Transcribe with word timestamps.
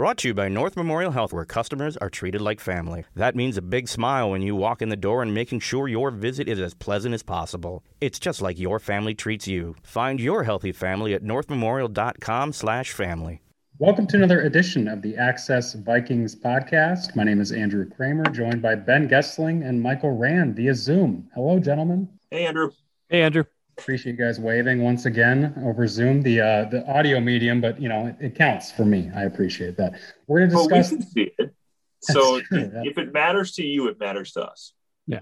Brought 0.00 0.16
to 0.16 0.28
you 0.28 0.34
by 0.34 0.48
North 0.48 0.78
Memorial 0.78 1.10
Health, 1.10 1.30
where 1.30 1.44
customers 1.44 1.98
are 1.98 2.08
treated 2.08 2.40
like 2.40 2.58
family. 2.58 3.04
That 3.16 3.36
means 3.36 3.58
a 3.58 3.60
big 3.60 3.86
smile 3.86 4.30
when 4.30 4.40
you 4.40 4.56
walk 4.56 4.80
in 4.80 4.88
the 4.88 4.96
door 4.96 5.20
and 5.20 5.34
making 5.34 5.60
sure 5.60 5.88
your 5.88 6.10
visit 6.10 6.48
is 6.48 6.58
as 6.58 6.72
pleasant 6.72 7.14
as 7.14 7.22
possible. 7.22 7.84
It's 8.00 8.18
just 8.18 8.40
like 8.40 8.58
your 8.58 8.78
family 8.78 9.14
treats 9.14 9.46
you. 9.46 9.76
Find 9.82 10.18
your 10.18 10.44
healthy 10.44 10.72
family 10.72 11.12
at 11.12 11.22
northmemorial.com/family. 11.22 13.42
Welcome 13.78 14.06
to 14.06 14.16
another 14.16 14.40
edition 14.40 14.88
of 14.88 15.02
the 15.02 15.18
Access 15.18 15.74
Vikings 15.74 16.34
podcast. 16.34 17.14
My 17.14 17.24
name 17.24 17.42
is 17.42 17.52
Andrew 17.52 17.86
Krammer, 17.86 18.32
joined 18.32 18.62
by 18.62 18.76
Ben 18.76 19.06
Goessling 19.06 19.68
and 19.68 19.82
Michael 19.82 20.16
Rand 20.16 20.56
via 20.56 20.74
Zoom. 20.74 21.28
Hello, 21.34 21.58
gentlemen. 21.58 22.08
Hey, 22.30 22.46
Andrew. 22.46 22.70
Hey, 23.10 23.20
Andrew. 23.20 23.44
Appreciate 23.80 24.12
you 24.12 24.18
guys 24.18 24.38
waving 24.38 24.82
once 24.82 25.06
again 25.06 25.54
over 25.64 25.86
Zoom, 25.86 26.22
the 26.22 26.40
uh, 26.40 26.64
the 26.66 26.86
audio 26.86 27.20
medium, 27.20 27.60
but 27.60 27.80
you 27.80 27.88
know 27.88 28.06
it, 28.06 28.16
it 28.20 28.34
counts 28.34 28.70
for 28.70 28.84
me. 28.84 29.10
I 29.14 29.22
appreciate 29.24 29.76
that. 29.78 29.98
We're 30.26 30.46
going 30.46 30.50
to 30.50 30.56
discuss. 30.56 30.90
Well, 30.90 30.98
we 30.98 31.04
can 31.04 31.12
see 31.12 31.34
it. 31.38 31.54
So 32.02 32.40
true, 32.40 32.70
if 32.82 32.96
it 32.96 33.12
matters 33.12 33.52
to 33.56 33.62
you, 33.62 33.88
it 33.88 34.00
matters 34.00 34.32
to 34.32 34.40
us. 34.46 34.72
Yeah, 35.06 35.20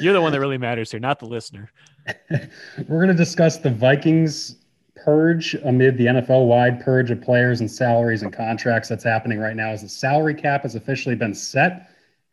you're 0.00 0.14
the 0.14 0.22
one 0.22 0.32
that 0.32 0.40
really 0.40 0.56
matters 0.56 0.90
here, 0.90 1.00
not 1.00 1.18
the 1.18 1.26
listener. 1.26 1.70
We're 2.30 3.04
going 3.04 3.08
to 3.08 3.14
discuss 3.14 3.58
the 3.58 3.70
Vikings 3.70 4.56
purge 4.96 5.54
amid 5.64 5.98
the 5.98 6.06
NFL 6.06 6.46
wide 6.46 6.82
purge 6.82 7.10
of 7.10 7.20
players 7.20 7.60
and 7.60 7.70
salaries 7.70 8.22
and 8.22 8.32
contracts 8.32 8.88
that's 8.88 9.04
happening 9.04 9.38
right 9.38 9.54
now. 9.54 9.68
As 9.68 9.82
the 9.82 9.88
salary 9.90 10.34
cap 10.34 10.62
has 10.62 10.76
officially 10.76 11.14
been 11.14 11.34
set 11.34 11.90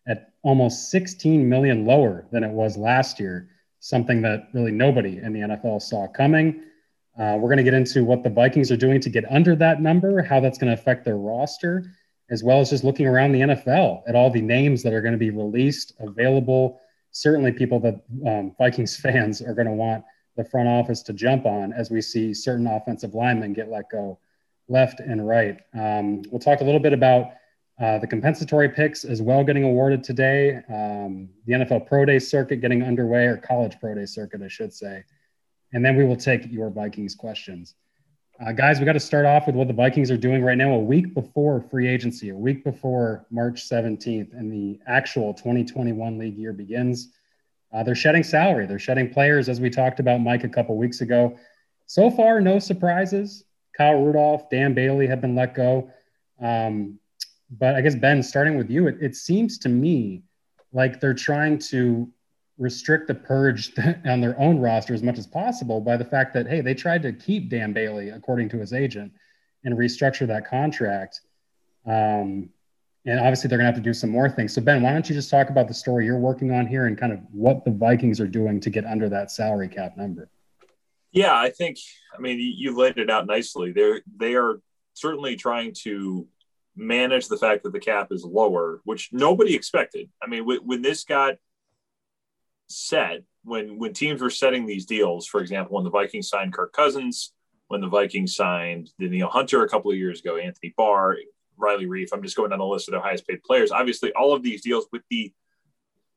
at 0.07 0.31
almost 0.43 0.89
16 0.89 1.47
million 1.47 1.85
lower 1.85 2.25
than 2.31 2.43
it 2.43 2.51
was 2.51 2.77
last 2.77 3.19
year 3.19 3.49
something 3.85 4.19
that 4.19 4.47
really 4.51 4.71
nobody 4.71 5.19
in 5.19 5.31
the 5.31 5.41
NFL 5.41 5.79
saw 5.79 6.07
coming. 6.07 6.59
Uh, 7.19 7.37
we're 7.39 7.49
going 7.49 7.57
to 7.57 7.63
get 7.63 7.75
into 7.75 8.03
what 8.03 8.23
the 8.23 8.29
Vikings 8.31 8.71
are 8.71 8.77
doing 8.77 8.99
to 8.99 9.11
get 9.11 9.23
under 9.29 9.55
that 9.55 9.79
number, 9.79 10.23
how 10.23 10.39
that's 10.39 10.57
going 10.57 10.75
to 10.75 10.81
affect 10.81 11.05
their 11.05 11.17
roster, 11.17 11.85
as 12.31 12.43
well 12.43 12.59
as 12.59 12.71
just 12.71 12.83
looking 12.83 13.05
around 13.05 13.31
the 13.31 13.41
NFL 13.41 14.01
at 14.07 14.15
all 14.15 14.31
the 14.31 14.41
names 14.41 14.81
that 14.81 14.91
are 14.91 15.01
going 15.01 15.11
to 15.11 15.19
be 15.19 15.29
released, 15.29 15.93
available. 15.99 16.81
Certainly, 17.11 17.51
people 17.51 17.79
that 17.81 18.01
um, 18.25 18.55
Vikings 18.57 18.97
fans 19.01 19.39
are 19.39 19.53
going 19.53 19.67
to 19.67 19.73
want 19.73 20.03
the 20.35 20.43
front 20.43 20.67
office 20.67 21.03
to 21.03 21.13
jump 21.13 21.45
on 21.45 21.71
as 21.71 21.91
we 21.91 22.01
see 22.01 22.33
certain 22.33 22.65
offensive 22.65 23.13
linemen 23.13 23.53
get 23.53 23.69
let 23.69 23.87
go 23.91 24.17
left 24.67 24.99
and 24.99 25.27
right. 25.27 25.59
Um, 25.75 26.23
we'll 26.31 26.39
talk 26.39 26.61
a 26.61 26.63
little 26.63 26.79
bit 26.79 26.93
about 26.93 27.33
uh, 27.79 27.99
the 27.99 28.07
compensatory 28.07 28.69
picks 28.69 29.03
as 29.03 29.21
well 29.21 29.43
getting 29.43 29.63
awarded 29.63 30.03
today. 30.03 30.61
Um, 30.69 31.29
the 31.45 31.53
NFL 31.53 31.87
Pro 31.87 32.05
Day 32.05 32.19
circuit 32.19 32.57
getting 32.57 32.81
underway, 32.83 33.25
or 33.25 33.37
College 33.37 33.75
Pro 33.79 33.95
Day 33.95 34.05
circuit, 34.05 34.41
I 34.41 34.47
should 34.47 34.73
say. 34.73 35.03
And 35.73 35.83
then 35.83 35.97
we 35.97 36.05
will 36.05 36.15
take 36.15 36.49
your 36.49 36.69
Vikings 36.69 37.15
questions. 37.15 37.75
Uh, 38.39 38.51
guys, 38.51 38.79
we 38.79 38.85
got 38.85 38.93
to 38.93 38.99
start 38.99 39.25
off 39.25 39.47
with 39.47 39.55
what 39.55 39.67
the 39.67 39.73
Vikings 39.73 40.09
are 40.11 40.17
doing 40.17 40.41
right 40.43 40.57
now, 40.57 40.71
a 40.71 40.79
week 40.79 41.13
before 41.13 41.61
free 41.61 41.87
agency, 41.87 42.29
a 42.29 42.35
week 42.35 42.63
before 42.63 43.25
March 43.29 43.67
17th, 43.67 44.33
and 44.33 44.51
the 44.51 44.79
actual 44.87 45.33
2021 45.33 46.17
league 46.17 46.37
year 46.37 46.53
begins. 46.53 47.09
Uh, 47.73 47.83
they're 47.83 47.95
shedding 47.95 48.23
salary. 48.23 48.65
They're 48.65 48.79
shedding 48.79 49.09
players, 49.09 49.49
as 49.49 49.59
we 49.59 49.69
talked 49.69 49.99
about, 49.99 50.21
Mike, 50.21 50.45
a 50.45 50.49
couple 50.49 50.77
weeks 50.77 51.01
ago. 51.01 51.37
So 51.87 52.09
far, 52.09 52.39
no 52.39 52.59
surprises. 52.59 53.43
Kyle 53.75 54.01
Rudolph, 54.01 54.49
Dan 54.49 54.73
Bailey 54.73 55.07
have 55.07 55.19
been 55.19 55.35
let 55.35 55.55
go. 55.55 55.89
Um, 56.41 56.99
but 57.59 57.75
I 57.75 57.81
guess 57.81 57.95
Ben, 57.95 58.23
starting 58.23 58.57
with 58.57 58.69
you, 58.69 58.87
it, 58.87 58.97
it 59.01 59.15
seems 59.15 59.57
to 59.59 59.69
me 59.69 60.23
like 60.73 60.99
they're 60.99 61.13
trying 61.13 61.57
to 61.59 62.09
restrict 62.57 63.07
the 63.07 63.15
purge 63.15 63.73
on 64.05 64.21
their 64.21 64.39
own 64.39 64.59
roster 64.59 64.93
as 64.93 65.03
much 65.03 65.17
as 65.17 65.27
possible 65.27 65.81
by 65.81 65.97
the 65.97 66.05
fact 66.05 66.33
that 66.33 66.47
hey, 66.47 66.61
they 66.61 66.73
tried 66.73 67.01
to 67.03 67.13
keep 67.13 67.49
Dan 67.49 67.73
Bailey 67.73 68.09
according 68.09 68.49
to 68.49 68.57
his 68.57 68.73
agent 68.73 69.11
and 69.63 69.77
restructure 69.77 70.27
that 70.27 70.47
contract. 70.47 71.21
Um, 71.85 72.49
and 73.07 73.19
obviously 73.19 73.47
they're 73.47 73.59
going 73.59 73.65
to 73.65 73.73
have 73.73 73.83
to 73.83 73.87
do 73.87 73.93
some 73.93 74.09
more 74.09 74.29
things. 74.29 74.53
So 74.53 74.61
Ben, 74.61 74.81
why 74.81 74.91
don't 74.91 75.07
you 75.07 75.13
just 75.13 75.29
talk 75.29 75.49
about 75.49 75.67
the 75.67 75.73
story 75.73 76.05
you're 76.05 76.17
working 76.17 76.51
on 76.51 76.65
here 76.65 76.87
and 76.87 76.97
kind 76.97 77.13
of 77.13 77.19
what 77.31 77.63
the 77.63 77.71
Vikings 77.71 78.19
are 78.19 78.27
doing 78.27 78.59
to 78.61 78.69
get 78.69 78.85
under 78.85 79.09
that 79.09 79.31
salary 79.31 79.67
cap 79.67 79.95
number? 79.95 80.29
Yeah, 81.11 81.33
I 81.33 81.49
think 81.49 81.77
I 82.17 82.19
mean 82.19 82.39
you 82.39 82.75
laid 82.75 82.97
it 82.97 83.09
out 83.09 83.25
nicely. 83.25 83.71
They're 83.71 84.01
they 84.17 84.35
are 84.35 84.59
certainly 84.93 85.35
trying 85.35 85.73
to 85.83 86.27
manage 86.75 87.27
the 87.27 87.37
fact 87.37 87.63
that 87.63 87.73
the 87.73 87.79
cap 87.79 88.07
is 88.11 88.23
lower, 88.23 88.81
which 88.83 89.09
nobody 89.11 89.55
expected. 89.55 90.09
I 90.21 90.27
mean, 90.27 90.45
when, 90.45 90.81
this 90.81 91.03
got 91.03 91.35
set, 92.67 93.23
when 93.43 93.77
when 93.77 93.93
teams 93.93 94.21
were 94.21 94.29
setting 94.29 94.65
these 94.65 94.85
deals, 94.85 95.27
for 95.27 95.39
example, 95.41 95.75
when 95.75 95.83
the 95.83 95.89
Vikings 95.89 96.29
signed 96.29 96.53
Kirk 96.53 96.73
Cousins, 96.73 97.31
when 97.67 97.81
the 97.81 97.87
Vikings 97.87 98.35
signed 98.35 98.89
Danielle 98.99 99.29
Hunter 99.29 99.63
a 99.63 99.69
couple 99.69 99.91
of 99.91 99.97
years 99.97 100.19
ago, 100.19 100.37
Anthony 100.37 100.73
Barr, 100.75 101.17
Riley 101.57 101.85
Reiff, 101.85 102.09
I'm 102.11 102.23
just 102.23 102.35
going 102.35 102.49
down 102.49 102.59
the 102.59 102.65
list 102.65 102.87
of 102.87 102.93
their 102.93 103.01
highest 103.01 103.27
paid 103.27 103.43
players. 103.43 103.71
Obviously, 103.71 104.11
all 104.13 104.33
of 104.33 104.43
these 104.43 104.61
deals, 104.61 104.87
with 104.91 105.03
the 105.09 105.33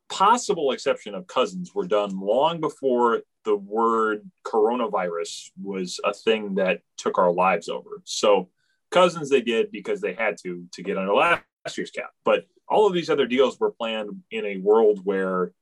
possible 0.09 0.73
exception 0.73 1.15
of 1.15 1.27
Cousins, 1.27 1.75
were 1.75 1.87
done 1.87 2.19
long 2.19 2.61
before 2.61 3.23
the 3.45 3.57
word 3.57 4.29
coronavirus 4.45 5.51
was 5.63 6.01
a 6.05 6.13
thing 6.13 6.57
that 6.57 6.81
took 6.97 7.19
our 7.19 7.33
lives 7.33 7.69
over. 7.69 8.03
So 8.05 8.49
Cousins 8.91 9.29
they 9.29 9.43
did 9.43 9.71
because 9.71 10.01
they 10.01 10.15
had 10.15 10.37
to 10.43 10.67
to 10.73 10.83
get 10.83 10.99
under 10.99 11.15
last 11.15 11.43
year's 11.77 11.91
cap. 11.91 12.11
But 12.25 12.47
all 12.69 12.87
of 12.87 12.95
these 12.95 13.11
other 13.11 13.27
deals 13.27 13.59
were 13.59 13.71
planned 13.71 14.23
in 14.31 14.45
a 14.45 14.59
world 14.59 15.01
where 15.05 15.53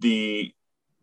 the 0.00 0.52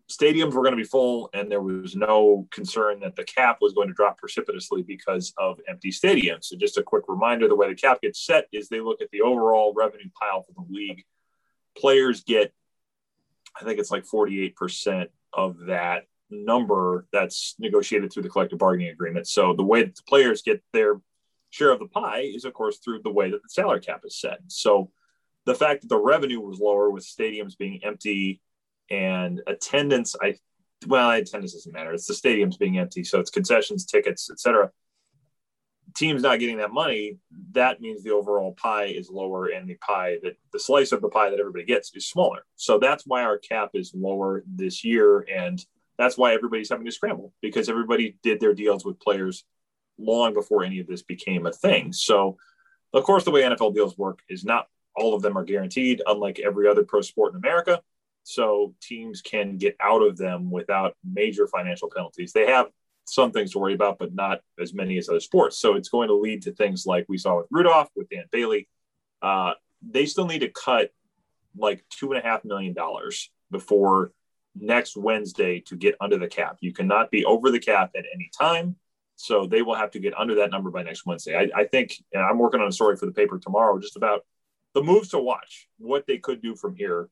stadiums 0.10 0.54
were 0.54 0.64
going 0.64 0.76
to 0.76 0.82
be 0.82 0.84
full 0.84 1.30
and 1.34 1.52
there 1.52 1.62
was 1.62 1.96
no 1.96 2.48
concern 2.52 3.00
that 3.00 3.16
the 3.16 3.24
cap 3.24 3.60
was 3.62 3.74
going 3.74 3.88
to 3.88 3.94
drop 3.94 4.18
precipitously 4.18 4.82
because 4.82 5.34
of 5.38 5.60
empty 5.68 5.92
stadiums. 5.92 6.46
So 6.46 6.58
just 6.58 6.78
a 6.78 6.84
quick 6.84 7.04
reminder, 7.08 7.48
the 7.48 7.56
way 7.56 7.70
the 7.70 7.76
cap 7.76 8.02
gets 8.02 8.26
set 8.26 8.48
is 8.52 8.70
they 8.70 8.82
look 8.82 9.02
at 9.02 9.12
the 9.12 9.22
overall 9.22 9.74
revenue 9.76 10.10
pile 10.20 10.44
for 10.44 10.54
the 10.54 10.74
league. 10.74 11.04
Players 11.78 12.24
get, 12.24 12.52
I 13.60 13.64
think 13.64 13.80
it's 13.80 13.92
like 13.92 14.06
48% 14.06 15.08
of 15.34 15.58
that 15.68 16.06
number 16.32 17.06
that's 17.14 17.56
negotiated 17.60 18.12
through 18.12 18.24
the 18.24 18.30
collective 18.30 18.60
bargaining 18.60 18.90
agreement. 18.90 19.28
So 19.28 19.54
the 19.54 19.64
way 19.64 19.84
that 19.84 19.96
the 19.96 20.04
players 20.08 20.42
get 20.42 20.64
their 20.74 21.00
share 21.50 21.72
of 21.72 21.80
the 21.80 21.88
pie 21.88 22.22
is, 22.22 22.46
of 22.46 22.54
course, 22.54 22.78
through 22.78 23.02
the 23.04 23.12
way 23.12 23.32
that 23.32 23.42
the 23.42 23.50
salary 23.50 23.82
cap 23.82 24.02
is 24.06 24.20
set. 24.20 24.40
So 24.48 24.92
the 25.46 25.56
fact 25.56 25.82
that 25.82 25.88
the 25.88 25.98
revenue 25.98 26.40
was 26.40 26.60
lower 26.60 26.90
with 26.90 27.06
stadiums 27.06 27.58
being 27.58 27.84
empty 27.84 28.42
and 28.90 29.42
attendance, 29.48 30.16
I 30.22 30.36
well, 30.88 31.12
attendance 31.12 31.54
doesn't 31.54 31.74
matter. 31.74 31.92
It's 31.92 32.08
the 32.08 32.14
stadiums 32.14 32.58
being 32.58 32.78
empty, 32.78 33.04
so 33.04 33.20
it's 33.20 33.30
concessions, 33.30 33.86
tickets, 33.86 34.30
etc. 34.32 34.72
Teams 35.96 36.22
not 36.22 36.40
getting 36.40 36.58
that 36.58 36.72
money, 36.72 37.18
that 37.52 37.82
means 37.82 38.04
the 38.04 38.12
overall 38.12 38.54
pie 38.54 38.86
is 38.86 39.10
lower, 39.10 39.48
and 39.48 39.68
the 39.68 39.76
pie 39.76 40.18
that 40.24 40.38
the 40.54 40.60
slice 40.60 40.92
of 40.92 41.02
the 41.02 41.10
pie 41.10 41.32
that 41.32 41.40
everybody 41.40 41.66
gets 41.66 41.94
is 41.96 42.08
smaller. 42.08 42.46
So 42.56 42.78
that's 42.78 43.06
why 43.06 43.24
our 43.24 43.38
cap 43.38 43.72
is 43.74 43.92
lower 43.94 44.44
this 44.48 44.86
year, 44.86 45.26
and 45.30 45.64
that's 45.98 46.18
why 46.18 46.34
everybody's 46.34 46.70
having 46.70 46.86
to 46.86 46.92
scramble 46.92 47.34
because 47.42 47.68
everybody 47.68 48.18
did 48.24 48.40
their 48.40 48.54
deals 48.54 48.86
with 48.86 49.00
players 49.02 49.44
long 50.00 50.34
before 50.34 50.64
any 50.64 50.80
of 50.80 50.88
this 50.88 51.02
became 51.02 51.46
a 51.46 51.52
thing. 51.52 51.94
So, 51.94 52.38
of 52.94 53.04
course, 53.04 53.24
the 53.24 53.32
way 53.32 53.42
NFL 53.42 53.76
deals 53.76 53.98
work 53.98 54.20
is 54.30 54.44
not 54.44 54.68
all 54.96 55.14
of 55.14 55.22
them 55.22 55.38
are 55.38 55.44
guaranteed, 55.44 56.02
unlike 56.06 56.40
every 56.40 56.68
other 56.68 56.84
pro 56.84 57.02
sport 57.02 57.34
in 57.34 57.38
America. 57.38 57.82
So, 58.24 58.74
teams 58.82 59.22
can 59.22 59.58
get 59.58 59.76
out 59.82 60.02
of 60.02 60.18
them 60.18 60.52
without 60.52 60.96
major 61.04 61.48
financial 61.48 61.90
penalties. 61.94 62.34
They 62.34 62.48
have 62.48 62.68
some 63.06 63.32
things 63.32 63.52
to 63.52 63.60
worry 63.60 63.74
about, 63.74 63.98
but 63.98 64.14
not 64.14 64.42
as 64.60 64.74
many 64.74 64.98
as 64.98 65.10
other 65.10 65.20
sports. 65.20 65.60
So, 65.60 65.76
it's 65.76 65.90
going 65.90 66.08
to 66.10 66.16
lead 66.16 66.44
to 66.44 66.52
things 66.52 66.86
like 66.86 67.06
we 67.08 67.18
saw 67.18 67.38
with 67.38 67.48
Rudolph, 67.52 67.90
with 67.96 68.10
Dan 68.10 68.26
Bailey. 68.32 68.68
Uh, 69.22 69.54
they 69.82 70.06
still 70.06 70.26
need 70.26 70.40
to 70.40 70.50
cut 70.50 70.92
like 71.58 71.84
two 71.90 72.12
and 72.12 72.24
a 72.24 72.28
half 72.28 72.46
million 72.46 72.74
dollars 72.74 73.32
before 73.52 74.12
next 74.56 74.98
Wednesday 74.98 75.60
to 75.62 75.76
get 75.76 75.96
under 76.02 76.18
the 76.18 76.28
cap. 76.28 76.58
You 76.62 76.74
cannot 76.74 77.12
be 77.12 77.26
over 77.26 77.52
the 77.52 77.60
cap 77.60 77.92
at 77.96 78.06
any 78.14 78.30
time. 78.38 78.76
So 79.22 79.46
they 79.46 79.62
will 79.62 79.76
have 79.76 79.92
to 79.92 80.00
get 80.00 80.18
under 80.18 80.36
that 80.36 80.50
number 80.50 80.72
by 80.72 80.82
next 80.82 81.06
Wednesday. 81.06 81.36
I, 81.36 81.62
I 81.62 81.64
think 81.66 82.02
I'm 82.16 82.40
working 82.40 82.62
on 82.62 82.70
a 82.70 82.72
story 82.72 82.96
for 82.96 83.06
the 83.06 83.12
paper 83.12 83.38
tomorrow 83.38 83.78
just 83.78 83.98
about 83.98 84.26
the 84.74 84.82
moves 84.82 85.10
to 85.10 85.20
watch, 85.20 85.68
what 85.78 86.08
they 86.08 86.18
could 86.18 86.42
do 86.42 86.56
from 86.56 86.74
here 86.74 87.10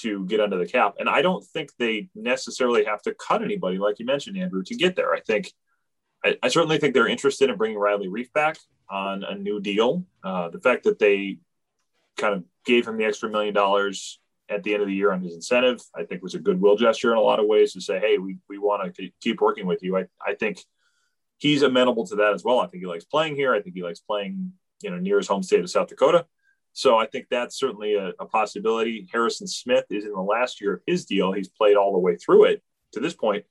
to 0.00 0.26
get 0.26 0.38
under 0.38 0.58
the 0.58 0.66
cap. 0.66 0.96
And 0.98 1.08
I 1.08 1.22
don't 1.22 1.42
think 1.42 1.70
they 1.78 2.10
necessarily 2.14 2.84
have 2.84 3.00
to 3.02 3.14
cut 3.14 3.42
anybody, 3.42 3.78
like 3.78 3.98
you 3.98 4.04
mentioned, 4.04 4.36
Andrew, 4.36 4.62
to 4.64 4.74
get 4.74 4.96
there. 4.96 5.14
I 5.14 5.20
think, 5.20 5.50
I, 6.22 6.36
I 6.42 6.48
certainly 6.48 6.76
think 6.76 6.92
they're 6.92 7.08
interested 7.08 7.48
in 7.48 7.56
bringing 7.56 7.78
Riley 7.78 8.08
Reiff 8.08 8.30
back 8.34 8.58
on 8.90 9.24
a 9.24 9.34
new 9.34 9.58
deal. 9.58 10.04
Uh, 10.22 10.50
the 10.50 10.60
fact 10.60 10.84
that 10.84 10.98
they 10.98 11.38
kind 12.18 12.34
of 12.34 12.44
gave 12.66 12.86
him 12.86 12.98
the 12.98 13.06
extra 13.06 13.30
million 13.30 13.54
dollars 13.54 14.20
at 14.50 14.62
the 14.62 14.74
end 14.74 14.82
of 14.82 14.88
the 14.88 14.94
year 14.94 15.10
on 15.10 15.22
his 15.22 15.34
incentive, 15.34 15.80
I 15.94 16.04
think 16.04 16.22
was 16.22 16.34
a 16.34 16.38
goodwill 16.38 16.76
gesture 16.76 17.12
in 17.12 17.16
a 17.16 17.22
lot 17.22 17.40
of 17.40 17.46
ways 17.46 17.72
to 17.72 17.80
say, 17.80 17.98
hey, 17.98 18.18
we, 18.18 18.36
we 18.46 18.58
want 18.58 18.94
to 18.94 19.08
keep 19.22 19.40
working 19.40 19.66
with 19.66 19.82
you. 19.82 19.96
I, 19.96 20.04
I 20.24 20.34
think 20.34 20.62
he's 21.38 21.62
amenable 21.62 22.06
to 22.06 22.16
that 22.16 22.34
as 22.34 22.44
well. 22.44 22.60
I 22.60 22.66
think 22.66 22.82
he 22.82 22.86
likes 22.86 23.04
playing 23.04 23.36
here. 23.36 23.54
I 23.54 23.60
think 23.60 23.74
he 23.74 23.82
likes 23.82 24.00
playing, 24.00 24.52
you 24.82 24.90
know, 24.90 24.98
near 24.98 25.18
his 25.18 25.28
home 25.28 25.42
state 25.42 25.60
of 25.60 25.70
South 25.70 25.88
Dakota. 25.88 26.26
So 26.72 26.98
I 26.98 27.06
think 27.06 27.26
that's 27.30 27.58
certainly 27.58 27.94
a, 27.94 28.12
a, 28.20 28.26
possibility. 28.26 29.08
Harrison 29.10 29.46
Smith 29.46 29.86
is 29.90 30.04
in 30.04 30.12
the 30.12 30.20
last 30.20 30.60
year 30.60 30.74
of 30.74 30.80
his 30.86 31.06
deal. 31.06 31.32
He's 31.32 31.48
played 31.48 31.76
all 31.76 31.92
the 31.92 31.98
way 31.98 32.16
through 32.16 32.44
it 32.44 32.62
to 32.92 33.00
this 33.00 33.14
point, 33.14 33.46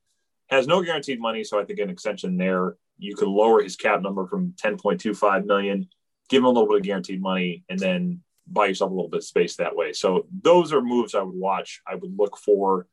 has 0.50 0.68
no 0.68 0.84
guaranteed 0.84 1.20
money. 1.20 1.44
So 1.44 1.60
I 1.60 1.66
think 1.66 1.80
an 1.80 1.90
extension 1.90 2.38
there, 2.38 2.76
you 3.00 3.16
can 3.16 3.28
lower 3.28 3.64
his 3.64 3.76
cap 3.76 4.02
number 4.02 4.28
from 4.28 4.54
10.25 4.62 5.46
million 5.46 5.88
give 6.30 6.40
him 6.40 6.46
a 6.46 6.50
little 6.50 6.68
bit 6.68 6.78
of 6.78 6.84
guaranteed 6.84 7.22
money, 7.22 7.64
and 7.70 7.80
then 7.80 8.22
buy 8.48 8.68
yourself 8.68 8.92
a 8.92 8.94
little 8.94 9.10
bit 9.10 9.20
of 9.20 9.24
space 9.24 9.58
that 9.58 9.76
way. 9.76 9.94
So 9.94 10.28
those 10.42 10.74
are 10.74 10.82
moves 10.82 11.16
I 11.16 11.22
would 11.22 11.36
watch. 11.36 11.82
I 11.88 11.96
would 11.96 12.18
look 12.18 12.38
for 12.38 12.88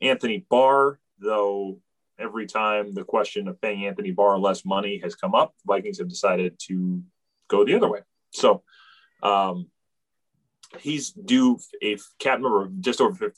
Anthony 0.00 0.46
Barr, 0.48 0.98
though 1.18 1.80
every 2.18 2.46
time 2.46 2.94
the 2.94 3.04
question 3.04 3.48
of 3.48 3.60
paying 3.60 3.86
Anthony 3.86 4.10
Barr 4.10 4.38
less 4.38 4.64
money 4.64 5.00
has 5.02 5.14
come 5.14 5.34
up, 5.34 5.54
Vikings 5.66 5.98
have 5.98 6.08
decided 6.08 6.58
to 6.68 7.02
go 7.48 7.64
the 7.64 7.74
other 7.74 7.90
way. 7.90 8.00
So 8.30 8.62
um, 9.22 9.68
he's 10.78 11.10
due 11.10 11.58
a 11.82 11.96
cap 12.18 12.40
number 12.40 12.62
of 12.62 12.80
just 12.80 13.00
over 13.00 13.32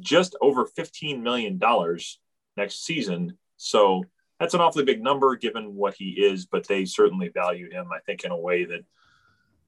just 0.00 0.36
over 0.40 0.66
fifteen 0.66 1.22
million 1.22 1.58
dollars 1.58 2.20
next 2.56 2.84
season. 2.84 3.38
So 3.56 4.04
that's 4.38 4.54
an 4.54 4.60
awfully 4.60 4.84
big 4.84 5.02
number 5.02 5.34
given 5.36 5.74
what 5.74 5.94
he 5.94 6.10
is, 6.10 6.46
but 6.46 6.66
they 6.68 6.84
certainly 6.84 7.28
value 7.28 7.70
him, 7.70 7.88
I 7.92 7.98
think, 8.06 8.24
in 8.24 8.30
a 8.30 8.38
way 8.38 8.64
that 8.64 8.84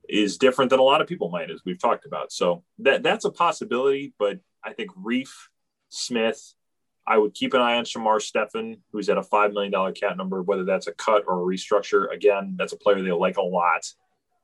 is 0.09 0.39
different 0.39 0.71
than 0.71 0.79
a 0.79 0.85
lot 0.85 1.01
of 1.01 1.09
people 1.09 1.29
might, 1.29 1.51
as 1.51 1.61
we've 1.65 1.81
talked 1.81 2.07
about. 2.07 2.33
So 2.33 2.63
that 2.79 3.03
that's 3.03 3.25
a 3.25 3.31
possibility, 3.31 4.13
but 4.19 4.39
I 4.63 4.73
think 4.73 4.91
Reiff, 4.93 5.31
Smith, 5.89 6.55
I 7.11 7.19
would 7.19 7.35
keep 7.35 7.55
an 7.55 7.61
eye 7.61 7.75
on 7.75 7.85
Shamar 7.85 8.23
Stephen, 8.23 8.77
who's 8.93 9.09
at 9.09 9.19
a 9.19 9.23
$5 9.23 9.53
million 9.53 9.93
cap 9.95 10.17
number, 10.17 10.43
whether 10.43 10.63
that's 10.65 10.87
a 10.87 10.93
cut 10.93 11.25
or 11.27 11.41
a 11.41 11.57
restructure. 11.57 12.09
Again, 12.15 12.55
that's 12.57 12.73
a 12.73 12.77
player 12.77 13.03
they 13.03 13.11
like 13.11 13.37
a 13.37 13.43
lot, 13.43 13.85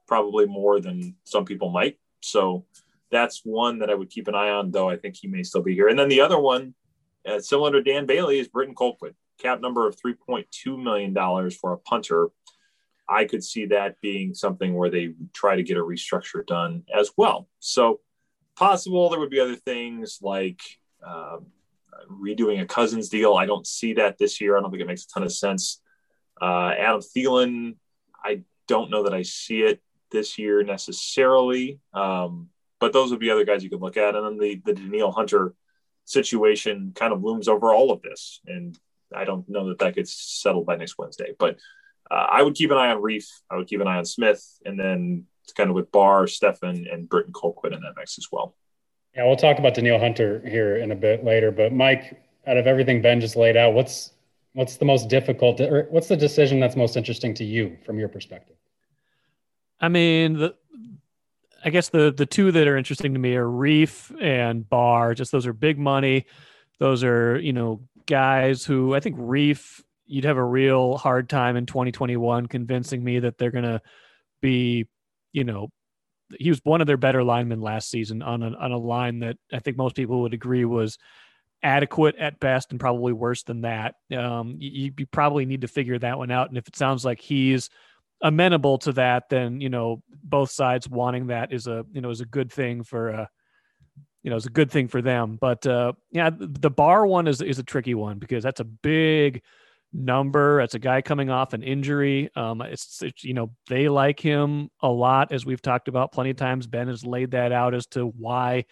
probably 0.09 0.47
more 0.47 0.81
than 0.81 1.15
some 1.23 1.45
people 1.45 1.71
might. 1.71 1.97
So 2.23 2.65
that's 3.13 3.43
one 3.45 3.79
that 3.79 3.89
I 3.89 3.95
would 3.95 4.11
keep 4.11 4.27
an 4.27 4.35
eye 4.35 4.51
on, 4.51 4.73
though 4.73 4.91
I 4.91 4.97
think 4.97 5.15
he 5.15 5.29
may 5.29 5.45
still 5.45 5.63
be 5.63 5.75
here. 5.75 5.87
And 5.87 5.97
then 5.97 6.09
the 6.09 6.21
other 6.21 6.41
one, 6.41 6.75
uh, 7.25 7.39
similar 7.39 7.71
to 7.71 7.83
Dan 7.85 8.05
Bailey, 8.05 8.41
is 8.41 8.49
Britton 8.49 8.75
Colquitt, 8.75 9.15
cap 9.39 9.61
number 9.61 9.87
of 9.87 9.97
$3.2 9.97 10.83
million 10.83 11.15
for 11.53 11.73
a 11.73 11.79
punter. 11.79 12.31
I 13.09 13.27
could 13.27 13.45
see 13.45 13.67
that 13.67 14.01
being 14.01 14.35
something 14.35 14.75
where 14.75 14.91
they 14.91 15.15
try 15.33 15.55
to 15.55 15.63
get 15.63 15.77
a 15.77 15.85
restructure 15.85 16.45
done 16.45 16.83
as 16.93 17.13
well. 17.17 17.49
So 17.61 18.01
possible 18.57 19.09
there 19.09 19.21
would 19.21 19.31
be 19.31 19.39
other 19.39 19.55
things 19.55 20.19
like 20.21 20.61
um, 21.07 21.47
redoing 22.11 22.61
a 22.61 22.67
Cousins 22.67 23.09
deal. 23.09 23.35
I 23.35 23.47
don't 23.47 23.67
see 23.67 23.95
that 23.95 24.19
this 24.19 24.41
year. 24.41 24.57
I 24.57 24.61
don't 24.61 24.71
think 24.71 24.83
it 24.83 24.87
makes 24.87 25.05
a 25.05 25.09
ton 25.09 25.23
of 25.23 25.33
sense. 25.33 25.81
Uh, 26.41 26.73
Adam 26.79 27.01
Thielen, 27.01 27.77
I 28.25 28.43
don't 28.69 28.91
know 28.91 29.05
that 29.05 29.15
I 29.15 29.23
see 29.23 29.61
it 29.61 29.83
this 30.11 30.39
year 30.39 30.63
necessarily. 30.63 31.81
Um, 31.93 32.49
but 32.79 32.93
those 32.93 33.11
would 33.11 33.21
be 33.21 33.31
other 33.31 33.45
guys 33.45 33.65
you 33.65 33.71
could 33.71 33.81
look 33.81 33.97
at. 33.97 34.15
And 34.15 34.25
then 34.25 34.39
the 34.39 34.63
the 34.65 34.75
Danielle 34.75 35.13
Hunter 35.13 35.55
situation 36.05 36.93
kind 36.95 37.13
of 37.13 37.23
looms 37.23 37.49
over 37.49 37.73
all 37.73 37.91
of 37.91 38.03
this. 38.03 38.41
And 38.47 38.79
I 39.15 39.25
don't 39.25 39.49
know 39.49 39.69
that 39.69 39.79
that 39.79 39.95
gets 39.95 40.13
settled 40.13 40.67
by 40.67 40.77
next 40.77 40.99
Wednesday. 40.99 41.35
But 41.39 41.59
uh, 42.11 42.27
I 42.31 42.43
would 42.43 42.55
keep 42.55 42.71
an 42.71 42.77
eye 42.77 42.91
on 42.91 43.03
Reiff. 43.03 43.27
I 43.51 43.57
would 43.57 43.67
keep 43.67 43.81
an 43.81 43.89
eye 43.89 43.99
on 43.99 44.05
Smith, 44.05 44.45
and 44.65 44.79
then 44.79 45.25
it's 45.45 45.53
kind 45.53 45.71
of 45.71 45.75
with 45.75 45.91
Barr, 45.91 46.27
Stephen, 46.27 46.87
and 46.91 47.09
Britton 47.09 47.33
Colquitt 47.33 47.75
in 47.75 47.81
that 47.81 47.95
mix 47.97 48.19
as 48.19 48.29
well. 48.31 48.55
Yeah, 49.17 49.25
we'll 49.25 49.37
talk 49.37 49.59
about 49.59 49.75
Danielle 49.75 49.99
Hunter 49.99 50.43
here 50.47 50.77
in 50.77 50.93
a 50.93 50.95
bit 50.95 51.25
later. 51.25 51.51
But 51.51 51.73
Mike, 51.73 52.21
out 52.47 52.59
of 52.59 52.67
everything 52.67 53.01
Ben 53.01 53.21
just 53.21 53.35
laid 53.35 53.57
out, 53.57 53.73
what's 53.73 54.13
what's 54.53 54.77
the 54.77 54.85
most 54.85 55.09
difficult, 55.09 55.61
or 55.61 55.87
what's 55.91 56.09
the 56.09 56.17
decision 56.17 56.61
that's 56.61 56.77
most 56.77 56.97
interesting 56.97 57.33
to 57.35 57.45
you 57.45 57.79
from 57.85 57.99
your 57.99 58.09
perspective? 58.09 58.57
I 59.81 59.89
mean, 59.89 60.35
the 60.35 60.55
I 61.65 61.71
guess 61.71 61.89
the 61.89 62.13
the 62.13 62.27
two 62.27 62.53
that 62.53 62.69
are 62.69 62.77
interesting 62.77 63.15
to 63.15 63.19
me 63.19 63.35
are 63.37 63.47
Reiff 63.47 64.15
and 64.23 64.69
Barr. 64.69 65.15
Just 65.15 65.33
those 65.33 65.47
are 65.47 65.55
big 65.55 65.79
money. 65.79 66.27
Those 66.79 67.03
are 67.03 67.39
you 67.39 67.55
know 67.55 67.81
guys 68.05 68.65
who 68.65 68.95
I 68.95 69.01
think 69.01 69.17
Reiff 69.17 69.83
you'd 70.07 70.25
have 70.25 70.37
a 70.37 70.45
real 70.45 70.97
hard 70.97 71.29
time 71.29 71.57
in 71.57 71.67
2021 71.67 72.47
convincing 72.47 73.03
me 73.03 73.19
that 73.19 73.39
they're 73.39 73.51
going 73.51 73.65
to 73.65 73.83
be 74.41 74.87
you 75.33 75.43
know 75.43 75.69
he 76.39 76.49
was 76.49 76.61
one 76.65 76.81
of 76.81 76.87
their 76.87 76.97
better 76.97 77.23
linemen 77.23 77.61
last 77.61 77.91
season 77.91 78.23
on 78.23 78.43
a, 78.43 78.51
on 78.57 78.73
a 78.73 78.79
line 78.79 79.21
that 79.21 79.37
I 79.53 79.59
think 79.59 79.77
most 79.77 79.97
people 79.97 80.23
would 80.23 80.35
agree 80.35 80.65
was 80.65 80.99
adequate 81.63 82.17
at 82.17 82.39
best 82.41 82.71
and 82.71 82.81
probably 82.81 83.13
worse 83.13 83.43
than 83.43 83.63
that. 83.63 83.95
Um, 84.17 84.57
you, 84.59 84.93
you, 84.97 85.07
probably 85.07 85.47
need 85.47 85.63
to 85.63 85.69
figure 85.69 85.99
that 85.99 86.19
one 86.19 86.31
out. 86.31 86.49
And 86.49 86.59
if 86.59 86.69
it 86.69 86.77
sounds 86.77 87.05
like 87.05 87.21
he's 87.21 87.71
amenable 88.23 88.79
to 88.79 88.93
that, 88.93 89.29
then 89.29 89.61
you 89.61 89.69
know 89.69 90.03
both 90.23 90.51
sides 90.51 90.89
wanting 90.89 91.29
that 91.29 91.53
is 91.53 91.67
a 91.67 91.85
you 91.93 92.01
know 92.01 92.11
is 92.11 92.21
a 92.21 92.27
good 92.27 92.53
thing 92.53 92.83
for 92.83 93.11
uh, 93.11 93.27
you 94.23 94.31
know 94.31 94.37
is 94.37 94.47
a 94.47 94.51
good 94.51 94.71
thing 94.71 94.89
for 94.89 95.03
them. 95.03 95.39
But 95.41 95.67
uh, 95.67 95.93
yeah, 96.13 96.31
the 96.33 96.71
Barr 96.71 97.07
one 97.07 97.27
is 97.27 97.41
is 97.41 97.59
a 97.59 97.65
tricky 97.65 97.95
one 97.95 98.19
because 98.19 98.43
that's 98.43 98.61
a 98.61 98.65
big 98.65 99.43
number. 99.97 100.61
It's 100.61 100.75
a 100.75 100.79
guy 100.79 101.01
coming 101.01 101.31
off 101.31 101.55
an 101.55 101.63
injury. 101.63 102.31
Um, 102.37 102.61
it's, 102.61 103.03
it's, 103.03 103.25
you 103.25 103.35
know 103.35 103.51
they 103.69 103.89
like 103.89 104.21
him 104.21 104.71
a 104.81 104.89
lot, 104.89 105.33
as 105.33 105.47
we've 105.47 105.63
talked 105.63 105.89
about 105.89 106.13
plenty 106.13 106.31
of 106.31 106.37
times. 106.37 106.67
Ben 106.67 106.89
has 106.89 107.05
laid 107.05 107.33
that 107.33 107.53
out 107.53 107.75
as 107.75 107.87
to 107.89 108.07
why 108.07 108.65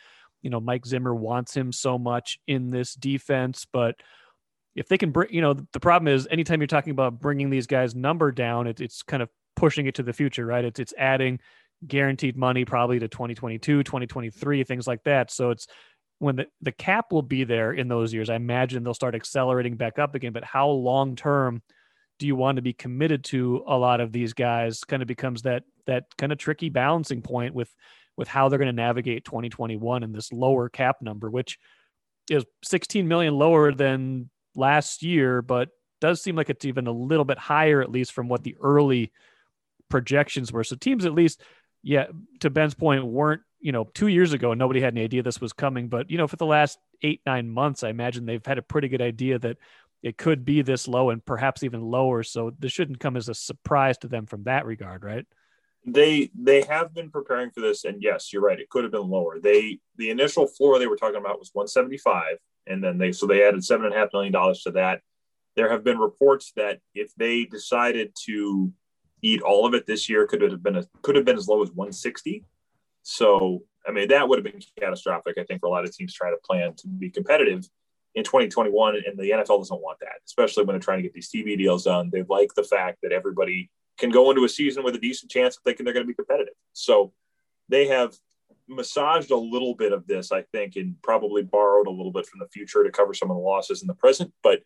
you 0.43 0.51
know 0.51 0.61
Mike 0.61 0.87
Zimmer 0.87 1.15
wants 1.15 1.57
him 1.57 1.73
so 1.73 1.99
much 1.99 2.39
in 2.47 2.71
this 2.71 2.95
defense. 2.95 3.67
But 3.73 3.97
if 4.75 4.89
they 4.89 4.99
can 4.99 5.11
bring, 5.11 5.33
you 5.33 5.41
know, 5.41 5.55
the 5.73 5.81
problem 5.81 6.13
is 6.13 6.29
anytime 6.31 6.61
you're 6.61 6.67
talking 6.67 6.91
about 6.91 7.21
bringing 7.21 7.51
these 7.51 7.67
guys' 7.67 7.95
number 7.95 8.31
down, 8.31 8.67
it, 8.67 8.81
it's 8.81 9.03
kind 9.03 9.23
of 9.23 9.29
pushing 9.57 9.87
it 9.87 9.95
to 9.97 10.03
the 10.03 10.13
future, 10.13 10.45
right? 10.45 10.65
It's 10.65 10.81
it's 10.81 10.95
adding 10.99 11.41
guaranteed 11.87 12.37
money 12.37 12.65
probably 12.65 12.99
to 12.99 13.09
2022, 13.09 13.83
2023, 13.83 14.65
things 14.65 14.87
like 14.87 15.03
that. 15.05 15.31
So 15.31 15.51
it's 15.51 15.67
when 16.25 16.37
the, 16.37 16.47
the 16.63 16.73
cap 16.73 17.13
will 17.13 17.23
be 17.23 17.45
there 17.45 17.73
in 17.73 17.89
those 17.89 18.13
years, 18.13 18.31
I 18.31 18.37
imagine 18.37 18.83
they'll 18.83 18.95
start 18.95 19.15
accelerating 19.15 19.77
back 19.77 19.99
up 19.99 20.15
again. 20.15 20.33
But 20.33 20.45
how 20.45 20.69
long 20.69 21.17
term 21.17 21.63
do 22.19 22.27
you 22.27 22.37
want 22.37 22.57
to 22.57 22.63
be 22.63 22.73
committed 22.73 23.25
to 23.25 23.65
a 23.67 23.77
lot 23.77 24.01
of 24.01 24.13
these 24.13 24.33
guys? 24.33 24.81
Kind 24.85 25.03
of 25.03 25.09
becomes 25.09 25.43
that 25.43 25.65
that 25.87 26.05
kind 26.17 26.33
of 26.33 26.39
tricky 26.39 26.71
balancing 26.71 27.23
point 27.23 27.55
with 27.55 27.73
with 28.17 28.29
how 28.29 28.49
they're 28.49 28.59
going 28.59 28.67
to 28.67 28.73
navigate 28.73 29.25
2021 29.25 30.03
and 30.03 30.15
this 30.15 30.33
lower 30.33 30.69
cap 30.69 30.97
number, 31.03 31.31
which 31.31 31.59
is 32.31 32.45
16 32.63 33.07
million 33.09 33.35
lower 33.35 33.73
than 33.73 34.31
last 34.55 35.03
year, 35.03 35.43
but 35.43 35.69
does 36.01 36.23
seem 36.23 36.37
like 36.37 36.49
it's 36.49 36.65
even 36.65 36.87
a 36.87 36.93
little 36.93 37.25
bit 37.25 37.39
higher, 37.39 37.83
at 37.83 37.91
least 37.91 38.13
from 38.13 38.29
what 38.29 38.45
the 38.45 38.57
early 38.63 39.13
projections 39.89 40.53
were. 40.53 40.65
So 40.65 40.77
teams, 40.77 41.05
at 41.05 41.15
least, 41.15 41.41
yeah, 41.83 42.07
to 42.41 42.51
Ben's 42.51 42.75
point, 42.75 43.05
weren't 43.05 43.43
you 43.65 43.73
know, 43.73 43.85
two 43.95 44.09
years 44.09 44.35
ago, 44.35 44.53
nobody 44.53 44.79
had 44.79 44.93
any 44.93 45.03
idea 45.03 45.23
this 45.23 45.41
was 45.41 45.55
coming. 45.55 45.89
But, 45.89 46.11
you 46.11 46.19
know, 46.19 46.27
for 46.27 46.37
the 46.37 46.45
last 46.45 46.79
eight, 47.03 47.23
nine 47.25 47.49
months, 47.49 47.83
I 47.83 47.89
imagine 47.89 48.27
they've 48.27 48.45
had 48.45 48.59
a 48.59 48.63
pretty 48.63 48.89
good 48.89 49.01
idea 49.01 49.39
that 49.39 49.57
it 50.03 50.19
could 50.19 50.45
be 50.45 50.61
this 50.61 50.87
low 50.87 51.09
and 51.09 51.25
perhaps 51.25 51.63
even 51.63 51.81
lower. 51.81 52.23
So 52.23 52.53
this 52.59 52.73
shouldn't 52.73 53.01
come 53.01 53.17
as 53.17 53.31
a 53.31 53.35
surprise 53.35 53.97
to 53.99 54.07
them 54.07 54.27
from 54.27 54.45
that 54.45 54.67
regard, 54.67 55.03
right? 55.03 55.25
They 55.87 56.31
they 56.39 56.61
have 56.63 56.95
been 56.95 57.11
preparing 57.11 57.51
for 57.51 57.61
this, 57.61 57.85
and 57.85 58.03
yes, 58.03 58.33
you're 58.33 58.43
right. 58.43 58.61
It 58.61 58.69
could 58.69 58.85
have 58.85 58.93
been 58.93 59.09
lower. 59.09 59.39
They 59.41 59.81
the 59.97 60.11
initial 60.11 60.47
floor 60.47 60.79
they 60.79 60.87
were 60.87 60.97
talking 60.97 61.21
about 61.21 61.39
was 61.39 61.51
175, 61.53 62.37
and 62.67 62.83
then 62.83 62.97
they 62.97 63.13
so 63.13 63.27
they 63.27 63.47
added 63.47 63.65
seven 63.65 63.87
and 63.87 63.95
a 63.95 63.99
half 63.99 64.09
million 64.13 64.33
dollars 64.33 64.63
to 64.63 64.73
that. 64.73 65.01
There 65.57 65.71
have 65.71 65.85
been 65.85 65.99
reports 65.99 66.53
that 66.57 66.81
if 66.95 67.15
they 67.17 67.45
decided 67.45 68.13
to 68.27 68.73
eat 69.21 69.43
all 69.43 69.67
of 69.67 69.75
it 69.75 69.87
this 69.87 70.09
year, 70.09 70.27
could 70.27 70.41
have 70.43 70.63
been 70.63 70.77
a, 70.77 70.85
could 71.03 71.17
have 71.17 71.27
been 71.27 71.37
as 71.37 71.49
low 71.49 71.63
as 71.63 71.71
160. 71.71 72.45
So, 73.05 73.63
I 73.87 73.93
mean, 73.93 74.09
that 74.09 74.29
would 74.29 74.39
have 74.39 74.53
been 74.53 74.63
catastrophic, 74.81 75.37
I 75.39 75.45
think, 75.45 75.61
for 75.61 75.67
a 75.67 75.71
lot 75.71 75.85
of 75.85 75.95
teams 75.95 76.15
trying 76.15 76.35
to 76.35 76.41
plan 76.43 76.75
to 76.79 76.89
be 76.89 77.11
competitive 77.11 77.69
in 78.15 78.25
2021. 78.25 78.97
And 79.07 79.19
the 79.19 79.31
NFL 79.31 79.59
doesn't 79.59 79.81
want 79.81 80.01
that, 80.01 80.21
especially 80.27 80.65
when 80.65 80.75
they're 80.75 80.81
trying 80.81 80.99
to 80.99 81.03
get 81.03 81.13
these 81.13 81.31
TV 81.31 81.57
deals 81.57 81.85
done. 81.85 82.11
They 82.13 82.25
like 82.29 82.55
the 82.55 82.65
fact 82.65 82.99
that 83.03 83.13
everybody 83.13 83.71
can 83.99 84.11
go 84.11 84.31
into 84.31 84.45
a 84.45 84.49
season 84.49 84.83
with 84.83 84.95
a 84.95 84.99
decent 84.99 85.31
chance 85.31 85.57
of 85.57 85.63
thinking 85.63 85.85
they're 85.85 85.93
going 85.93 86.07
to 86.07 86.11
be 86.11 86.15
competitive. 86.15 86.55
So 86.73 87.13
they 87.69 87.87
have 87.89 88.15
massaged 88.67 89.31
a 89.31 89.37
little 89.37 89.75
bit 89.75 89.93
of 89.93 90.07
this, 90.07 90.33
I 90.33 90.43
think, 90.53 90.77
and 90.77 90.97
probably 91.03 91.43
borrowed 91.43 91.87
a 91.87 91.91
little 91.91 92.11
bit 92.11 92.27
from 92.27 92.41
the 92.41 92.49
future 92.49 92.83
to 92.83 92.91
cover 92.91 93.13
some 93.13 93.31
of 93.31 93.37
the 93.37 93.43
losses 93.43 93.83
in 93.83 93.87
the 93.87 93.95
present. 93.95 94.33
But 94.43 94.63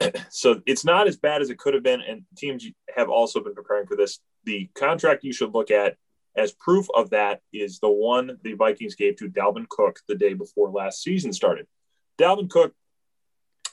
so 0.30 0.62
it's 0.64 0.84
not 0.84 1.08
as 1.08 1.18
bad 1.18 1.42
as 1.42 1.50
it 1.50 1.58
could 1.58 1.74
have 1.74 1.82
been. 1.82 2.00
And 2.00 2.24
teams 2.36 2.66
have 2.96 3.10
also 3.10 3.42
been 3.42 3.54
preparing 3.54 3.86
for 3.86 3.96
this. 3.96 4.20
The 4.44 4.70
contract 4.74 5.24
you 5.24 5.32
should 5.34 5.52
look 5.52 5.70
at 5.70 5.96
as 6.36 6.52
proof 6.52 6.86
of 6.94 7.10
that 7.10 7.40
is 7.52 7.78
the 7.80 7.90
one 7.90 8.38
the 8.42 8.54
Vikings 8.54 8.94
gave 8.94 9.16
to 9.16 9.28
Dalvin 9.28 9.68
Cook 9.68 10.00
the 10.06 10.14
day 10.14 10.34
before 10.34 10.70
last 10.70 11.02
season 11.02 11.32
started. 11.32 11.66
Dalvin 12.18 12.50
Cook 12.50 12.74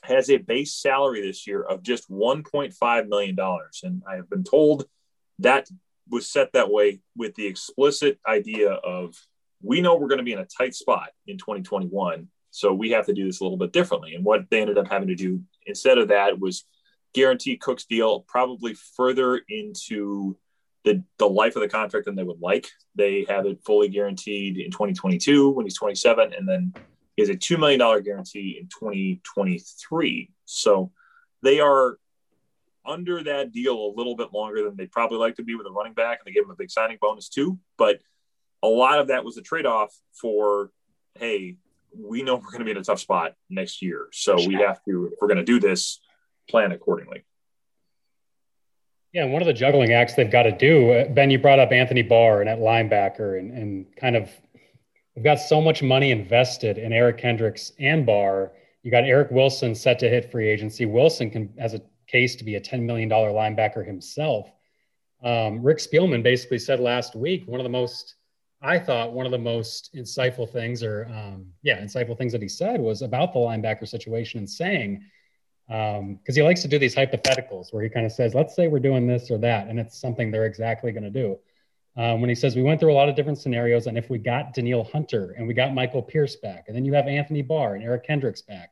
has 0.03 0.29
a 0.29 0.37
base 0.37 0.73
salary 0.73 1.21
this 1.21 1.47
year 1.47 1.61
of 1.61 1.81
just 1.81 2.09
$1.5 2.09 3.07
million. 3.07 3.37
And 3.83 4.03
I 4.09 4.15
have 4.15 4.29
been 4.29 4.43
told 4.43 4.85
that 5.39 5.67
was 6.09 6.29
set 6.29 6.51
that 6.53 6.69
way 6.69 6.99
with 7.15 7.35
the 7.35 7.47
explicit 7.47 8.19
idea 8.27 8.71
of 8.71 9.15
we 9.61 9.79
know 9.79 9.95
we're 9.95 10.09
going 10.09 10.17
to 10.17 10.25
be 10.25 10.33
in 10.33 10.39
a 10.39 10.45
tight 10.45 10.75
spot 10.75 11.09
in 11.25 11.37
2021. 11.37 12.27
So 12.51 12.73
we 12.73 12.91
have 12.91 13.05
to 13.07 13.13
do 13.13 13.25
this 13.25 13.39
a 13.39 13.43
little 13.43 13.57
bit 13.57 13.71
differently. 13.71 14.13
And 14.13 14.25
what 14.25 14.49
they 14.49 14.61
ended 14.61 14.77
up 14.77 14.89
having 14.89 15.07
to 15.07 15.15
do 15.15 15.41
instead 15.65 15.97
of 15.97 16.09
that 16.09 16.39
was 16.39 16.65
guarantee 17.13 17.57
Cook's 17.57 17.85
deal 17.85 18.21
probably 18.21 18.73
further 18.73 19.41
into 19.47 20.37
the, 20.83 21.03
the 21.17 21.27
life 21.27 21.55
of 21.55 21.61
the 21.61 21.69
contract 21.69 22.05
than 22.05 22.15
they 22.15 22.23
would 22.23 22.41
like. 22.41 22.69
They 22.95 23.25
have 23.29 23.45
it 23.45 23.63
fully 23.65 23.87
guaranteed 23.87 24.57
in 24.57 24.71
2022 24.71 25.49
when 25.49 25.65
he's 25.65 25.77
27, 25.77 26.33
and 26.33 26.47
then 26.47 26.73
he 27.15 27.21
has 27.21 27.29
a 27.29 27.35
$2 27.35 27.57
million 27.59 27.79
guarantee 28.03 28.57
in 28.59 28.67
2023. 28.67 30.31
So 30.45 30.91
they 31.41 31.59
are 31.59 31.97
under 32.85 33.23
that 33.23 33.51
deal 33.51 33.75
a 33.75 33.93
little 33.95 34.15
bit 34.15 34.33
longer 34.33 34.63
than 34.63 34.75
they'd 34.75 34.91
probably 34.91 35.17
like 35.17 35.35
to 35.35 35.43
be 35.43 35.55
with 35.55 35.67
a 35.67 35.71
running 35.71 35.93
back, 35.93 36.19
and 36.19 36.27
they 36.27 36.35
gave 36.35 36.43
him 36.43 36.51
a 36.51 36.55
big 36.55 36.69
signing 36.69 36.97
bonus 36.99 37.29
too. 37.29 37.59
But 37.77 37.99
a 38.61 38.67
lot 38.67 38.99
of 38.99 39.07
that 39.07 39.23
was 39.23 39.37
a 39.37 39.41
trade 39.41 39.65
off 39.65 39.93
for, 40.13 40.71
hey, 41.15 41.57
we 41.97 42.23
know 42.23 42.35
we're 42.35 42.51
going 42.51 42.59
to 42.59 42.65
be 42.65 42.71
in 42.71 42.77
a 42.77 42.83
tough 42.83 42.99
spot 42.99 43.35
next 43.49 43.81
year. 43.81 44.07
So 44.11 44.35
we 44.35 44.55
have 44.55 44.83
to, 44.85 45.11
if 45.13 45.13
we're 45.21 45.27
going 45.27 45.37
to 45.37 45.43
do 45.43 45.59
this, 45.59 45.99
plan 46.49 46.71
accordingly. 46.71 47.23
Yeah, 49.13 49.25
one 49.25 49.43
of 49.43 49.45
the 49.45 49.53
juggling 49.53 49.93
acts 49.93 50.15
they've 50.15 50.31
got 50.31 50.43
to 50.43 50.51
do, 50.51 50.91
uh, 50.91 51.07
Ben, 51.07 51.29
you 51.29 51.37
brought 51.37 51.59
up 51.59 51.71
Anthony 51.71 52.01
Barr 52.01 52.41
and 52.41 52.49
at 52.49 52.57
linebacker, 52.57 53.37
and, 53.37 53.51
and 53.51 53.85
kind 53.95 54.15
of 54.15 54.29
we've 55.15 55.23
got 55.23 55.35
so 55.39 55.61
much 55.61 55.83
money 55.83 56.09
invested 56.09 56.79
in 56.79 56.91
Eric 56.91 57.19
Kendricks 57.19 57.71
and 57.79 58.07
Barr. 58.07 58.53
You 58.81 58.89
got 58.89 59.03
Eric 59.03 59.29
Wilson 59.29 59.75
set 59.75 59.99
to 59.99 60.09
hit 60.09 60.31
free 60.31 60.49
agency. 60.49 60.87
Wilson 60.87 61.29
can 61.29 61.53
has 61.59 61.75
a 61.75 61.81
case 62.07 62.35
to 62.37 62.43
be 62.43 62.55
a 62.55 62.61
$10 62.61 62.81
million 62.81 63.07
linebacker 63.07 63.85
himself. 63.85 64.51
Um, 65.23 65.61
Rick 65.61 65.77
Spielman 65.77 66.23
basically 66.23 66.59
said 66.59 66.79
last 66.79 67.15
week 67.15 67.43
one 67.47 67.59
of 67.59 67.63
the 67.63 67.69
most 67.69 68.15
I 68.63 68.79
thought 68.79 69.13
one 69.13 69.25
of 69.25 69.31
the 69.31 69.37
most 69.37 69.93
insightful 69.93 70.49
things, 70.49 70.81
or 70.81 71.05
um, 71.11 71.47
yeah, 71.61 71.81
insightful 71.81 72.17
things 72.17 72.31
that 72.31 72.41
he 72.41 72.47
said 72.47 72.79
was 72.79 73.01
about 73.01 73.33
the 73.33 73.39
linebacker 73.39 73.87
situation 73.87 74.39
and 74.39 74.49
saying, 74.49 75.03
because 75.67 75.99
um, 75.99 76.19
he 76.35 76.41
likes 76.41 76.61
to 76.61 76.67
do 76.67 76.77
these 76.77 76.95
hypotheticals 76.95 77.73
where 77.73 77.83
he 77.83 77.89
kind 77.89 78.05
of 78.05 78.11
says, 78.11 78.33
let's 78.35 78.55
say 78.55 78.67
we're 78.67 78.79
doing 78.79 79.07
this 79.07 79.31
or 79.31 79.37
that, 79.39 79.67
and 79.67 79.79
it's 79.79 79.97
something 79.97 80.29
they're 80.29 80.45
exactly 80.45 80.91
going 80.91 81.03
to 81.03 81.09
do. 81.09 81.37
Um, 81.95 82.21
when 82.21 82.29
he 82.29 82.35
says 82.35 82.55
we 82.55 82.63
went 82.63 82.79
through 82.79 82.91
a 82.91 82.95
lot 82.95 83.07
of 83.07 83.15
different 83.15 83.37
scenarios, 83.37 83.87
and 83.87 83.97
if 83.97 84.09
we 84.09 84.17
got 84.17 84.53
Danielle 84.53 84.83
Hunter 84.83 85.35
and 85.37 85.47
we 85.47 85.53
got 85.53 85.73
Michael 85.73 86.01
Pierce 86.01 86.35
back, 86.35 86.65
and 86.67 86.75
then 86.75 86.85
you 86.85 86.93
have 86.93 87.07
Anthony 87.07 87.41
Barr 87.41 87.75
and 87.75 87.83
Eric 87.83 88.05
Kendricks 88.05 88.41
back, 88.41 88.71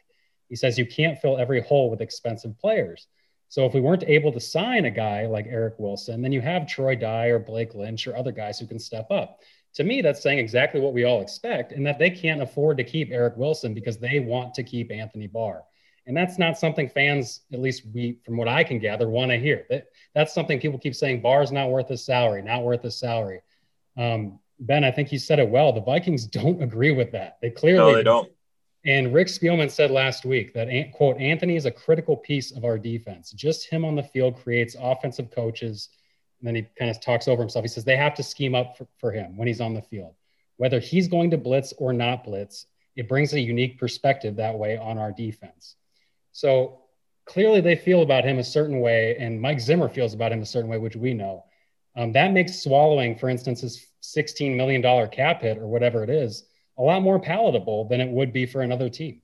he 0.50 0.56
says 0.56 0.78
you 0.78 0.86
can't 0.86 1.20
fill 1.20 1.38
every 1.38 1.62
hole 1.62 1.90
with 1.90 2.02
expensive 2.02 2.58
players. 2.60 3.08
So 3.48 3.66
if 3.66 3.74
we 3.74 3.82
weren't 3.82 4.04
able 4.04 4.32
to 4.32 4.40
sign 4.40 4.86
a 4.86 4.92
guy 4.92 5.26
like 5.28 5.46
Eric 5.48 5.76
Wilson, 5.78 6.22
then 6.22 6.32
you 6.32 6.42
have 6.42 6.68
Troy 6.68 6.96
Dye 6.96 7.28
or 7.28 7.40
Blake 7.40 7.76
Lynch 7.76 8.08
or 8.08 8.18
other 8.18 8.32
guys 8.32 8.60
who 8.60 8.66
can 8.66 8.80
step 8.80 9.12
up 9.12 9.40
to 9.76 9.84
me, 9.84 10.02
that's 10.02 10.22
saying 10.22 10.40
exactly 10.40 10.82
what 10.82 10.94
we 10.94 11.06
all 11.06 11.22
expect, 11.22 11.72
and 11.72 11.86
that 11.86 11.98
they 11.98 12.10
can't 12.10 12.42
afford 12.42 12.78
to 12.78 12.84
keep 12.84 13.10
Eric 13.12 13.38
Wilson 13.38 13.74
because 13.74 13.98
they 13.98 14.20
want 14.20 14.54
to 14.56 14.64
keep 14.64 14.92
Anthony 14.92 15.28
Barr. 15.28 15.64
And 16.12 16.18
that's 16.18 16.38
not 16.38 16.58
something 16.58 16.90
fans, 16.90 17.40
at 17.54 17.62
least 17.62 17.84
we, 17.94 18.20
from 18.26 18.36
what 18.36 18.50
I 18.50 18.66
can 18.66 18.80
gather, 18.80 19.08
want 19.08 19.32
to 19.32 19.38
hear. 19.38 19.66
That 19.70 19.88
that's 20.14 20.34
something 20.34 20.60
people 20.60 20.78
keep 20.78 20.94
saying: 20.94 21.22
Barr's 21.22 21.54
not 21.54 21.70
worth 21.70 21.88
his 21.88 22.04
salary, 22.04 22.42
not 22.42 22.64
worth 22.64 22.82
his 22.82 23.00
salary. 23.00 23.40
Um, 23.98 24.38
ben, 24.60 24.84
I 24.84 24.92
think 24.92 25.14
you 25.14 25.20
said 25.20 25.40
it 25.40 25.48
well. 25.48 25.72
The 25.72 25.80
Vikings 25.80 26.26
don't 26.40 26.62
agree 26.62 26.92
with 26.92 27.14
that. 27.14 27.38
They 27.42 27.50
clearly 27.50 27.94
no, 27.94 27.96
they 27.96 28.04
don't. 28.04 28.30
And 28.84 29.14
Rick 29.14 29.28
Spielman 29.28 29.72
said 29.72 29.90
last 29.90 30.26
week 30.26 30.54
that 30.54 30.68
quote 30.92 31.18
Anthony 31.18 31.56
is 31.56 31.66
a 31.66 31.72
critical 31.72 32.18
piece 32.18 32.52
of 32.52 32.66
our 32.66 32.78
defense. 32.78 33.32
Just 33.32 33.70
him 33.70 33.86
on 33.86 33.96
the 33.96 34.04
field 34.04 34.36
creates 34.36 34.76
offensive 34.78 35.32
coaches 35.32 35.88
and 36.42 36.48
then 36.48 36.56
he 36.56 36.68
kind 36.78 36.92
of 36.92 37.00
talks 37.00 37.30
over 37.30 37.42
himself. 37.42 37.64
He 37.64 37.70
says 37.70 37.86
they 37.86 37.96
have 37.96 38.16
to 38.16 38.24
scheme 38.24 38.54
up 38.54 38.78
for, 38.78 38.86
for 38.98 39.14
him 39.14 39.38
when 39.38 39.48
he's 39.48 39.62
on 39.62 39.74
the 39.74 39.82
field. 39.82 40.16
Whether 40.58 40.82
he's 40.82 41.08
going 41.08 41.32
to 41.32 41.38
blitz 41.38 41.72
or 41.78 41.94
not 41.94 42.26
blitz, 42.26 42.66
it 42.98 43.08
brings 43.08 43.32
a 43.34 43.40
unique 43.40 43.80
perspective 43.80 44.36
that 44.36 44.58
way 44.58 44.76
on 44.76 44.98
our 44.98 45.14
defense. 45.14 45.76
So 46.32 46.82
clearly 47.26 47.62
they 47.62 47.76
feel 47.76 48.02
about 48.02 48.26
him 48.26 48.40
a 48.40 48.44
certain 48.44 48.80
way, 48.80 49.16
and 49.18 49.42
Mike 49.42 49.60
Zimmer 49.60 49.90
feels 49.90 50.14
about 50.14 50.32
him 50.32 50.42
a 50.42 50.46
certain 50.46 50.70
way, 50.70 50.78
which 50.78 50.96
we 50.96 51.14
know. 51.14 51.46
Um, 51.96 52.14
that 52.14 52.32
makes 52.32 52.62
swallowing, 52.62 53.18
for 53.18 53.30
instance, 53.30 53.62
his 53.62 53.86
$16 54.04 54.56
million 54.56 54.82
cap 55.10 55.42
hit 55.42 55.58
or 55.58 55.68
whatever 55.68 56.04
it 56.04 56.10
is, 56.10 56.46
a 56.78 56.82
lot 56.82 57.02
more 57.02 57.20
palatable 57.20 57.86
than 57.86 58.02
it 58.02 58.10
would 58.10 58.34
be 58.34 58.46
for 58.46 58.62
another 58.62 58.90
team. 58.90 59.22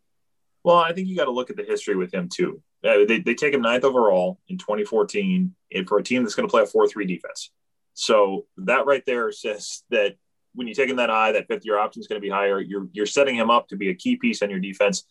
Well, 0.64 0.76
I 0.76 0.92
think 0.92 1.08
you 1.08 1.16
got 1.16 1.26
to 1.26 1.32
look 1.32 1.50
at 1.50 1.56
the 1.56 1.64
history 1.64 1.96
with 1.96 2.14
him 2.14 2.30
too. 2.30 2.62
Uh, 2.84 3.06
they, 3.08 3.20
they 3.20 3.34
take 3.34 3.54
him 3.54 3.62
ninth 3.62 3.84
overall 3.84 4.40
in 4.50 4.58
2014 4.58 5.56
and 5.74 5.88
for 5.88 5.98
a 5.98 6.04
team 6.04 6.24
that's 6.24 6.36
going 6.36 6.48
to 6.48 6.52
play 6.52 6.62
a 6.62 6.66
4-3 6.66 7.08
defense. 7.08 7.52
So 7.94 8.46
that 8.58 8.86
right 8.86 9.04
there 9.06 9.32
says 9.32 9.84
that 9.90 10.18
when 10.54 10.68
you 10.68 10.74
take 10.74 10.90
him 10.90 10.98
that 10.98 11.10
high, 11.10 11.32
that 11.32 11.48
fifth 11.48 11.66
year 11.66 11.80
option 11.80 12.00
is 12.00 12.08
going 12.08 12.22
to 12.22 12.26
be 12.26 12.30
higher. 12.30 12.60
You're 12.60 12.88
you're 12.92 13.06
setting 13.06 13.36
him 13.36 13.50
up 13.50 13.68
to 13.70 13.76
be 13.76 13.90
a 13.90 13.96
key 13.96 14.18
piece 14.18 14.42
on 14.42 14.50
your 14.50 14.60
defense. 14.60 15.04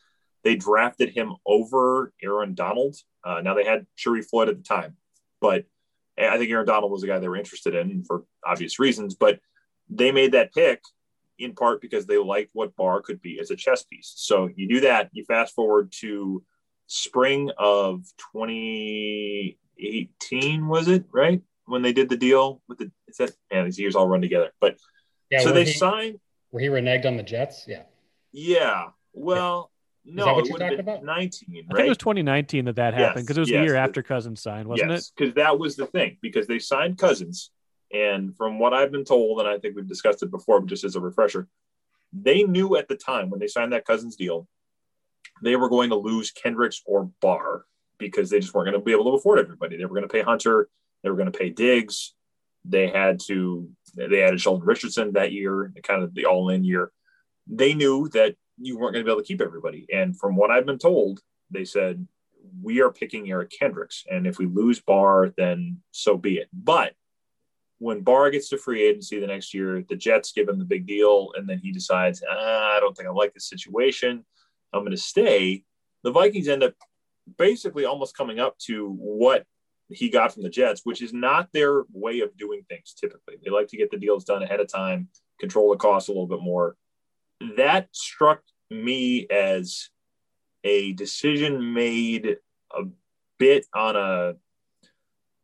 They 0.47 0.55
drafted 0.55 1.11
him 1.11 1.35
over 1.45 2.13
Aaron 2.23 2.55
Donald. 2.55 2.95
Uh, 3.25 3.41
now 3.43 3.55
they 3.55 3.65
had 3.65 3.85
Sharrif 3.99 4.31
Floyd 4.31 4.49
at 4.49 4.57
the 4.57 4.63
time, 4.63 4.97
but 5.41 5.65
I 6.17 6.39
think 6.39 6.53
Aaron 6.53 6.67
Donald 6.67 6.93
was 6.93 7.01
the 7.01 7.09
guy 7.09 7.19
they 7.19 7.27
were 7.27 7.37
interested 7.37 7.75
in 7.75 8.05
for 8.05 8.23
obvious 8.45 8.79
reasons. 8.79 9.17
But 9.17 9.41
they 9.91 10.13
made 10.13 10.35
that 10.35 10.55
pick 10.55 10.83
in 11.37 11.57
part 11.57 11.81
because 11.81 12.07
they 12.07 12.17
liked 12.17 12.51
what 12.53 12.77
Barr 12.77 13.01
could 13.01 13.21
be 13.21 13.41
as 13.41 13.51
a 13.51 13.57
chess 13.57 13.83
piece. 13.83 14.13
So 14.15 14.49
you 14.55 14.69
do 14.69 14.83
that. 14.83 15.11
You 15.11 15.25
fast 15.25 15.53
forward 15.53 15.91
to 16.03 16.45
spring 16.87 17.51
of 17.59 18.05
2018, 18.33 20.69
was 20.69 20.87
it 20.87 21.07
right 21.11 21.43
when 21.65 21.83
they 21.83 21.93
did 21.93 22.09
the 22.09 22.17
deal 22.17 22.63
with 22.69 22.79
the? 22.79 22.93
Is 23.09 23.17
that 23.17 23.33
man? 23.53 23.65
These 23.65 23.81
years 23.81 23.97
all 23.97 24.07
run 24.07 24.21
together. 24.21 24.53
But 24.61 24.77
yeah, 25.29 25.41
so 25.41 25.51
they 25.51 25.65
he, 25.65 25.73
signed. 25.73 26.21
Where 26.51 26.63
he 26.63 26.69
reneged 26.69 27.05
on 27.05 27.17
the 27.17 27.25
Jets. 27.25 27.65
Yeah. 27.67 27.83
Yeah. 28.31 28.91
Well. 29.13 29.73
Yeah. 30.07 30.25
No, 30.25 30.39
it 30.39 30.51
would 30.51 30.63
have 30.63 30.71
been 30.71 30.81
about? 30.81 31.05
19, 31.05 31.49
right? 31.55 31.65
I 31.71 31.77
think 31.77 31.87
it 31.87 31.89
was 31.89 31.99
2019 31.99 32.67
that 32.67 32.77
that 32.77 32.95
happened 32.95 33.27
because 33.27 33.37
yes, 33.37 33.39
it 33.39 33.41
was 33.41 33.51
yes, 33.51 33.61
the 33.61 33.65
year 33.65 33.77
after 33.77 34.03
Cousins 34.03 34.41
signed, 34.41 34.69
wasn't 34.69 34.91
yes, 34.91 35.09
it? 35.09 35.13
Because 35.17 35.35
that 35.35 35.59
was 35.59 35.77
the 35.77 35.87
thing 35.87 36.19
because 36.23 36.47
they 36.47 36.61
signed 36.61 36.97
Cousins, 36.97 37.51
and 37.93 38.37
from 38.37 38.59
what 38.59 38.73
I've 38.73 38.93
been 38.93 39.05
told, 39.05 39.41
and 39.41 39.49
I 39.49 39.59
think 39.59 39.77
we've 39.77 39.89
discussed 39.89 40.23
it 40.23 40.31
before, 40.31 40.61
but 40.61 40.69
just 40.69 40.85
as 40.85 40.97
a 40.97 41.01
refresher, 41.01 41.49
they 42.13 42.45
knew 42.45 42.77
at 42.77 42.89
the 42.89 42.97
time 42.97 43.31
when 43.31 43.41
they 43.41 43.49
signed 43.49 43.73
that 43.73 43.85
Cousins 43.85 44.17
deal 44.17 44.49
they 45.43 45.57
were 45.57 45.69
going 45.69 45.91
to 45.91 45.97
lose 45.97 46.31
Kendricks 46.31 46.83
or 46.87 47.11
Barr 47.21 47.65
because 47.99 48.31
they 48.31 48.41
just 48.41 48.55
weren't 48.55 48.67
going 48.67 48.81
to 48.81 48.85
be 48.85 48.93
able 48.93 49.05
to 49.05 49.17
afford 49.17 49.39
everybody. 49.39 49.77
They 49.77 49.85
were 49.85 49.95
going 49.95 50.03
to 50.03 50.09
pay 50.09 50.23
Hunter, 50.23 50.69
they 51.03 51.11
were 51.11 51.17
going 51.17 51.31
to 51.31 51.39
pay 51.39 51.51
Diggs. 51.51 52.15
They 52.69 52.89
had 52.89 53.21
to, 53.27 53.71
they 53.95 54.23
added 54.23 54.41
Sheldon 54.41 54.67
Richardson 54.67 55.13
that 55.13 55.31
year, 55.31 55.73
kind 55.85 56.03
of 56.03 56.15
the 56.15 56.27
all 56.27 56.51
in 56.51 56.65
year. 56.65 56.91
They 57.47 57.75
knew 57.75 58.09
that 58.09 58.35
you 58.59 58.79
weren't 58.79 58.95
going 58.95 59.05
to 59.05 59.09
be 59.09 59.13
able 59.13 59.23
to 59.23 59.27
keep 59.27 59.41
everybody. 59.41 59.87
And 59.93 60.19
from 60.19 60.37
what 60.37 60.51
I've 60.51 60.67
been 60.67 60.79
told, 60.79 61.21
they 61.51 61.65
said, 61.65 62.07
we 62.63 62.81
are 62.81 62.91
picking 62.91 63.31
Eric 63.31 63.51
Kendricks. 63.51 64.05
And 64.11 64.27
if 64.27 64.39
we 64.39 64.47
lose 64.47 64.81
Barr, 64.81 65.33
then 65.37 65.79
so 65.91 66.17
be 66.17 66.39
it. 66.39 66.49
But 66.53 66.95
when 67.79 68.01
Barr 68.01 68.31
gets 68.31 68.49
to 68.51 68.59
free 68.59 68.83
agency 68.83 69.21
the 69.21 69.27
next 69.27 69.53
year, 69.53 69.85
the 69.89 69.97
Jets 69.97 70.33
give 70.33 70.49
him 70.49 70.59
the 70.59 70.65
big 70.65 70.87
deal. 70.87 71.33
And 71.37 71.49
then 71.49 71.59
he 71.59 71.73
decides, 71.73 72.23
ah, 72.29 72.77
I 72.77 72.81
don't 72.81 72.97
think 72.97 73.09
I 73.09 73.13
like 73.13 73.35
this 73.35 73.49
situation. 73.49 74.25
I'm 74.73 74.81
going 74.81 74.93
to 74.93 74.97
stay. 74.97 75.65
The 76.03 76.13
Vikings 76.13 76.49
end 76.49 76.63
up 76.63 76.75
basically 77.39 77.85
almost 77.85 78.17
coming 78.17 78.39
up 78.39 78.57
to 78.59 78.91
what 78.91 79.45
he 79.89 80.09
got 80.09 80.33
from 80.33 80.43
the 80.43 80.49
Jets, 80.49 80.81
which 80.85 81.03
is 81.03 81.13
not 81.13 81.49
their 81.53 81.85
way 81.93 82.21
of 82.21 82.37
doing 82.37 82.63
things 82.69 82.95
typically. 82.99 83.37
They 83.45 83.51
like 83.51 83.69
to 83.69 83.77
get 83.77 83.91
the 83.91 83.99
deals 83.99 84.25
done 84.25 84.43
ahead 84.43 84.61
of 84.61 84.69
time, 84.69 85.09
control 85.39 85.71
the 85.71 85.77
cost 85.77 86.09
a 86.09 86.13
little 86.13 86.27
bit 86.27 86.41
more. 86.41 86.77
That 87.57 87.89
struck 87.93 88.43
me 88.71 89.27
as 89.31 89.91
a 90.65 90.93
decision 90.93 91.75
made 91.75 92.37
a 92.75 92.83
bit 93.39 93.67
on 93.75 93.97
a 93.97 94.35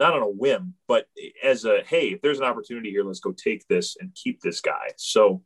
not 0.00 0.14
on 0.14 0.22
a 0.22 0.28
whim, 0.28 0.74
but 0.88 1.06
as 1.44 1.64
a 1.64 1.82
hey, 1.86 2.08
if 2.08 2.22
there's 2.22 2.40
an 2.40 2.44
opportunity 2.44 2.90
here, 2.90 3.04
let's 3.04 3.20
go 3.20 3.32
take 3.32 3.66
this 3.68 3.96
and 4.00 4.14
keep 4.14 4.40
this 4.40 4.60
guy. 4.60 4.88
So 4.96 5.42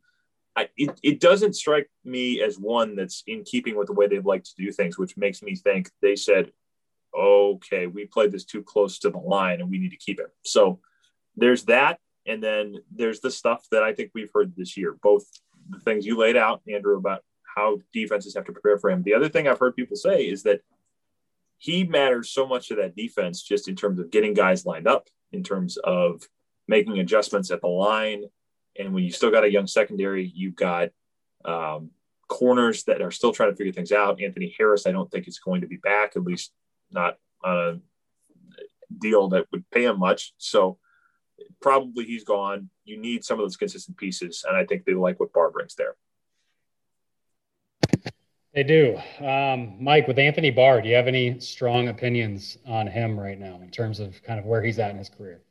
I, 0.55 0.69
it, 0.75 0.99
it 1.03 1.19
doesn't 1.19 1.55
strike 1.55 1.87
me 2.03 2.41
as 2.41 2.57
one 2.57 2.95
that's 2.95 3.23
in 3.27 3.43
keeping 3.43 3.77
with 3.77 3.87
the 3.87 3.93
way 3.93 4.07
they'd 4.07 4.25
like 4.25 4.43
to 4.43 4.55
do 4.57 4.71
things, 4.71 4.97
which 4.97 5.15
makes 5.15 5.43
me 5.43 5.55
think 5.55 5.91
they 6.01 6.15
said, 6.15 6.51
okay, 7.15 7.85
we 7.85 8.05
played 8.05 8.31
this 8.31 8.45
too 8.45 8.63
close 8.63 8.97
to 8.99 9.11
the 9.11 9.19
line 9.19 9.61
and 9.61 9.69
we 9.69 9.77
need 9.77 9.91
to 9.91 9.97
keep 9.97 10.19
it. 10.19 10.33
So 10.43 10.79
there's 11.35 11.65
that. 11.65 11.99
And 12.25 12.43
then 12.43 12.77
there's 12.91 13.19
the 13.19 13.29
stuff 13.29 13.67
that 13.71 13.83
I 13.83 13.93
think 13.93 14.11
we've 14.13 14.31
heard 14.33 14.53
this 14.57 14.75
year, 14.75 14.97
both 15.01 15.25
the 15.69 15.79
things 15.79 16.05
you 16.05 16.17
laid 16.17 16.37
out, 16.37 16.61
Andrew, 16.71 16.97
about 16.97 17.23
how 17.55 17.79
defenses 17.93 18.35
have 18.35 18.45
to 18.45 18.51
prepare 18.51 18.77
for 18.77 18.89
him. 18.89 19.03
The 19.03 19.13
other 19.13 19.29
thing 19.29 19.47
I've 19.47 19.59
heard 19.59 19.75
people 19.75 19.97
say 19.97 20.23
is 20.23 20.43
that 20.43 20.61
he 21.57 21.83
matters 21.83 22.29
so 22.29 22.47
much 22.47 22.67
to 22.67 22.75
that 22.75 22.95
defense 22.95 23.41
just 23.41 23.67
in 23.67 23.75
terms 23.75 23.99
of 23.99 24.11
getting 24.11 24.33
guys 24.33 24.65
lined 24.65 24.87
up, 24.87 25.07
in 25.31 25.43
terms 25.43 25.77
of 25.77 26.27
making 26.67 26.99
adjustments 26.99 27.49
at 27.49 27.61
the 27.61 27.67
line, 27.67 28.25
and 28.77 28.93
when 28.93 29.03
you 29.03 29.11
still 29.11 29.31
got 29.31 29.43
a 29.43 29.51
young 29.51 29.67
secondary, 29.67 30.31
you've 30.35 30.55
got 30.55 30.89
um, 31.45 31.91
corners 32.27 32.83
that 32.83 33.01
are 33.01 33.11
still 33.11 33.31
trying 33.31 33.51
to 33.51 33.55
figure 33.55 33.73
things 33.73 33.91
out. 33.91 34.21
Anthony 34.21 34.53
Harris, 34.57 34.85
I 34.85 34.91
don't 34.91 35.09
think 35.09 35.27
is 35.27 35.39
going 35.39 35.61
to 35.61 35.67
be 35.67 35.77
back, 35.77 36.15
at 36.15 36.23
least 36.23 36.51
not 36.91 37.17
on 37.43 37.57
a 37.57 37.79
deal 38.99 39.29
that 39.29 39.47
would 39.51 39.69
pay 39.71 39.85
him 39.85 39.99
much. 39.99 40.33
So 40.37 40.77
probably 41.61 42.05
he's 42.05 42.23
gone. 42.23 42.69
You 42.85 42.97
need 42.97 43.23
some 43.23 43.39
of 43.39 43.43
those 43.43 43.57
consistent 43.57 43.97
pieces, 43.97 44.45
and 44.47 44.55
I 44.55 44.65
think 44.65 44.85
they 44.85 44.93
like 44.93 45.19
what 45.19 45.33
Barr 45.33 45.51
brings 45.51 45.75
there. 45.75 45.95
They 48.53 48.63
do. 48.63 48.97
Um, 49.23 49.77
Mike, 49.79 50.07
with 50.07 50.17
Anthony 50.17 50.49
Barr, 50.49 50.81
do 50.81 50.89
you 50.89 50.95
have 50.95 51.07
any 51.07 51.39
strong 51.39 51.89
opinions 51.89 52.57
on 52.65 52.87
him 52.87 53.19
right 53.19 53.39
now 53.39 53.59
in 53.61 53.69
terms 53.69 53.99
of 53.99 54.21
kind 54.23 54.39
of 54.39 54.45
where 54.45 54.63
he's 54.63 54.79
at 54.79 54.89
in 54.89 54.97
his 54.97 55.09
career? 55.09 55.41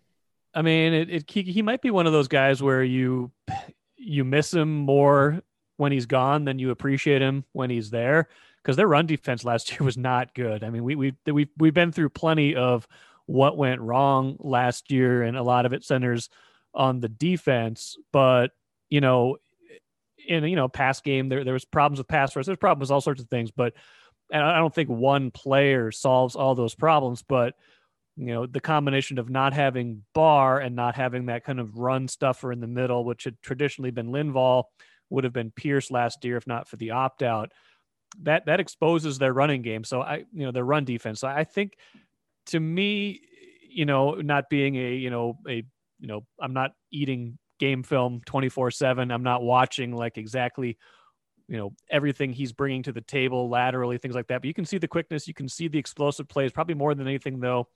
I 0.55 0.63
mean, 0.63 0.93
it, 0.93 1.11
it 1.11 1.31
he, 1.31 1.43
he 1.43 1.63
might 1.63 1.83
be 1.83 1.91
one 1.91 2.07
of 2.07 2.13
those 2.13 2.29
guys 2.29 2.63
where 2.63 2.83
you 2.83 3.31
you 3.97 4.25
miss 4.25 4.53
him 4.53 4.75
more 4.75 5.41
when 5.77 5.93
he's 5.93 6.07
gone 6.07 6.45
than 6.45 6.59
you 6.59 6.71
appreciate 6.71 7.23
him 7.23 7.45
when 7.53 7.71
he's 7.71 7.91
there 7.91 8.29
because 8.63 8.77
their 8.77 8.89
run 8.89 9.07
defense 9.07 9.45
last 9.45 9.71
year 9.71 9.81
was 9.85 9.97
not 9.97 10.35
good. 10.35 10.65
I 10.65 10.71
mean, 10.71 10.83
we 10.83 10.97
we 10.97 11.15
we 11.27 11.49
we've 11.59 11.75
been 11.75 11.93
through 11.93 12.11
plenty 12.11 12.57
of 12.57 12.89
what 13.27 13.57
went 13.57 13.81
wrong 13.81 14.37
last 14.39 14.91
year, 14.91 15.23
and 15.23 15.37
a 15.37 15.43
lot 15.43 15.67
of 15.67 15.73
it 15.73 15.85
centers 15.85 16.31
on 16.75 17.01
the 17.01 17.09
defense. 17.09 17.97
But 18.13 18.53
you 18.89 19.01
know, 19.01 19.37
in 20.27 20.45
you 20.45 20.57
know 20.57 20.69
pass 20.69 21.01
game, 21.01 21.29
there 21.29 21.45
there 21.45 21.55
was 21.55 21.65
problems 21.65 21.99
with 21.99 22.09
pass 22.09 22.35
rush. 22.35 22.47
There's 22.47 22.59
problems 22.59 22.89
with 22.89 22.95
all 22.95 23.01
sorts 23.01 23.23
of 23.23 23.29
things, 23.29 23.51
but 23.51 23.75
and 24.33 24.43
I 24.43 24.59
don't 24.59 24.75
think 24.75 24.89
one 24.89 25.31
player 25.31 25.93
solves 25.93 26.37
all 26.37 26.55
those 26.55 26.75
problems. 26.75 27.23
But 27.23 27.55
you 28.17 28.27
know, 28.27 28.47
the 28.47 28.61
combination 28.61 29.19
of 29.19 29.29
not 29.29 29.53
having 29.53 30.03
Barr 30.15 30.59
and 30.59 30.75
not 30.75 30.95
having 30.95 31.27
that 31.27 31.45
kind 31.45 31.61
of 31.61 31.77
run 31.77 32.09
stuffer 32.09 32.51
in 32.51 32.61
the 32.61 32.67
middle, 32.67 33.05
which 33.05 33.25
had 33.25 33.41
traditionally 33.43 33.91
been 33.91 34.09
Linval, 34.09 34.65
would 35.11 35.25
have 35.25 35.33
been 35.33 35.51
Pierce 35.51 35.91
last 35.91 36.25
year 36.25 36.37
if 36.37 36.47
not 36.47 36.69
for 36.69 36.77
the 36.77 36.93
opt 36.93 37.23
out. 37.23 37.53
That 38.23 38.47
that 38.47 38.61
exposes 38.61 39.19
their 39.19 39.33
running 39.33 39.63
game. 39.63 39.85
So 39.85 40.01
I, 40.01 40.25
you 40.33 40.47
know, 40.47 40.53
their 40.53 40.65
run 40.65 40.85
defense. 40.85 41.21
So 41.21 41.29
I 41.29 41.45
think, 41.45 41.77
to 42.47 42.61
me, 42.61 43.21
you 43.69 43.87
know, 43.87 44.15
not 44.15 44.49
being 44.49 44.77
a 44.77 44.95
you 44.95 45.11
know 45.11 45.39
a 45.49 45.65
you 45.99 46.09
know, 46.09 46.25
I'm 46.41 46.53
not 46.53 46.73
eating 46.91 47.39
game 47.59 47.83
film 47.83 48.21
24 48.27 48.71
7. 48.71 49.11
I'm 49.11 49.23
not 49.23 49.43
watching 49.43 49.95
like 49.95 50.19
exactly, 50.19 50.77
you 51.49 51.57
know, 51.57 51.73
everything 51.91 52.33
he's 52.33 52.53
bringing 52.53 52.83
to 52.85 52.93
the 52.93 53.01
table 53.01 53.49
laterally, 53.49 53.99
things 53.99 54.15
like 54.15 54.29
that. 54.29 54.43
But 54.43 54.49
you 54.49 54.55
can 54.55 54.65
see 54.65 54.79
the 54.79 54.89
quickness, 54.89 55.29
you 55.29 55.35
can 55.35 55.49
see 55.49 55.69
the 55.69 55.79
explosive 55.79 56.29
plays. 56.29 56.53
Probably 56.53 56.75
more 56.75 56.95
than 56.95 57.07
anything, 57.07 57.41
though, 57.41 57.69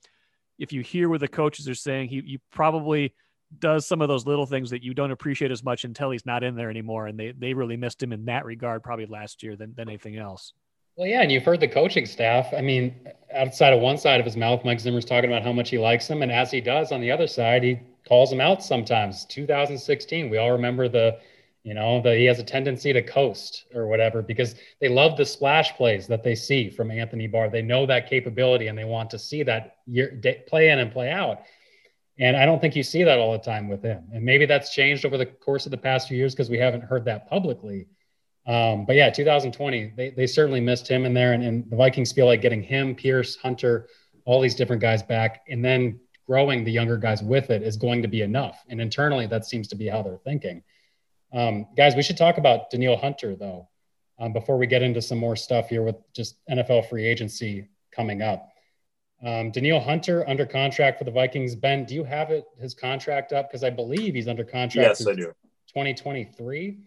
if 0.59 0.73
you 0.73 0.83
hear 0.83 1.09
what 1.09 1.21
the 1.21 1.29
coaches 1.29 1.69
are 1.69 1.75
saying, 1.75 2.09
he, 2.09 2.21
he 2.21 2.41
probably 2.53 3.15
does 3.59 3.87
some 3.87 4.01
of 4.01 4.09
those 4.09 4.27
little 4.27 4.47
things 4.47 4.71
that 4.71 4.85
you 4.85 4.95
don't 4.95 5.11
appreciate 5.11 5.51
as 5.51 5.65
much 5.65 5.85
until 5.85 6.11
he's 6.11 6.27
not 6.27 6.45
in 6.45 6.55
there 6.55 6.71
anymore. 6.71 7.07
And 7.07 7.19
they, 7.19 7.33
they 7.37 7.55
really 7.55 7.77
missed 7.77 8.03
him 8.03 8.13
in 8.13 8.27
that 8.27 8.45
regard, 8.45 8.83
probably 8.83 9.07
last 9.07 9.43
year 9.43 9.57
than, 9.57 9.75
than 9.75 9.89
anything 9.89 10.17
else. 10.17 10.53
Well, 11.01 11.09
yeah, 11.09 11.23
and 11.23 11.33
you've 11.33 11.47
heard 11.47 11.61
the 11.61 11.67
coaching 11.67 12.05
staff. 12.05 12.53
I 12.55 12.61
mean, 12.61 12.95
outside 13.35 13.73
of 13.73 13.81
one 13.81 13.97
side 13.97 14.21
of 14.21 14.27
his 14.27 14.37
mouth, 14.37 14.67
Mike 14.67 14.81
Zimmer's 14.81 15.07
talking 15.07 15.31
about 15.31 15.43
how 15.43 15.51
much 15.51 15.71
he 15.71 15.79
likes 15.79 16.07
him, 16.07 16.21
and 16.21 16.31
as 16.31 16.51
he 16.51 16.61
does 16.61 16.93
on 16.93 17.01
the 17.01 17.11
other 17.11 17.27
side, 17.27 17.63
he 17.63 17.81
calls 18.07 18.31
him 18.31 18.39
out 18.39 18.63
sometimes. 18.63 19.25
2016, 19.25 20.29
we 20.29 20.37
all 20.37 20.51
remember 20.51 20.91
the, 20.91 21.19
you 21.63 21.73
know, 21.73 22.03
the 22.03 22.15
he 22.15 22.27
has 22.27 22.39
a 22.39 22.45
tendency 22.45 22.93
to 22.93 23.01
coast 23.01 23.65
or 23.75 23.87
whatever 23.87 24.21
because 24.21 24.57
they 24.83 24.91
love 24.91 25.17
the 25.17 25.25
splash 25.25 25.75
plays 25.75 26.07
that 26.07 26.23
they 26.23 26.35
see 26.35 26.69
from 26.69 26.91
Anthony 26.91 27.27
Barr. 27.27 27.49
They 27.49 27.63
know 27.63 27.87
that 27.87 28.11
capability 28.11 28.67
and 28.67 28.77
they 28.77 28.85
want 28.85 29.09
to 29.09 29.19
see 29.19 29.43
that 29.45 29.77
year, 29.87 30.11
day, 30.11 30.45
play 30.47 30.69
in 30.69 30.81
and 30.81 30.93
play 30.93 31.11
out. 31.11 31.45
And 32.19 32.37
I 32.37 32.45
don't 32.45 32.61
think 32.61 32.77
you 32.77 32.83
see 32.83 33.05
that 33.05 33.19
all 33.19 33.33
the 33.33 33.39
time 33.39 33.69
with 33.69 33.83
him. 33.83 34.05
And 34.13 34.23
maybe 34.23 34.45
that's 34.45 34.75
changed 34.75 35.07
over 35.07 35.17
the 35.17 35.25
course 35.25 35.65
of 35.65 35.71
the 35.71 35.79
past 35.79 36.09
few 36.09 36.19
years 36.19 36.35
because 36.35 36.51
we 36.51 36.59
haven't 36.59 36.83
heard 36.83 37.07
that 37.07 37.27
publicly. 37.27 37.87
Um, 38.47 38.85
but 38.87 38.97
yeah, 38.97 39.11
2020, 39.11 39.93
they, 39.97 40.11
they 40.11 40.27
certainly 40.27 40.61
missed 40.61 40.89
him 40.89 41.05
in 41.05 41.15
there. 41.15 41.33
And, 41.33 41.43
and 41.45 41.71
the 41.71 41.77
Vikings 41.77 42.13
feel 42.13 42.27
like 42.27 42.41
getting 42.41 42.63
him, 42.63 42.95
Pierce, 42.95 43.37
Hunter, 43.37 43.89
all 44.25 44.41
these 44.41 44.55
different 44.55 44.83
guys 44.83 45.03
back, 45.03 45.43
and 45.49 45.65
then 45.65 46.01
growing 46.27 46.65
the 46.65 46.71
younger 46.71 46.97
guys 46.97 47.23
with 47.23 47.51
it 47.51 47.63
is 47.63 47.77
going 47.77 48.03
to 48.03 48.09
be 48.09 48.23
enough. 48.23 48.65
And 48.69 48.81
internally, 48.81 49.27
that 49.27 49.45
seems 49.45 49.69
to 49.69 49.75
be 49.75 49.89
how 49.89 50.03
they're 50.03 50.19
thinking. 50.19 50.63
Um, 51.33 51.67
guys, 51.77 51.95
we 51.95 52.03
should 52.03 52.17
talk 52.17 52.39
about 52.39 52.71
Danielle 52.71 52.97
Hunter, 52.97 53.35
though, 53.35 53.69
um, 54.19 54.33
before 54.33 54.57
we 54.57 54.67
get 54.67 54.83
into 54.83 55.03
some 55.03 55.19
more 55.19 55.37
stuff 55.37 55.69
here 55.69 55.83
with 55.83 55.97
just 56.13 56.37
NFL 56.49 56.89
free 56.89 57.07
agency 57.07 57.69
coming 57.93 58.23
up. 58.23 58.49
Um, 59.25 59.51
Danielle 59.51 59.81
Hunter 59.81 60.29
under 60.29 60.47
contract 60.47 60.99
for 60.99 61.05
the 61.05 61.11
Vikings. 61.11 61.55
Ben, 61.55 61.85
do 61.85 61.95
you 61.95 62.05
have 62.05 62.31
it 62.31 62.45
his 62.59 62.75
contract 62.75 63.33
up? 63.33 63.49
Because 63.49 63.63
I 63.63 63.71
believe 63.71 64.15
he's 64.15 64.29
under 64.29 64.45
contract. 64.45 65.01
Yes, 65.01 65.07
I 65.07 65.15
do. 65.15 65.33
2023 65.69 66.79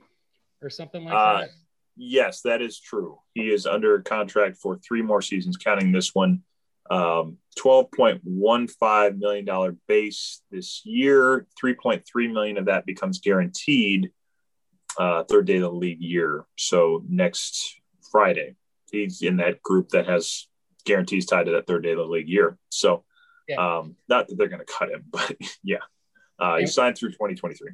or 0.64 0.70
something 0.70 1.06
like 1.06 1.14
uh, 1.14 1.40
that? 1.42 1.50
Yes, 1.96 2.42
that 2.42 2.62
is 2.62 2.80
true. 2.80 3.20
He 3.34 3.52
is 3.52 3.66
under 3.66 4.02
contract 4.02 4.58
for 4.58 4.78
three 4.78 5.02
more 5.02 5.22
seasons, 5.22 5.58
counting 5.58 5.92
this 5.92 6.16
one. 6.16 6.44
Um, 6.90 7.38
$12.15 7.58 9.18
million 9.18 9.80
base 9.88 10.42
this 10.52 10.82
year. 10.86 11.48
3.3 11.64 12.34
million 12.34 12.58
of 12.58 12.66
that 12.66 12.86
becomes 12.86 13.20
guaranteed 13.20 14.12
uh, 14.98 15.24
third 15.24 15.46
day 15.46 15.56
of 15.56 15.62
the 15.62 15.72
league 15.72 16.02
year. 16.02 16.46
So 16.58 17.04
next 17.08 17.76
Friday, 18.12 18.56
he's 18.92 19.22
in 19.22 19.38
that 19.38 19.62
group 19.62 19.90
that 19.90 20.08
has 20.08 20.48
guarantees 20.86 21.26
tied 21.26 21.46
to 21.46 21.54
that 21.54 21.68
third 21.68 21.84
day 21.84 21.92
of 21.92 21.98
the 21.98 22.06
league 22.06 22.30
year. 22.30 22.58
So 22.70 23.04
yeah. 23.48 23.56
um, 23.56 23.96
not 24.10 24.28
that 24.28 24.38
they're 24.38 24.50
going 24.50 24.66
to 24.66 24.74
cut 24.74 24.90
him, 24.90 25.06
but 25.12 25.36
yeah, 25.64 25.78
uh, 26.40 26.58
he 26.58 26.68
signed 26.68 26.98
through 26.98 27.12
2023. 27.12 27.72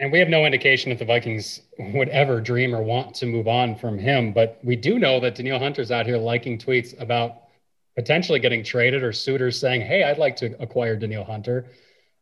And 0.00 0.10
we 0.10 0.18
have 0.18 0.30
no 0.30 0.46
indication 0.46 0.90
if 0.90 0.98
the 0.98 1.04
Vikings 1.04 1.60
would 1.78 2.08
ever 2.08 2.40
dream 2.40 2.74
or 2.74 2.82
want 2.82 3.14
to 3.16 3.26
move 3.26 3.46
on 3.46 3.76
from 3.76 3.98
him. 3.98 4.32
But 4.32 4.58
we 4.64 4.74
do 4.74 4.98
know 4.98 5.20
that 5.20 5.34
Danielle 5.34 5.58
Hunter's 5.58 5.90
out 5.90 6.06
here 6.06 6.16
liking 6.16 6.58
tweets 6.58 6.98
about 7.00 7.42
potentially 7.96 8.38
getting 8.38 8.64
traded 8.64 9.02
or 9.02 9.12
suitors 9.12 9.60
saying, 9.60 9.82
Hey, 9.82 10.02
I'd 10.02 10.16
like 10.16 10.36
to 10.36 10.60
acquire 10.60 10.96
Danielle 10.96 11.24
Hunter. 11.24 11.66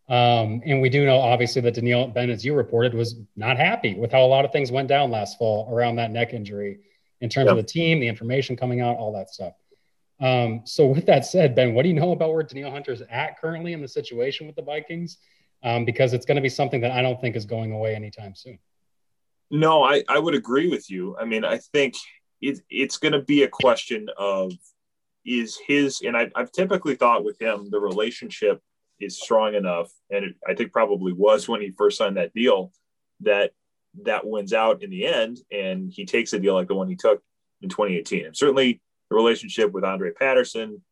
Um, 0.09 0.61
and 0.67 0.83
we 0.83 0.89
do 0.89 1.07
know, 1.07 1.19
obviously, 1.19 1.63
that 1.63 1.75
Danielle 1.75 2.09
Ben, 2.09 2.31
as 2.31 2.45
you 2.45 2.55
reported, 2.55 2.95
was 2.95 3.15
not 3.37 3.57
happy 3.57 3.95
with 3.95 4.11
how 4.11 4.25
a 4.25 4.27
lot 4.27 4.45
of 4.45 4.51
things 4.51 4.73
went 4.73 4.89
down 4.89 5.13
last 5.13 5.39
fall 5.39 5.73
around 5.73 5.97
that 5.97 6.11
neck 6.11 6.35
injury 6.35 6.81
in 7.21 7.29
terms 7.29 7.47
yep. 7.47 7.53
of 7.53 7.57
the 7.59 7.63
team, 7.63 8.01
the 8.01 8.09
information 8.09 8.57
coming 8.57 8.81
out, 8.81 8.97
all 8.97 9.13
that 9.13 9.31
stuff. 9.31 9.53
Um, 10.19 10.63
so, 10.65 10.87
with 10.87 11.07
that 11.07 11.27
said, 11.27 11.55
Ben, 11.55 11.75
what 11.75 11.83
do 11.83 11.91
you 11.91 11.95
know 11.95 12.11
about 12.11 12.33
where 12.33 12.43
Danielle 12.43 12.73
Hunter's 12.73 13.03
at 13.09 13.39
currently 13.39 13.73
in 13.73 13.83
the 13.83 13.89
situation 13.89 14.47
with 14.49 14.57
the 14.57 14.63
Vikings? 14.63 15.19
Um, 15.63 15.85
because 15.85 16.13
it's 16.13 16.27
going 16.27 16.37
to 16.37 16.43
be 16.43 16.49
something 16.49 16.81
that 16.83 16.93
I 16.93 17.03
don't 17.03 17.21
think 17.21 17.37
is 17.37 17.45
going 17.45 17.73
away 17.73 17.95
anytime 17.95 18.35
soon. 18.35 18.59
No, 19.51 19.83
I, 19.83 20.05
I 20.09 20.19
would 20.19 20.35
agree 20.35 20.69
with 20.69 20.91
you. 20.91 21.17
I 21.19 21.25
mean, 21.25 21.45
I 21.45 21.59
think 21.59 21.95
it, 22.41 22.61
it's 22.69 22.99
going 22.99 23.13
to 23.13 23.23
be 23.23 23.43
a 23.43 23.49
question 23.49 24.09
of 24.17 24.53
is 25.25 25.59
his, 25.67 26.01
and 26.03 26.17
I, 26.17 26.31
I've 26.35 26.53
typically 26.53 26.95
thought 26.95 27.25
with 27.25 27.41
him, 27.41 27.69
the 27.71 27.81
relationship 27.81 28.61
is 29.01 29.21
strong 29.21 29.55
enough, 29.55 29.91
and 30.11 30.25
it, 30.25 30.35
I 30.47 30.55
think 30.55 30.73
probably 30.73 31.13
was 31.13 31.49
when 31.49 31.61
he 31.61 31.73
first 31.77 31.99
signed 31.99 32.17
that 32.17 32.35
deal, 32.35 32.73
that 33.21 33.53
that 34.05 34.27
wins 34.27 34.53
out 34.53 34.83
in 34.83 34.91
the 34.91 35.07
end, 35.07 35.39
and 35.51 35.91
he 35.91 36.05
takes 36.05 36.33
a 36.33 36.39
deal 36.39 36.55
like 36.55 36.69
the 36.69 36.75
one 36.75 36.89
he 36.89 36.97
took 36.97 37.23
in 37.63 37.69
2018. 37.69 38.27
And 38.27 38.37
certainly 38.37 38.81
the 39.11 39.17
relationship 39.17 39.73
with 39.73 39.85
Andre 39.85 40.13
Patterson 40.13 40.83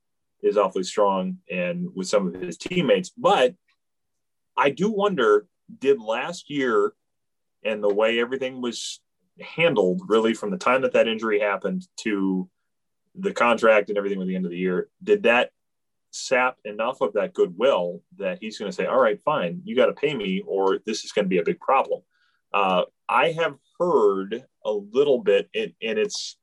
is 0.42 0.57
awfully 0.57 0.85
strong 0.85 1.38
and 1.50 1.88
with 1.94 2.09
some 2.09 2.26
of 2.26 2.40
his 2.40 2.57
teammates, 2.57 3.11
but 3.16 3.55
I 4.57 4.71
do 4.71 4.90
wonder 4.90 5.47
did 5.79 6.01
last 6.01 6.51
year 6.51 6.92
and 7.64 7.83
the 7.83 7.92
way 7.92 8.21
everything 8.21 8.61
was 8.61 9.01
handled 9.40 10.01
really 10.09 10.35
from 10.35 10.51
the 10.51 10.57
time 10.57 10.83
that 10.83 10.92
that 10.92 11.09
injury 11.09 11.40
happened 11.40 11.87
to 11.99 12.49
the 13.14 13.33
contract 13.33 13.88
and 13.88 13.99
everything 13.99 14.19
with 14.19 14.29
the 14.29 14.37
end 14.37 14.45
of 14.45 14.51
the 14.51 14.59
year 14.59 14.88
did 15.03 15.25
that 15.25 15.51
sap 16.11 16.57
enough 16.64 17.01
of 17.01 17.12
that 17.12 17.35
goodwill 17.35 18.03
that 18.16 18.38
he's 18.40 18.59
going 18.59 18.71
to 18.71 18.75
say 18.75 18.87
all 18.87 19.01
right 19.01 19.21
fine 19.23 19.61
you 19.64 19.77
got 19.77 19.87
to 19.87 19.92
pay 19.92 20.14
me 20.14 20.42
or 20.47 20.79
this 20.87 21.05
is 21.05 21.12
going 21.12 21.25
to 21.25 21.29
be 21.29 21.38
a 21.38 21.45
big 21.45 21.61
problem. 21.61 22.01
Uh, 22.55 22.83
i 23.09 23.33
have 23.33 23.57
heard 23.79 24.45
a 24.64 24.71
little 24.71 25.23
bit 25.23 25.49
and, 25.55 25.73
and 25.83 25.99
it's 25.99 26.38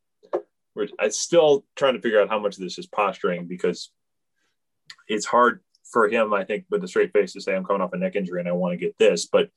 i'm 0.99 1.11
still 1.11 1.65
trying 1.75 1.93
to 1.93 2.01
figure 2.01 2.21
out 2.21 2.29
how 2.29 2.39
much 2.39 2.55
of 2.55 2.61
this 2.61 2.77
is 2.77 2.85
posturing 2.85 3.47
because 3.47 3.91
it's 5.07 5.25
hard 5.25 5.61
for 5.93 6.09
him, 6.09 6.33
I 6.33 6.43
think, 6.43 6.65
with 6.69 6.83
a 6.83 6.87
straight 6.87 7.13
face 7.13 7.33
to 7.33 7.41
say, 7.41 7.55
I'm 7.55 7.63
coming 7.63 7.81
off 7.81 7.93
a 7.93 7.97
neck 7.97 8.15
injury 8.15 8.41
and 8.41 8.49
I 8.49 8.53
want 8.53 8.73
to 8.73 8.77
get 8.77 8.97
this. 8.97 9.27
But 9.27 9.49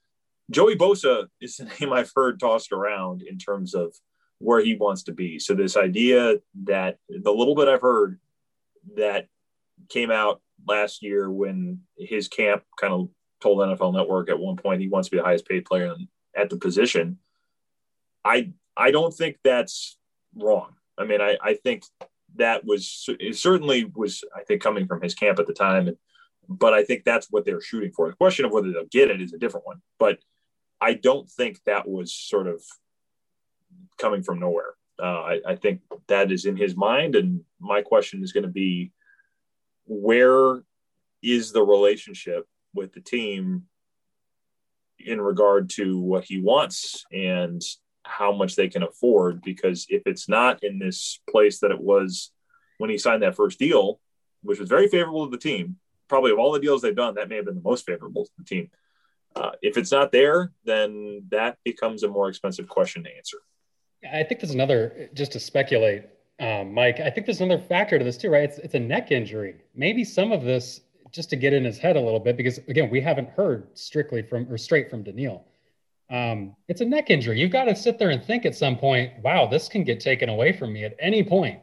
Joey 0.51 0.77
Bosa 0.77 1.27
is 1.41 1.57
the 1.57 1.65
name 1.81 1.93
I've 1.93 2.13
heard 2.15 2.39
tossed 2.39 2.71
around 2.71 3.23
in 3.23 3.39
terms 3.39 3.75
of 3.75 3.95
where 4.39 4.61
he 4.61 4.77
wants 4.77 5.05
to 5.05 5.13
be. 5.13 5.39
So, 5.39 5.55
this 5.55 5.77
idea 5.77 6.37
that 6.65 6.99
the 7.09 7.33
little 7.33 7.55
bit 7.55 7.69
I've 7.69 7.81
heard 7.81 8.21
that 8.97 9.27
came 9.89 10.11
out 10.11 10.41
last 10.67 11.03
year 11.03 11.31
when 11.31 11.81
his 11.97 12.29
camp 12.29 12.63
kind 12.79 12.93
of 12.93 13.09
told 13.41 13.59
NFL 13.59 13.95
Network 13.95 14.29
at 14.29 14.39
one 14.39 14.57
point 14.57 14.81
he 14.81 14.89
wants 14.89 15.09
to 15.09 15.13
be 15.13 15.19
the 15.19 15.25
highest 15.25 15.49
paid 15.49 15.65
player 15.65 15.95
at 16.37 16.51
the 16.51 16.57
position. 16.57 17.19
I 18.25 18.53
I 18.77 18.91
don't 18.91 19.15
think 19.15 19.39
that's 19.43 19.97
wrong. 20.35 20.75
I 20.99 21.05
mean, 21.05 21.21
I, 21.21 21.37
I 21.43 21.55
think 21.55 21.85
that 22.37 22.65
was 22.65 23.09
it 23.21 23.37
certainly 23.37 23.91
was 23.95 24.23
I 24.35 24.43
think 24.43 24.63
coming 24.63 24.87
from 24.87 25.01
his 25.01 25.15
camp 25.15 25.39
at 25.39 25.47
the 25.47 25.55
time 25.55 25.89
and 25.89 25.97
but 26.49 26.73
I 26.73 26.85
think 26.85 27.05
that's 27.05 27.29
what 27.31 27.45
they're 27.45 27.61
shooting 27.61 27.93
for. 27.93 28.09
The 28.09 28.17
question 28.17 28.45
of 28.45 28.53
whether 28.53 28.73
they'll 28.73 28.87
get 28.87 29.11
it 29.11 29.21
is 29.21 29.33
a 29.33 29.39
different 29.39 29.67
one. 29.67 29.81
But 29.99 30.19
I 30.81 30.95
don't 30.95 31.29
think 31.29 31.63
that 31.65 31.89
was 31.89 32.13
sort 32.13 32.47
of 32.47 32.63
coming 33.99 34.23
from 34.23 34.41
nowhere. 34.41 34.75
Uh, 34.99 35.23
I, 35.23 35.41
I, 35.47 35.57
think 35.57 35.81
that 36.09 36.33
is 36.33 36.47
in 36.47 36.57
his 36.57 36.75
mind. 36.75 37.17
And 37.17 37.43
my 37.61 37.83
question 37.83 38.23
is 38.23 38.33
going 38.33 38.45
to 38.45 38.51
be 38.51 38.93
where 39.87 40.63
is 41.23 41.53
the 41.53 41.63
relationship 41.63 42.47
with 42.75 42.93
the 42.93 43.01
team 43.01 43.65
in 44.99 45.21
regard 45.21 45.69
to 45.71 46.01
what 46.01 46.25
he 46.25 46.41
wants 46.41 47.05
and 47.13 47.63
how 48.05 48.33
much 48.33 48.57
they 48.57 48.69
can 48.69 48.83
afford? 48.83 49.43
Because 49.43 49.87
if 49.91 50.03
it's 50.07 50.29
not 50.29 50.65
in 50.65 50.79
this 50.79 51.21
place 51.29 51.61
that 51.61 51.71
it 51.71 51.81
was 51.81 52.33
when 52.79 52.91
he 52.91 52.99
signed 52.99 53.23
that 53.23 53.37
first 53.37 53.59
deal, 53.59 54.01
which 54.43 54.61
was 54.61 54.69
very 54.69 54.89
favorable 54.89 55.27
to 55.27 55.31
the 55.31 55.43
team, 55.43 55.77
probably 56.09 56.33
of 56.33 56.39
all 56.39 56.53
the 56.53 56.61
deals 56.61 56.83
they've 56.83 56.95
done, 56.95 57.15
that 57.15 57.29
may 57.29 57.37
have 57.37 57.45
been 57.45 57.57
the 57.57 57.61
most 57.61 57.87
favorable 57.87 58.25
to 58.25 58.31
the 58.39 58.45
team. 58.45 58.71
Uh, 59.35 59.51
if 59.61 59.77
it's 59.77 59.93
not 59.93 60.13
there, 60.13 60.53
then 60.65 61.25
that 61.31 61.59
becomes 61.65 62.03
a 62.03 62.09
more 62.09 62.29
expensive 62.29 62.69
question 62.69 63.05
to 63.05 63.17
answer. 63.17 63.39
I 64.11 64.23
think 64.23 64.41
there's 64.41 64.55
another, 64.55 65.11
just 65.15 65.33
to 65.33 65.41
speculate, 65.41 66.05
um, 66.39 66.73
Mike, 66.73 67.01
I 67.01 67.11
think 67.11 67.27
there's 67.27 67.41
another 67.41 67.63
factor 67.63 67.99
to 67.99 68.05
this 68.05 68.17
too, 68.17 68.31
right? 68.31 68.45
It's, 68.45 68.59
it's 68.59 68.75
a 68.75 68.79
neck 68.79 69.11
injury. 69.11 69.57
Maybe 69.75 70.05
some 70.05 70.33
of 70.33 70.43
this 70.43 70.81
just 71.11 71.31
to 71.31 71.37
get 71.37 71.53
in 71.53 71.65
his 71.65 71.79
head 71.79 71.97
a 71.97 72.01
little 72.01 72.21
bit, 72.21 72.37
because 72.37 72.59
again, 72.69 72.91
we 72.91 73.01
haven't 73.01 73.29
heard 73.31 73.69
strictly 73.75 74.23
from 74.23 74.51
or 74.51 74.59
straight 74.59 74.91
from 74.91 75.03
Danielle. 75.03 75.45
Um, 76.11 76.55
it's 76.69 76.81
a 76.81 76.85
neck 76.85 77.11
injury. 77.11 77.41
You've 77.41 77.51
got 77.51 77.65
to 77.65 77.75
sit 77.75 77.99
there 77.99 78.11
and 78.11 78.23
think 78.23 78.47
at 78.47 78.55
some 78.55 78.77
point, 78.77 79.13
wow, 79.23 79.47
this 79.47 79.69
can 79.69 79.83
get 79.83 79.99
taken 79.99 80.29
away 80.29 80.53
from 80.53 80.73
me 80.73 80.85
at 80.85 80.95
any 81.01 81.23
point. 81.23 81.61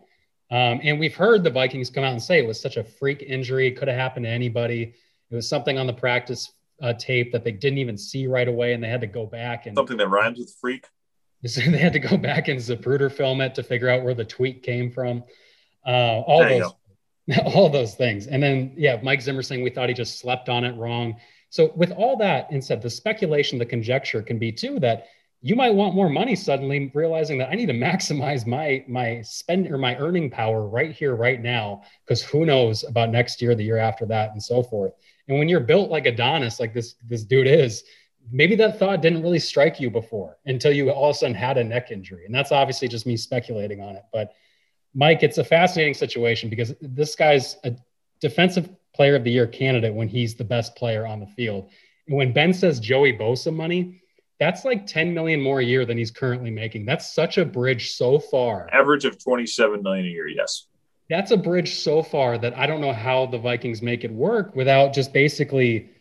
Um, 0.52 0.80
and 0.84 1.00
we've 1.00 1.16
heard 1.16 1.44
the 1.44 1.50
Vikings 1.50 1.90
come 1.90 2.04
out 2.04 2.12
and 2.12 2.22
say 2.22 2.40
it 2.40 2.48
was 2.48 2.60
such 2.62 2.78
a 2.78 2.84
freak 2.84 3.24
injury, 3.24 3.72
could 3.72 3.88
have 3.88 3.98
happened 3.98 4.26
to 4.26 4.30
anybody. 4.30 4.94
It 5.32 5.36
was 5.36 5.48
something 5.48 5.78
on 5.78 5.88
the 5.88 5.94
practice 5.94 6.52
uh, 6.82 6.94
tape 6.94 7.32
that 7.32 7.44
they 7.44 7.52
didn't 7.52 7.80
even 7.80 7.98
see 7.98 8.28
right 8.28 8.48
away, 8.48 8.74
and 8.74 8.84
they 8.84 8.90
had 8.90 9.02
to 9.02 9.08
go 9.08 9.26
back 9.26 9.66
and 9.66 9.76
something 9.76 9.98
that 9.98 10.08
rhymes 10.10 10.40
with 10.40 10.54
freak. 10.60 10.86
they 11.42 11.78
had 11.78 11.94
to 11.94 12.00
go 12.00 12.18
back 12.18 12.48
and 12.48 12.60
Zapruder 12.60 13.12
film 13.12 13.42
it 13.42 13.56
to 13.56 13.64
figure 13.64 13.90
out 13.90 14.04
where 14.04 14.14
the 14.14 14.26
tweet 14.26 14.64
came 14.64 14.92
from. 14.92 15.24
Uh, 15.86 16.22
all 16.22 16.40
there 16.40 16.60
those, 16.60 17.40
all 17.56 17.70
those 17.70 17.96
things, 17.96 18.28
and 18.28 18.42
then 18.42 18.74
yeah, 18.78 19.00
Mike 19.02 19.22
Zimmer 19.22 19.42
saying 19.42 19.64
we 19.64 19.70
thought 19.70 19.90
he 19.90 19.96
just 19.96 20.20
slept 20.20 20.50
on 20.50 20.64
it 20.64 20.76
wrong. 20.76 21.16
So 21.50 21.72
with 21.76 21.92
all 21.92 22.18
that 22.18 22.48
instead, 22.52 22.82
the 22.82 22.90
speculation, 22.90 23.60
the 23.60 23.66
conjecture 23.66 24.22
can 24.22 24.40
be 24.40 24.52
too 24.52 24.80
that 24.80 25.08
you 25.46 25.58
might 25.58 25.76
want 25.76 25.94
more 25.94 26.10
money 26.10 26.36
suddenly 26.36 26.90
realizing 26.96 27.38
that 27.38 27.50
i 27.50 27.56
need 27.56 27.68
to 27.68 27.74
maximize 27.74 28.48
my 28.48 28.84
my 28.88 29.22
spend 29.22 29.68
or 29.68 29.78
my 29.78 29.96
earning 29.98 30.30
power 30.30 30.68
right 30.68 30.92
here 30.92 31.16
right 31.16 31.42
now 31.42 31.84
because 32.06 32.24
who 32.24 32.46
knows 32.46 32.84
about 32.84 33.10
next 33.10 33.42
year 33.42 33.54
the 33.54 33.64
year 33.64 33.78
after 33.78 34.06
that 34.06 34.32
and 34.32 34.42
so 34.42 34.64
forth. 34.64 34.94
And 35.28 35.38
when 35.38 35.50
you're 35.50 35.60
built 35.60 35.90
like 35.90 36.06
adonis 36.06 36.60
like 36.60 36.74
this 36.74 36.96
this 37.08 37.24
dude 37.24 37.48
is 37.48 37.84
maybe 38.32 38.56
that 38.56 38.80
thought 38.80 39.02
didn't 39.02 39.22
really 39.22 39.40
strike 39.40 39.80
you 39.80 39.90
before 39.90 40.38
until 40.46 40.72
you 40.72 40.90
all 40.90 41.10
of 41.10 41.16
a 41.16 41.20
sudden 41.20 41.36
had 41.36 41.58
a 41.58 41.64
neck 41.64 41.92
injury. 41.92 42.26
And 42.26 42.34
that's 42.34 42.52
obviously 42.52 42.88
just 42.88 43.06
me 43.06 43.18
speculating 43.18 43.82
on 43.82 43.96
it. 43.96 44.04
But 44.12 44.34
mike 44.96 45.24
it's 45.24 45.38
a 45.38 45.44
fascinating 45.44 45.94
situation 45.94 46.50
because 46.50 46.74
this 46.82 47.16
guy's 47.16 47.58
a 47.64 47.76
defensive 48.22 48.70
player 48.96 49.16
of 49.16 49.24
the 49.24 49.32
year 49.32 49.48
candidate 49.48 49.94
when 49.94 50.08
he's 50.08 50.36
the 50.36 50.44
best 50.44 50.76
player 50.76 51.06
on 51.06 51.20
the 51.20 51.28
field. 51.28 51.70
And 52.08 52.16
when 52.16 52.34
ben 52.34 52.54
says 52.54 52.80
joey 52.80 53.14
bosa 53.14 53.54
money 53.54 54.03
that's 54.44 54.66
like 54.66 54.86
10 54.86 55.14
million 55.14 55.42
more 55.42 55.62
a 55.62 55.64
year 55.64 55.86
than 55.86 55.98
he's 55.98 56.12
currently 56.12 56.52
making. 56.52 56.86
That's 56.86 57.14
such 57.14 57.38
a 57.38 57.46
bridge 57.46 57.94
so 57.94 58.20
far. 58.20 58.70
Average 58.74 59.06
of 59.06 59.24
27 59.24 59.82
million 59.82 60.06
a 60.06 60.10
year, 60.10 60.28
yes. 60.28 60.68
That's 61.10 61.32
a 61.32 61.38
bridge 61.38 61.76
so 61.76 62.04
far 62.04 62.38
that 62.38 62.58
I 62.58 62.68
don't 62.68 62.82
know 62.82 62.92
how 62.92 63.26
the 63.26 63.38
Vikings 63.38 63.82
make 63.82 64.04
it 64.04 64.12
work 64.12 64.54
without 64.54 64.94
just 64.94 65.14
basically 65.14 65.92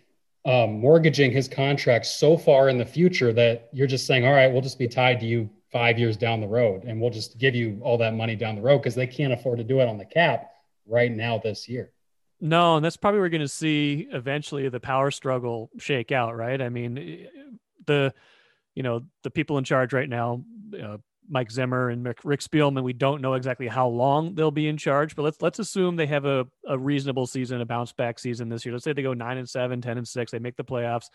um, 0.44 0.80
mortgaging 0.80 1.30
his 1.30 1.46
contract 1.46 2.06
so 2.06 2.36
far 2.36 2.68
in 2.68 2.78
the 2.78 2.84
future 2.84 3.32
that 3.32 3.68
you're 3.72 3.86
just 3.86 4.06
saying, 4.06 4.26
all 4.26 4.32
right, 4.32 4.50
we'll 4.52 4.60
just 4.60 4.78
be 4.78 4.88
tied 4.88 5.20
to 5.20 5.26
you 5.26 5.48
five 5.70 5.98
years 5.98 6.16
down 6.16 6.40
the 6.40 6.48
road 6.48 6.82
and 6.84 7.00
we'll 7.00 7.10
just 7.10 7.38
give 7.38 7.54
you 7.54 7.80
all 7.82 7.96
that 7.98 8.12
money 8.12 8.34
down 8.34 8.56
the 8.56 8.60
road 8.60 8.78
because 8.78 8.96
they 8.96 9.06
can't 9.06 9.32
afford 9.32 9.58
to 9.58 9.64
do 9.64 9.80
it 9.80 9.88
on 9.88 9.98
the 9.98 10.04
cap 10.04 10.50
right 10.86 11.12
now 11.12 11.38
this 11.38 11.68
year. 11.68 11.92
No, 12.40 12.74
and 12.74 12.84
that's 12.84 12.96
probably 12.96 13.20
we're 13.20 13.28
going 13.28 13.40
to 13.40 13.48
see 13.48 14.08
eventually 14.10 14.68
the 14.68 14.80
power 14.80 15.12
struggle 15.12 15.70
shake 15.78 16.10
out, 16.10 16.36
right? 16.36 16.60
I 16.60 16.70
mean, 16.70 17.28
the 17.86 18.12
you 18.74 18.82
know 18.82 19.02
the 19.22 19.30
people 19.30 19.58
in 19.58 19.64
charge 19.64 19.92
right 19.92 20.08
now 20.08 20.42
uh, 20.82 20.96
mike 21.28 21.50
zimmer 21.50 21.88
and 21.88 22.04
rick 22.24 22.40
spielman 22.40 22.82
we 22.82 22.92
don't 22.92 23.20
know 23.20 23.34
exactly 23.34 23.68
how 23.68 23.86
long 23.86 24.34
they'll 24.34 24.50
be 24.50 24.68
in 24.68 24.76
charge 24.76 25.14
but 25.14 25.22
let's 25.22 25.40
let's 25.40 25.58
assume 25.58 25.96
they 25.96 26.06
have 26.06 26.24
a, 26.24 26.46
a 26.66 26.76
reasonable 26.78 27.26
season 27.26 27.60
a 27.60 27.66
bounce 27.66 27.92
back 27.92 28.18
season 28.18 28.48
this 28.48 28.66
year. 28.66 28.74
Let's 28.74 28.84
say 28.84 28.92
they 28.92 29.02
go 29.02 29.14
9 29.14 29.38
and 29.38 29.48
7 29.48 29.80
10 29.80 29.98
and 29.98 30.06
6 30.06 30.32
they 30.32 30.38
make 30.38 30.56
the 30.56 30.64
playoffs. 30.64 31.06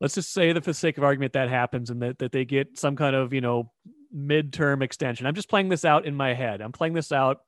Let's 0.00 0.14
just 0.14 0.32
say 0.32 0.52
that 0.52 0.64
for 0.64 0.70
the 0.70 0.74
sake 0.74 0.98
of 0.98 1.04
argument 1.04 1.34
that 1.34 1.48
happens 1.48 1.90
and 1.90 2.02
that, 2.02 2.18
that 2.18 2.32
they 2.32 2.44
get 2.44 2.78
some 2.78 2.96
kind 2.96 3.14
of 3.14 3.32
you 3.32 3.40
know 3.40 3.70
midterm 4.14 4.82
extension. 4.82 5.26
I'm 5.26 5.34
just 5.34 5.48
playing 5.48 5.68
this 5.68 5.84
out 5.84 6.06
in 6.06 6.14
my 6.14 6.34
head. 6.34 6.60
I'm 6.60 6.72
playing 6.72 6.94
this 6.94 7.12
out 7.12 7.40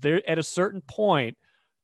there 0.00 0.20
at 0.28 0.38
a 0.38 0.42
certain 0.42 0.80
point. 0.80 1.36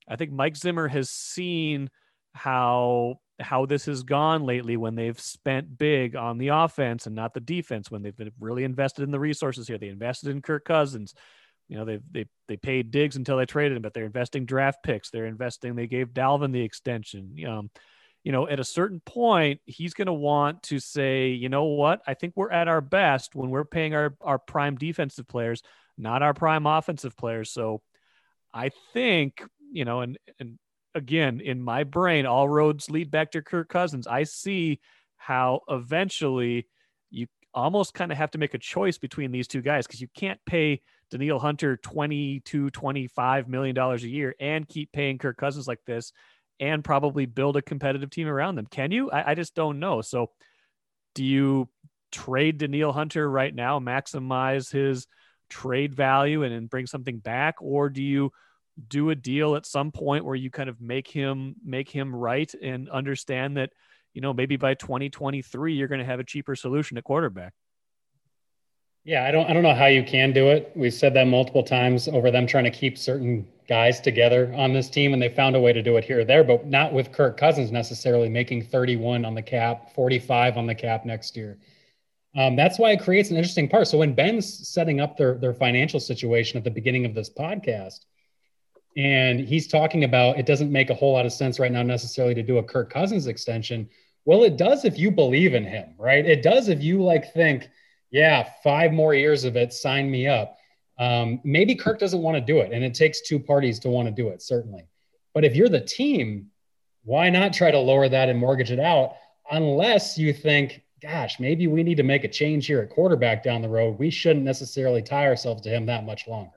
I 0.08 0.16
think 0.16 0.32
mike 0.32 0.56
zimmer 0.56 0.88
has 0.88 1.10
seen 1.10 1.90
how 2.34 3.20
how 3.40 3.66
this 3.66 3.86
has 3.86 4.02
gone 4.02 4.44
lately 4.44 4.76
when 4.76 4.94
they've 4.94 5.18
spent 5.18 5.76
big 5.76 6.14
on 6.14 6.38
the 6.38 6.48
offense 6.48 7.06
and 7.06 7.16
not 7.16 7.34
the 7.34 7.40
defense 7.40 7.90
when 7.90 8.02
they've 8.02 8.16
been 8.16 8.30
really 8.38 8.64
invested 8.64 9.02
in 9.02 9.10
the 9.10 9.18
resources 9.18 9.66
here. 9.66 9.78
They 9.78 9.88
invested 9.88 10.30
in 10.30 10.42
Kirk 10.42 10.64
Cousins. 10.64 11.14
You 11.68 11.78
know, 11.78 11.84
they 11.84 11.98
they 12.10 12.26
they 12.46 12.56
paid 12.56 12.90
Diggs 12.90 13.16
until 13.16 13.38
they 13.38 13.46
traded 13.46 13.76
him, 13.76 13.82
but 13.82 13.94
they're 13.94 14.04
investing 14.04 14.44
draft 14.44 14.82
picks. 14.82 15.10
They're 15.10 15.26
investing. 15.26 15.74
They 15.74 15.86
gave 15.86 16.08
Dalvin 16.08 16.52
the 16.52 16.62
extension. 16.62 17.36
Um, 17.48 17.70
you 18.22 18.32
know, 18.32 18.48
at 18.48 18.60
a 18.60 18.64
certain 18.64 19.00
point, 19.00 19.60
he's 19.66 19.94
going 19.94 20.06
to 20.06 20.12
want 20.12 20.62
to 20.64 20.78
say, 20.78 21.28
you 21.28 21.48
know 21.48 21.64
what? 21.64 22.00
I 22.06 22.14
think 22.14 22.34
we're 22.36 22.50
at 22.50 22.68
our 22.68 22.80
best 22.80 23.34
when 23.34 23.50
we're 23.50 23.64
paying 23.64 23.94
our 23.94 24.14
our 24.20 24.38
prime 24.38 24.76
defensive 24.76 25.26
players, 25.26 25.62
not 25.98 26.22
our 26.22 26.34
prime 26.34 26.66
offensive 26.66 27.16
players. 27.16 27.50
So, 27.50 27.82
I 28.52 28.70
think 28.92 29.42
you 29.72 29.84
know, 29.84 30.00
and 30.00 30.18
and 30.38 30.58
again, 30.94 31.40
in 31.40 31.62
my 31.62 31.84
brain, 31.84 32.26
all 32.26 32.48
roads 32.48 32.90
lead 32.90 33.10
back 33.10 33.32
to 33.32 33.42
Kirk 33.42 33.68
Cousins. 33.68 34.06
I 34.06 34.24
see 34.24 34.80
how 35.16 35.60
eventually 35.68 36.68
you 37.10 37.26
almost 37.52 37.94
kind 37.94 38.12
of 38.12 38.18
have 38.18 38.30
to 38.32 38.38
make 38.38 38.54
a 38.54 38.58
choice 38.58 38.98
between 38.98 39.30
these 39.30 39.48
two 39.48 39.62
guys 39.62 39.86
because 39.86 40.00
you 40.00 40.08
can't 40.14 40.40
pay 40.46 40.82
Danielle 41.10 41.38
Hunter 41.38 41.76
22, 41.76 42.70
25 42.70 43.48
million 43.48 43.74
dollars 43.74 44.04
a 44.04 44.08
year 44.08 44.34
and 44.40 44.68
keep 44.68 44.92
paying 44.92 45.18
Kirk 45.18 45.36
Cousins 45.36 45.68
like 45.68 45.80
this 45.86 46.12
and 46.60 46.84
probably 46.84 47.26
build 47.26 47.56
a 47.56 47.62
competitive 47.62 48.10
team 48.10 48.28
around 48.28 48.56
them. 48.56 48.66
Can 48.66 48.90
you? 48.90 49.10
I, 49.10 49.30
I 49.30 49.34
just 49.34 49.54
don't 49.54 49.80
know. 49.80 50.00
So 50.00 50.30
do 51.14 51.24
you 51.24 51.68
trade 52.12 52.58
Danielle 52.58 52.92
Hunter 52.92 53.28
right 53.28 53.54
now, 53.54 53.80
maximize 53.80 54.70
his 54.70 55.06
trade 55.50 55.94
value 55.94 56.42
and, 56.42 56.54
and 56.54 56.70
bring 56.70 56.86
something 56.86 57.18
back, 57.18 57.56
or 57.60 57.88
do 57.88 58.02
you 58.02 58.32
do 58.88 59.10
a 59.10 59.14
deal 59.14 59.56
at 59.56 59.66
some 59.66 59.92
point 59.92 60.24
where 60.24 60.34
you 60.34 60.50
kind 60.50 60.68
of 60.68 60.80
make 60.80 61.08
him 61.08 61.54
make 61.64 61.88
him 61.88 62.14
right 62.14 62.52
and 62.62 62.88
understand 62.90 63.56
that 63.56 63.70
you 64.12 64.20
know 64.20 64.32
maybe 64.32 64.56
by 64.56 64.74
2023 64.74 65.74
you're 65.74 65.88
going 65.88 66.00
to 66.00 66.04
have 66.04 66.20
a 66.20 66.24
cheaper 66.24 66.56
solution 66.56 66.98
at 66.98 67.04
quarterback. 67.04 67.52
Yeah 69.04 69.24
i 69.24 69.30
don't 69.30 69.48
i 69.48 69.52
don't 69.52 69.62
know 69.62 69.74
how 69.74 69.86
you 69.86 70.02
can 70.02 70.32
do 70.32 70.48
it. 70.48 70.72
We've 70.74 70.94
said 70.94 71.14
that 71.14 71.26
multiple 71.26 71.62
times 71.62 72.08
over 72.08 72.30
them 72.30 72.46
trying 72.46 72.64
to 72.64 72.70
keep 72.70 72.98
certain 72.98 73.46
guys 73.68 74.00
together 74.00 74.52
on 74.56 74.72
this 74.72 74.90
team 74.90 75.12
and 75.14 75.22
they 75.22 75.28
found 75.28 75.56
a 75.56 75.60
way 75.60 75.72
to 75.72 75.82
do 75.82 75.96
it 75.96 76.04
here 76.04 76.20
or 76.20 76.24
there 76.24 76.44
but 76.44 76.66
not 76.66 76.92
with 76.92 77.12
kirk 77.12 77.36
cousins 77.36 77.70
necessarily 77.70 78.28
making 78.28 78.62
31 78.62 79.24
on 79.24 79.34
the 79.34 79.42
cap 79.42 79.94
45 79.94 80.56
on 80.56 80.66
the 80.66 80.74
cap 80.74 81.04
next 81.04 81.36
year. 81.36 81.58
Um, 82.36 82.56
that's 82.56 82.80
why 82.80 82.90
it 82.90 83.00
creates 83.00 83.30
an 83.30 83.36
interesting 83.36 83.68
part. 83.68 83.86
So 83.86 83.98
when 83.98 84.12
ben's 84.12 84.68
setting 84.68 85.00
up 85.00 85.16
their, 85.16 85.38
their 85.38 85.54
financial 85.54 86.00
situation 86.00 86.58
at 86.58 86.64
the 86.64 86.70
beginning 86.70 87.04
of 87.04 87.14
this 87.14 87.30
podcast 87.30 88.00
and 88.96 89.40
he's 89.40 89.66
talking 89.66 90.04
about 90.04 90.38
it 90.38 90.46
doesn't 90.46 90.70
make 90.70 90.90
a 90.90 90.94
whole 90.94 91.12
lot 91.12 91.26
of 91.26 91.32
sense 91.32 91.58
right 91.58 91.72
now 91.72 91.82
necessarily 91.82 92.34
to 92.34 92.42
do 92.42 92.58
a 92.58 92.62
Kirk 92.62 92.90
Cousins 92.90 93.26
extension. 93.26 93.88
Well, 94.24 94.44
it 94.44 94.56
does 94.56 94.84
if 94.84 94.98
you 94.98 95.10
believe 95.10 95.54
in 95.54 95.64
him, 95.64 95.94
right? 95.98 96.24
It 96.24 96.42
does 96.42 96.68
if 96.68 96.82
you 96.82 97.02
like 97.02 97.32
think, 97.32 97.68
yeah, 98.10 98.48
five 98.62 98.92
more 98.92 99.14
years 99.14 99.44
of 99.44 99.56
it, 99.56 99.72
sign 99.72 100.10
me 100.10 100.28
up. 100.28 100.56
Um, 100.98 101.40
maybe 101.44 101.74
Kirk 101.74 101.98
doesn't 101.98 102.22
want 102.22 102.36
to 102.36 102.40
do 102.40 102.58
it, 102.58 102.72
and 102.72 102.84
it 102.84 102.94
takes 102.94 103.20
two 103.20 103.38
parties 103.38 103.80
to 103.80 103.88
want 103.88 104.06
to 104.06 104.12
do 104.12 104.28
it, 104.28 104.40
certainly. 104.40 104.86
But 105.34 105.44
if 105.44 105.56
you're 105.56 105.68
the 105.68 105.80
team, 105.80 106.50
why 107.02 107.28
not 107.28 107.52
try 107.52 107.70
to 107.70 107.78
lower 107.78 108.08
that 108.08 108.28
and 108.28 108.38
mortgage 108.38 108.70
it 108.70 108.78
out? 108.78 109.16
Unless 109.50 110.16
you 110.16 110.32
think, 110.32 110.82
gosh, 111.02 111.40
maybe 111.40 111.66
we 111.66 111.82
need 111.82 111.96
to 111.96 112.02
make 112.02 112.24
a 112.24 112.28
change 112.28 112.66
here 112.66 112.80
at 112.80 112.90
quarterback 112.90 113.42
down 113.42 113.60
the 113.60 113.68
road. 113.68 113.98
We 113.98 114.10
shouldn't 114.10 114.44
necessarily 114.44 115.02
tie 115.02 115.26
ourselves 115.26 115.62
to 115.62 115.68
him 115.68 115.86
that 115.86 116.06
much 116.06 116.28
longer. 116.28 116.56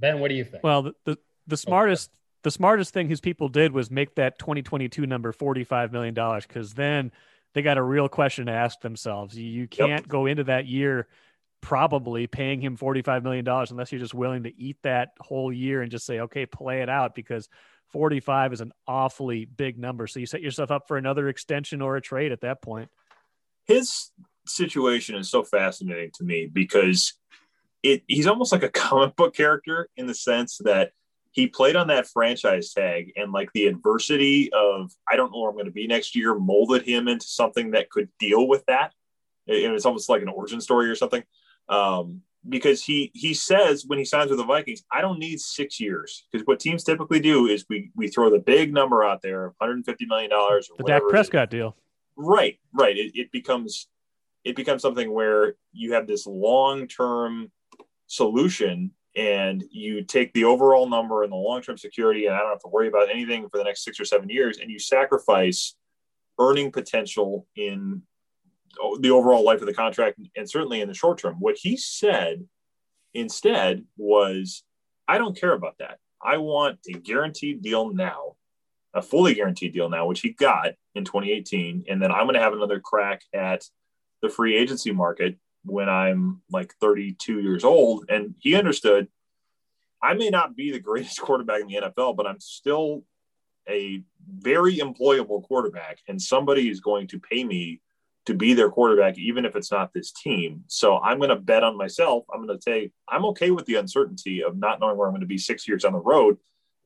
Ben, 0.00 0.18
what 0.18 0.28
do 0.28 0.34
you 0.34 0.44
think? 0.44 0.64
Well, 0.64 0.82
the 0.82 0.94
the, 1.04 1.18
the 1.46 1.56
smartest 1.56 2.10
the 2.42 2.50
smartest 2.50 2.94
thing 2.94 3.08
his 3.08 3.20
people 3.20 3.48
did 3.48 3.72
was 3.72 3.90
make 3.90 4.14
that 4.14 4.38
2022 4.38 5.06
number 5.06 5.32
45 5.32 5.92
million 5.92 6.14
dollars 6.14 6.46
because 6.46 6.72
then 6.72 7.12
they 7.54 7.62
got 7.62 7.78
a 7.78 7.82
real 7.82 8.08
question 8.08 8.46
to 8.46 8.52
ask 8.52 8.80
themselves. 8.80 9.36
You 9.36 9.68
can't 9.68 10.02
yep. 10.02 10.08
go 10.08 10.26
into 10.26 10.44
that 10.44 10.66
year 10.66 11.06
probably 11.60 12.26
paying 12.26 12.60
him 12.60 12.76
45 12.76 13.22
million 13.22 13.44
dollars 13.44 13.70
unless 13.70 13.92
you're 13.92 14.00
just 14.00 14.14
willing 14.14 14.44
to 14.44 14.58
eat 14.60 14.78
that 14.82 15.10
whole 15.20 15.52
year 15.52 15.82
and 15.82 15.90
just 15.90 16.06
say 16.06 16.20
okay 16.20 16.46
play 16.46 16.80
it 16.80 16.88
out 16.88 17.14
because 17.14 17.48
45 17.88 18.54
is 18.54 18.60
an 18.60 18.72
awfully 18.86 19.44
big 19.44 19.78
number 19.78 20.06
so 20.06 20.20
you 20.20 20.26
set 20.26 20.40
yourself 20.40 20.70
up 20.70 20.88
for 20.88 20.96
another 20.96 21.28
extension 21.28 21.82
or 21.82 21.96
a 21.96 22.00
trade 22.00 22.32
at 22.32 22.40
that 22.40 22.62
point 22.62 22.88
his 23.66 24.10
situation 24.46 25.16
is 25.16 25.30
so 25.30 25.42
fascinating 25.42 26.10
to 26.14 26.24
me 26.24 26.48
because 26.50 27.12
it 27.82 28.02
he's 28.06 28.26
almost 28.26 28.52
like 28.52 28.62
a 28.62 28.68
comic 28.70 29.16
book 29.16 29.34
character 29.34 29.88
in 29.96 30.06
the 30.06 30.14
sense 30.14 30.58
that 30.64 30.92
he 31.32 31.46
played 31.46 31.76
on 31.76 31.88
that 31.88 32.08
franchise 32.08 32.72
tag 32.72 33.12
and 33.16 33.32
like 33.32 33.50
the 33.52 33.66
adversity 33.66 34.50
of 34.52 34.90
I 35.08 35.16
don't 35.16 35.32
know 35.32 35.40
where 35.40 35.50
I'm 35.50 35.56
going 35.56 35.66
to 35.66 35.72
be 35.72 35.86
next 35.86 36.16
year 36.16 36.34
molded 36.34 36.82
him 36.82 37.08
into 37.08 37.26
something 37.26 37.70
that 37.72 37.90
could 37.90 38.08
deal 38.18 38.48
with 38.48 38.64
that. 38.66 38.92
And 39.46 39.74
it's 39.74 39.86
almost 39.86 40.08
like 40.08 40.22
an 40.22 40.28
origin 40.28 40.60
story 40.60 40.88
or 40.88 40.96
something. 40.96 41.22
Um, 41.68 42.22
because 42.48 42.82
he 42.82 43.10
he 43.14 43.34
says 43.34 43.84
when 43.86 43.98
he 43.98 44.04
signs 44.04 44.30
with 44.30 44.38
the 44.38 44.44
Vikings, 44.44 44.82
I 44.90 45.02
don't 45.02 45.18
need 45.18 45.40
six 45.40 45.78
years 45.78 46.26
because 46.32 46.46
what 46.46 46.58
teams 46.58 46.82
typically 46.82 47.20
do 47.20 47.46
is 47.46 47.66
we 47.68 47.90
we 47.94 48.08
throw 48.08 48.30
the 48.30 48.38
big 48.38 48.72
number 48.72 49.04
out 49.04 49.22
there, 49.22 49.48
150 49.58 50.06
million 50.06 50.30
dollars. 50.30 50.70
The 50.78 50.84
Dak 50.84 51.02
Prescott 51.08 51.50
deal. 51.50 51.76
Right, 52.16 52.58
right. 52.72 52.96
It, 52.96 53.12
it 53.14 53.30
becomes 53.30 53.88
it 54.42 54.56
becomes 54.56 54.82
something 54.82 55.12
where 55.12 55.54
you 55.72 55.92
have 55.92 56.06
this 56.06 56.26
long 56.26 56.88
term 56.88 57.52
solution 58.10 58.90
and 59.16 59.64
you 59.70 60.04
take 60.04 60.32
the 60.32 60.44
overall 60.44 60.88
number 60.88 61.22
and 61.22 61.32
the 61.32 61.36
long-term 61.36 61.76
security 61.76 62.26
and 62.26 62.34
i 62.34 62.38
don't 62.38 62.50
have 62.50 62.60
to 62.60 62.68
worry 62.68 62.88
about 62.88 63.10
anything 63.10 63.48
for 63.48 63.58
the 63.58 63.64
next 63.64 63.84
six 63.84 63.98
or 63.98 64.04
seven 64.04 64.28
years 64.28 64.58
and 64.58 64.70
you 64.70 64.78
sacrifice 64.78 65.74
earning 66.38 66.72
potential 66.72 67.46
in 67.56 68.02
the 69.00 69.10
overall 69.10 69.44
life 69.44 69.60
of 69.60 69.66
the 69.66 69.74
contract 69.74 70.18
and 70.36 70.48
certainly 70.48 70.80
in 70.80 70.88
the 70.88 70.94
short 70.94 71.18
term. 71.18 71.36
What 71.38 71.56
he 71.58 71.76
said 71.76 72.46
instead 73.12 73.84
was 73.96 74.62
i 75.08 75.18
don't 75.18 75.38
care 75.38 75.52
about 75.52 75.74
that. 75.78 75.98
I 76.22 76.36
want 76.36 76.78
a 76.88 76.92
guaranteed 76.92 77.62
deal 77.62 77.92
now 77.92 78.36
a 78.94 79.02
fully 79.02 79.34
guaranteed 79.34 79.72
deal 79.72 79.88
now 79.88 80.06
which 80.06 80.20
he 80.20 80.30
got 80.30 80.72
in 80.94 81.04
2018 81.04 81.84
and 81.88 82.02
then 82.02 82.10
i'm 82.10 82.24
going 82.24 82.34
to 82.34 82.40
have 82.40 82.52
another 82.52 82.80
crack 82.80 83.22
at 83.34 83.64
the 84.22 84.28
free 84.28 84.56
agency 84.56 84.92
market 84.92 85.36
when 85.64 85.88
I'm 85.88 86.42
like 86.50 86.74
32 86.80 87.40
years 87.40 87.64
old. 87.64 88.06
And 88.08 88.34
he 88.38 88.54
understood 88.54 89.08
I 90.02 90.14
may 90.14 90.30
not 90.30 90.56
be 90.56 90.70
the 90.70 90.80
greatest 90.80 91.20
quarterback 91.20 91.60
in 91.60 91.66
the 91.68 91.76
NFL, 91.76 92.16
but 92.16 92.26
I'm 92.26 92.40
still 92.40 93.04
a 93.68 94.02
very 94.28 94.78
employable 94.78 95.42
quarterback. 95.42 95.98
And 96.08 96.20
somebody 96.20 96.68
is 96.70 96.80
going 96.80 97.06
to 97.08 97.18
pay 97.18 97.44
me 97.44 97.80
to 98.26 98.34
be 98.34 98.54
their 98.54 98.70
quarterback, 98.70 99.18
even 99.18 99.44
if 99.44 99.56
it's 99.56 99.70
not 99.70 99.92
this 99.92 100.12
team. 100.12 100.64
So 100.66 100.98
I'm 100.98 101.18
going 101.18 101.30
to 101.30 101.36
bet 101.36 101.64
on 101.64 101.76
myself. 101.76 102.24
I'm 102.32 102.46
going 102.46 102.58
to 102.58 102.62
say 102.62 102.92
I'm 103.08 103.24
okay 103.26 103.50
with 103.50 103.66
the 103.66 103.76
uncertainty 103.76 104.42
of 104.42 104.56
not 104.56 104.80
knowing 104.80 104.96
where 104.96 105.06
I'm 105.06 105.12
going 105.12 105.22
to 105.22 105.26
be 105.26 105.38
six 105.38 105.66
years 105.66 105.84
on 105.84 105.92
the 105.92 106.00
road 106.00 106.38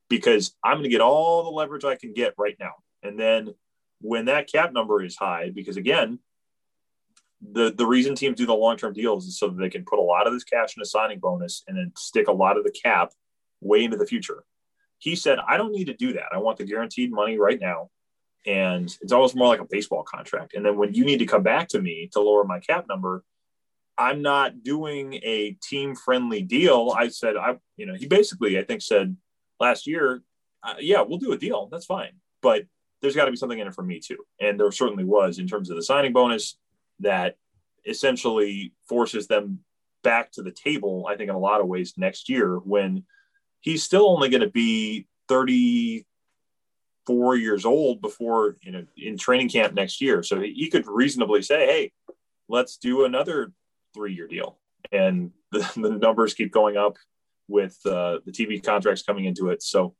because 0.08 0.54
I'm 0.62 0.74
going 0.74 0.84
to 0.84 0.90
get 0.90 1.00
all 1.00 1.44
the 1.44 1.50
leverage 1.50 1.84
I 1.84 1.96
can 1.96 2.12
get 2.12 2.34
right 2.38 2.56
now. 2.60 2.74
And 3.02 3.18
then 3.18 3.54
when 4.00 4.26
that 4.26 4.50
cap 4.50 4.72
number 4.72 5.02
is 5.02 5.16
high, 5.16 5.50
because 5.50 5.76
again, 5.76 6.18
the 7.52 7.72
the 7.76 7.86
reason 7.86 8.14
teams 8.14 8.36
do 8.36 8.46
the 8.46 8.54
long 8.54 8.76
term 8.76 8.92
deals 8.92 9.26
is 9.26 9.38
so 9.38 9.48
that 9.48 9.58
they 9.58 9.70
can 9.70 9.84
put 9.84 9.98
a 9.98 10.02
lot 10.02 10.26
of 10.26 10.32
this 10.32 10.44
cash 10.44 10.76
in 10.76 10.82
a 10.82 10.86
signing 10.86 11.18
bonus 11.18 11.62
and 11.68 11.76
then 11.76 11.92
stick 11.96 12.28
a 12.28 12.32
lot 12.32 12.56
of 12.56 12.64
the 12.64 12.70
cap 12.70 13.12
way 13.60 13.84
into 13.84 13.96
the 13.96 14.06
future. 14.06 14.44
He 14.98 15.16
said, 15.16 15.38
I 15.46 15.56
don't 15.56 15.72
need 15.72 15.86
to 15.86 15.94
do 15.94 16.14
that. 16.14 16.32
I 16.32 16.38
want 16.38 16.58
the 16.58 16.64
guaranteed 16.64 17.12
money 17.12 17.38
right 17.38 17.60
now. 17.60 17.90
And 18.46 18.94
it's 19.00 19.12
almost 19.12 19.36
more 19.36 19.48
like 19.48 19.60
a 19.60 19.66
baseball 19.68 20.02
contract. 20.02 20.54
And 20.54 20.64
then 20.64 20.76
when 20.76 20.94
you 20.94 21.04
need 21.04 21.18
to 21.18 21.26
come 21.26 21.42
back 21.42 21.68
to 21.68 21.80
me 21.80 22.08
to 22.12 22.20
lower 22.20 22.44
my 22.44 22.60
cap 22.60 22.86
number, 22.88 23.24
I'm 23.96 24.22
not 24.22 24.62
doing 24.62 25.14
a 25.22 25.56
team 25.62 25.94
friendly 25.94 26.42
deal. 26.42 26.94
I 26.96 27.08
said, 27.08 27.36
I, 27.36 27.56
you 27.76 27.86
know, 27.86 27.94
he 27.94 28.06
basically, 28.06 28.58
I 28.58 28.64
think, 28.64 28.82
said 28.82 29.16
last 29.60 29.86
year, 29.86 30.22
uh, 30.62 30.74
yeah, 30.80 31.02
we'll 31.02 31.18
do 31.18 31.32
a 31.32 31.38
deal. 31.38 31.68
That's 31.70 31.86
fine. 31.86 32.12
But 32.42 32.64
there's 33.00 33.16
got 33.16 33.26
to 33.26 33.30
be 33.30 33.36
something 33.36 33.58
in 33.58 33.66
it 33.66 33.74
for 33.74 33.82
me 33.82 34.00
too. 34.00 34.18
And 34.40 34.58
there 34.58 34.70
certainly 34.72 35.04
was 35.04 35.38
in 35.38 35.46
terms 35.46 35.70
of 35.70 35.76
the 35.76 35.82
signing 35.82 36.12
bonus 36.12 36.56
that 37.00 37.36
essentially 37.86 38.72
forces 38.88 39.26
them 39.26 39.60
back 40.02 40.32
to 40.32 40.42
the 40.42 40.52
table, 40.52 41.06
I 41.08 41.16
think, 41.16 41.30
in 41.30 41.36
a 41.36 41.38
lot 41.38 41.60
of 41.60 41.66
ways 41.66 41.94
next 41.96 42.28
year 42.28 42.56
when 42.56 43.04
he's 43.60 43.82
still 43.82 44.08
only 44.08 44.28
going 44.28 44.42
to 44.42 44.50
be 44.50 45.06
34 45.28 47.36
years 47.36 47.64
old 47.64 48.00
before, 48.00 48.56
you 48.62 48.72
know, 48.72 48.84
in 48.96 49.18
training 49.18 49.48
camp 49.48 49.74
next 49.74 50.00
year. 50.00 50.22
So 50.22 50.40
he 50.40 50.70
could 50.70 50.86
reasonably 50.86 51.42
say, 51.42 51.66
hey, 51.66 51.92
let's 52.48 52.76
do 52.76 53.04
another 53.04 53.52
three 53.94 54.14
year 54.14 54.28
deal. 54.28 54.58
And 54.92 55.32
the, 55.50 55.70
the, 55.76 55.90
numbers 55.90 56.34
keep 56.34 56.52
going 56.52 56.76
up 56.76 56.96
with 57.48 57.78
uh, 57.86 58.18
the 58.24 58.32
TV 58.32 58.62
contracts 58.62 59.02
coming 59.02 59.24
into 59.24 59.48
it. 59.48 59.62
So 59.62 59.94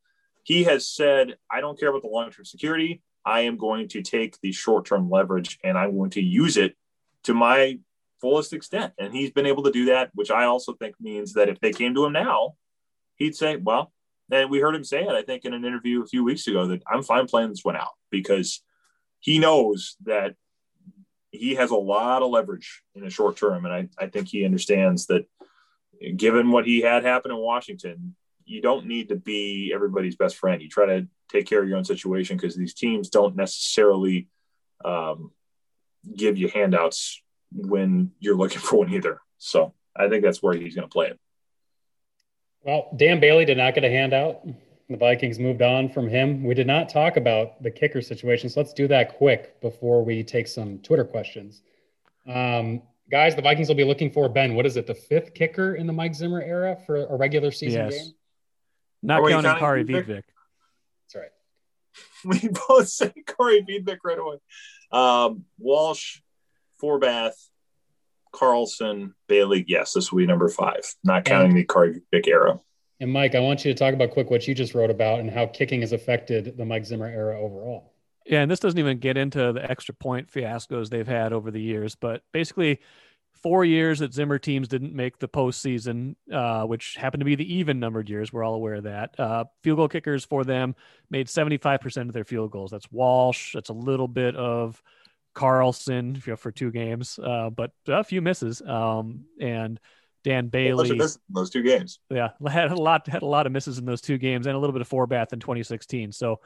he 0.44 0.64
has 0.64 0.88
said, 0.88 1.36
I 1.50 1.60
don't 1.60 1.80
care 1.80 1.88
about 1.88 2.02
the 2.02 2.08
long 2.08 2.30
term 2.30 2.44
security. 2.44 3.02
I 3.24 3.40
am 3.40 3.56
going 3.56 3.88
to 3.88 4.02
take 4.02 4.38
the 4.42 4.52
short 4.52 4.84
term 4.84 5.08
leverage 5.08 5.58
and 5.64 5.78
I'm 5.78 5.96
going 5.96 6.10
to 6.10 6.22
use 6.22 6.58
it 6.58 6.76
to 7.24 7.34
my 7.34 7.78
fullest 8.20 8.52
extent. 8.52 8.92
And 8.98 9.12
he's 9.12 9.30
been 9.30 9.46
able 9.46 9.64
to 9.64 9.70
do 9.70 9.86
that, 9.86 10.10
which 10.14 10.30
I 10.30 10.44
also 10.44 10.74
think 10.74 10.94
means 11.00 11.34
that 11.34 11.48
if 11.48 11.60
they 11.60 11.72
came 11.72 11.94
to 11.94 12.04
him 12.04 12.12
now, 12.12 12.54
he'd 13.16 13.36
say, 13.36 13.56
well, 13.56 13.92
and 14.30 14.50
we 14.50 14.60
heard 14.60 14.74
him 14.74 14.84
say 14.84 15.02
it, 15.02 15.10
I 15.10 15.22
think, 15.22 15.44
in 15.44 15.52
an 15.52 15.64
interview 15.64 16.02
a 16.02 16.06
few 16.06 16.24
weeks 16.24 16.46
ago 16.46 16.66
that 16.68 16.82
I'm 16.86 17.02
fine 17.02 17.26
playing 17.26 17.50
this 17.50 17.64
one 17.64 17.76
out 17.76 17.92
because 18.10 18.62
he 19.20 19.38
knows 19.38 19.96
that 20.04 20.34
he 21.30 21.56
has 21.56 21.70
a 21.70 21.76
lot 21.76 22.22
of 22.22 22.30
leverage 22.30 22.82
in 22.94 23.04
the 23.04 23.10
short 23.10 23.36
term. 23.36 23.66
And 23.66 23.74
I, 23.74 23.88
I 23.98 24.06
think 24.06 24.28
he 24.28 24.44
understands 24.44 25.06
that 25.06 25.26
given 26.16 26.50
what 26.50 26.66
he 26.66 26.80
had 26.80 27.04
happen 27.04 27.30
in 27.30 27.36
Washington, 27.36 28.14
you 28.46 28.60
don't 28.60 28.86
need 28.86 29.08
to 29.08 29.16
be 29.16 29.72
everybody's 29.74 30.16
best 30.16 30.36
friend. 30.36 30.62
You 30.62 30.68
try 30.68 30.86
to 30.86 31.08
take 31.30 31.46
care 31.46 31.62
of 31.62 31.68
your 31.68 31.78
own 31.78 31.84
situation 31.84 32.36
because 32.36 32.56
these 32.56 32.74
teams 32.74 33.08
don't 33.08 33.36
necessarily 33.36 34.28
um, 34.84 35.32
give 36.16 36.36
you 36.36 36.48
handouts 36.48 37.22
when 37.52 38.12
you're 38.18 38.36
looking 38.36 38.60
for 38.60 38.80
one 38.80 38.92
either. 38.92 39.20
So 39.38 39.74
I 39.96 40.08
think 40.08 40.24
that's 40.24 40.42
where 40.42 40.54
he's 40.54 40.74
going 40.74 40.88
to 40.88 40.92
play 40.92 41.06
it. 41.08 41.18
Well, 42.62 42.88
Dan 42.96 43.20
Bailey 43.20 43.44
did 43.44 43.58
not 43.58 43.74
get 43.74 43.84
a 43.84 43.90
handout. 43.90 44.46
The 44.88 44.96
Vikings 44.96 45.38
moved 45.38 45.62
on 45.62 45.88
from 45.88 46.08
him. 46.08 46.44
We 46.44 46.54
did 46.54 46.66
not 46.66 46.88
talk 46.88 47.16
about 47.16 47.62
the 47.62 47.70
kicker 47.70 48.02
situation, 48.02 48.48
so 48.48 48.60
let's 48.60 48.72
do 48.72 48.88
that 48.88 49.16
quick 49.16 49.60
before 49.60 50.04
we 50.04 50.22
take 50.22 50.46
some 50.46 50.78
Twitter 50.78 51.04
questions. 51.04 51.62
Um, 52.26 52.82
guys, 53.10 53.34
the 53.34 53.42
Vikings 53.42 53.68
will 53.68 53.74
be 53.74 53.84
looking 53.84 54.10
for 54.10 54.28
Ben. 54.28 54.54
What 54.54 54.66
is 54.66 54.76
it? 54.76 54.86
The 54.86 54.94
fifth 54.94 55.34
kicker 55.34 55.74
in 55.74 55.86
the 55.86 55.92
Mike 55.92 56.14
Zimmer 56.14 56.42
era 56.42 56.76
for 56.86 57.06
a 57.06 57.16
regular 57.16 57.50
season 57.50 57.86
yes. 57.86 57.94
game? 57.94 58.14
Not 59.02 59.28
counting 59.28 59.50
Kaare 59.52 59.86
Vedvik. 59.86 60.22
That's 61.04 61.14
right. 61.14 61.30
We 62.24 62.48
both 62.68 62.88
say 62.88 63.12
Kaare 63.26 63.66
Vedvik 63.68 63.98
right 64.04 64.18
away. 64.18 64.36
Um, 64.90 65.44
Walsh, 65.58 66.20
Forbath, 66.82 67.34
Carlson, 68.32 69.14
Bailey. 69.28 69.64
Yes, 69.68 69.92
this 69.92 70.10
will 70.10 70.18
be 70.18 70.26
number 70.26 70.48
five, 70.48 70.82
not 71.04 71.24
counting 71.24 71.50
and, 71.50 71.58
the 71.58 71.64
Kaare 71.64 72.00
Vedvik 72.12 72.26
era. 72.26 72.60
And 73.00 73.12
Mike, 73.12 73.34
I 73.34 73.40
want 73.40 73.64
you 73.64 73.72
to 73.72 73.78
talk 73.78 73.94
about 73.94 74.10
quick 74.10 74.30
what 74.30 74.46
you 74.48 74.54
just 74.54 74.74
wrote 74.74 74.90
about 74.90 75.20
and 75.20 75.30
how 75.30 75.46
kicking 75.46 75.80
has 75.82 75.92
affected 75.92 76.56
the 76.56 76.64
Mike 76.64 76.86
Zimmer 76.86 77.06
era 77.06 77.40
overall. 77.40 77.92
Yeah, 78.24 78.40
and 78.40 78.50
this 78.50 78.60
doesn't 78.60 78.78
even 78.78 78.98
get 78.98 79.16
into 79.16 79.52
the 79.52 79.70
extra 79.70 79.94
point 79.94 80.30
fiascos 80.32 80.88
they've 80.88 81.06
had 81.06 81.32
over 81.32 81.50
the 81.50 81.60
years, 81.60 81.94
but 81.94 82.22
basically 82.32 82.80
four 83.42 83.64
years 83.64 83.98
that 83.98 84.14
Zimmer 84.14 84.38
teams 84.38 84.68
didn't 84.68 84.94
make 84.94 85.18
the 85.18 85.28
postseason, 85.28 86.14
uh, 86.32 86.64
which 86.64 86.94
happened 86.94 87.20
to 87.20 87.24
be 87.24 87.34
the 87.34 87.54
even 87.54 87.80
numbered 87.80 88.08
years. 88.08 88.32
We're 88.32 88.44
all 88.44 88.54
aware 88.54 88.74
of 88.74 88.84
that. 88.84 89.18
Uh, 89.18 89.44
field 89.62 89.76
goal 89.76 89.88
kickers 89.88 90.24
for 90.24 90.44
them 90.44 90.74
made 91.10 91.26
75% 91.26 92.08
of 92.08 92.12
their 92.12 92.24
field 92.24 92.50
goals. 92.50 92.70
That's 92.70 92.90
Walsh. 92.90 93.52
That's 93.54 93.70
a 93.70 93.74
little 93.74 94.08
bit 94.08 94.34
of 94.36 94.82
Carlson 95.34 96.14
you 96.14 96.32
know, 96.32 96.36
for 96.36 96.52
two 96.52 96.70
games, 96.70 97.18
uh, 97.22 97.50
but 97.50 97.72
a 97.88 98.04
few 98.04 98.22
misses. 98.22 98.62
Um, 98.62 99.24
and 99.40 99.78
Dan 100.22 100.48
Bailey. 100.48 100.88
those 101.28 101.50
two 101.50 101.62
games. 101.62 102.00
Yeah, 102.10 102.30
had 102.48 102.70
a 102.70 102.76
lot 102.76 103.06
had 103.06 103.22
a 103.22 103.26
lot 103.26 103.46
of 103.46 103.52
misses 103.52 103.78
in 103.78 103.84
those 103.84 104.00
two 104.00 104.16
games, 104.16 104.46
and 104.46 104.56
a 104.56 104.58
little 104.58 104.72
bit 104.72 104.80
of 104.80 104.88
Forbath 104.88 105.32
in 105.32 105.40
2016. 105.40 106.12
So 106.12 106.40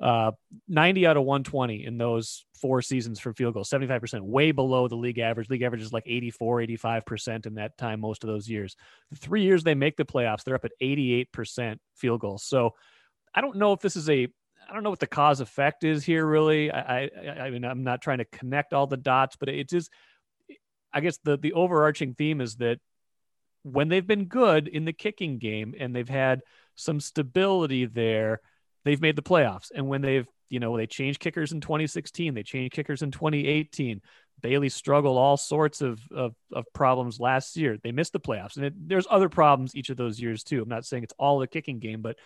uh, 0.00 0.32
90 0.68 1.06
out 1.06 1.16
of 1.16 1.24
120 1.24 1.84
in 1.84 1.98
those 1.98 2.44
four 2.60 2.80
seasons 2.80 3.20
for 3.20 3.32
field 3.34 3.54
goals, 3.54 3.68
75%, 3.68 4.22
way 4.22 4.50
below 4.50 4.88
the 4.88 4.96
league 4.96 5.18
average. 5.18 5.50
League 5.50 5.62
average 5.62 5.82
is 5.82 5.92
like 5.92 6.04
84, 6.06 6.60
85% 6.60 7.46
in 7.46 7.54
that 7.54 7.76
time, 7.76 8.00
most 8.00 8.24
of 8.24 8.28
those 8.28 8.48
years. 8.48 8.76
The 9.10 9.16
three 9.16 9.42
years 9.42 9.62
they 9.62 9.74
make 9.74 9.96
the 9.96 10.04
playoffs, 10.04 10.42
they're 10.42 10.54
up 10.54 10.64
at 10.64 10.72
88% 10.80 11.78
field 11.96 12.20
goals. 12.20 12.44
So 12.44 12.74
I 13.34 13.42
don't 13.42 13.56
know 13.56 13.72
if 13.72 13.80
this 13.80 13.96
is 13.96 14.08
a, 14.08 14.26
I 14.68 14.74
don't 14.74 14.82
know 14.82 14.90
what 14.90 15.00
the 15.00 15.06
cause 15.06 15.40
effect 15.40 15.84
is 15.84 16.02
here, 16.02 16.24
really. 16.24 16.70
I, 16.70 17.04
I, 17.04 17.10
I 17.40 17.50
mean, 17.50 17.64
I'm 17.64 17.84
not 17.84 18.00
trying 18.00 18.18
to 18.18 18.24
connect 18.24 18.72
all 18.72 18.86
the 18.86 18.96
dots, 18.96 19.36
but 19.36 19.48
it 19.50 19.72
is, 19.72 19.90
I 20.92 21.00
guess 21.00 21.18
the, 21.24 21.36
the 21.36 21.52
overarching 21.52 22.14
theme 22.14 22.40
is 22.40 22.56
that 22.56 22.78
when 23.62 23.88
they've 23.88 24.06
been 24.06 24.24
good 24.24 24.66
in 24.66 24.86
the 24.86 24.92
kicking 24.94 25.38
game 25.38 25.74
and 25.78 25.94
they've 25.94 26.08
had 26.08 26.40
some 26.74 27.00
stability 27.00 27.84
there, 27.84 28.40
they've 28.84 29.00
made 29.00 29.16
the 29.16 29.22
playoffs. 29.22 29.70
And 29.74 29.88
when 29.88 30.00
they've, 30.00 30.26
you 30.48 30.60
know, 30.60 30.76
they 30.76 30.86
changed 30.86 31.20
kickers 31.20 31.52
in 31.52 31.60
2016, 31.60 32.34
they 32.34 32.42
changed 32.42 32.74
kickers 32.74 33.02
in 33.02 33.10
2018. 33.10 34.00
Bailey 34.40 34.68
struggled 34.68 35.18
all 35.18 35.36
sorts 35.36 35.82
of, 35.82 36.00
of, 36.10 36.34
of 36.52 36.64
problems 36.72 37.20
last 37.20 37.56
year. 37.56 37.76
They 37.82 37.92
missed 37.92 38.12
the 38.12 38.20
playoffs. 38.20 38.56
And 38.56 38.66
it, 38.66 38.88
there's 38.88 39.06
other 39.10 39.28
problems 39.28 39.76
each 39.76 39.90
of 39.90 39.96
those 39.96 40.18
years, 40.18 40.42
too. 40.42 40.62
I'm 40.62 40.68
not 40.68 40.86
saying 40.86 41.02
it's 41.02 41.14
all 41.18 41.38
the 41.38 41.46
kicking 41.46 41.78
game, 41.78 42.00
but 42.00 42.16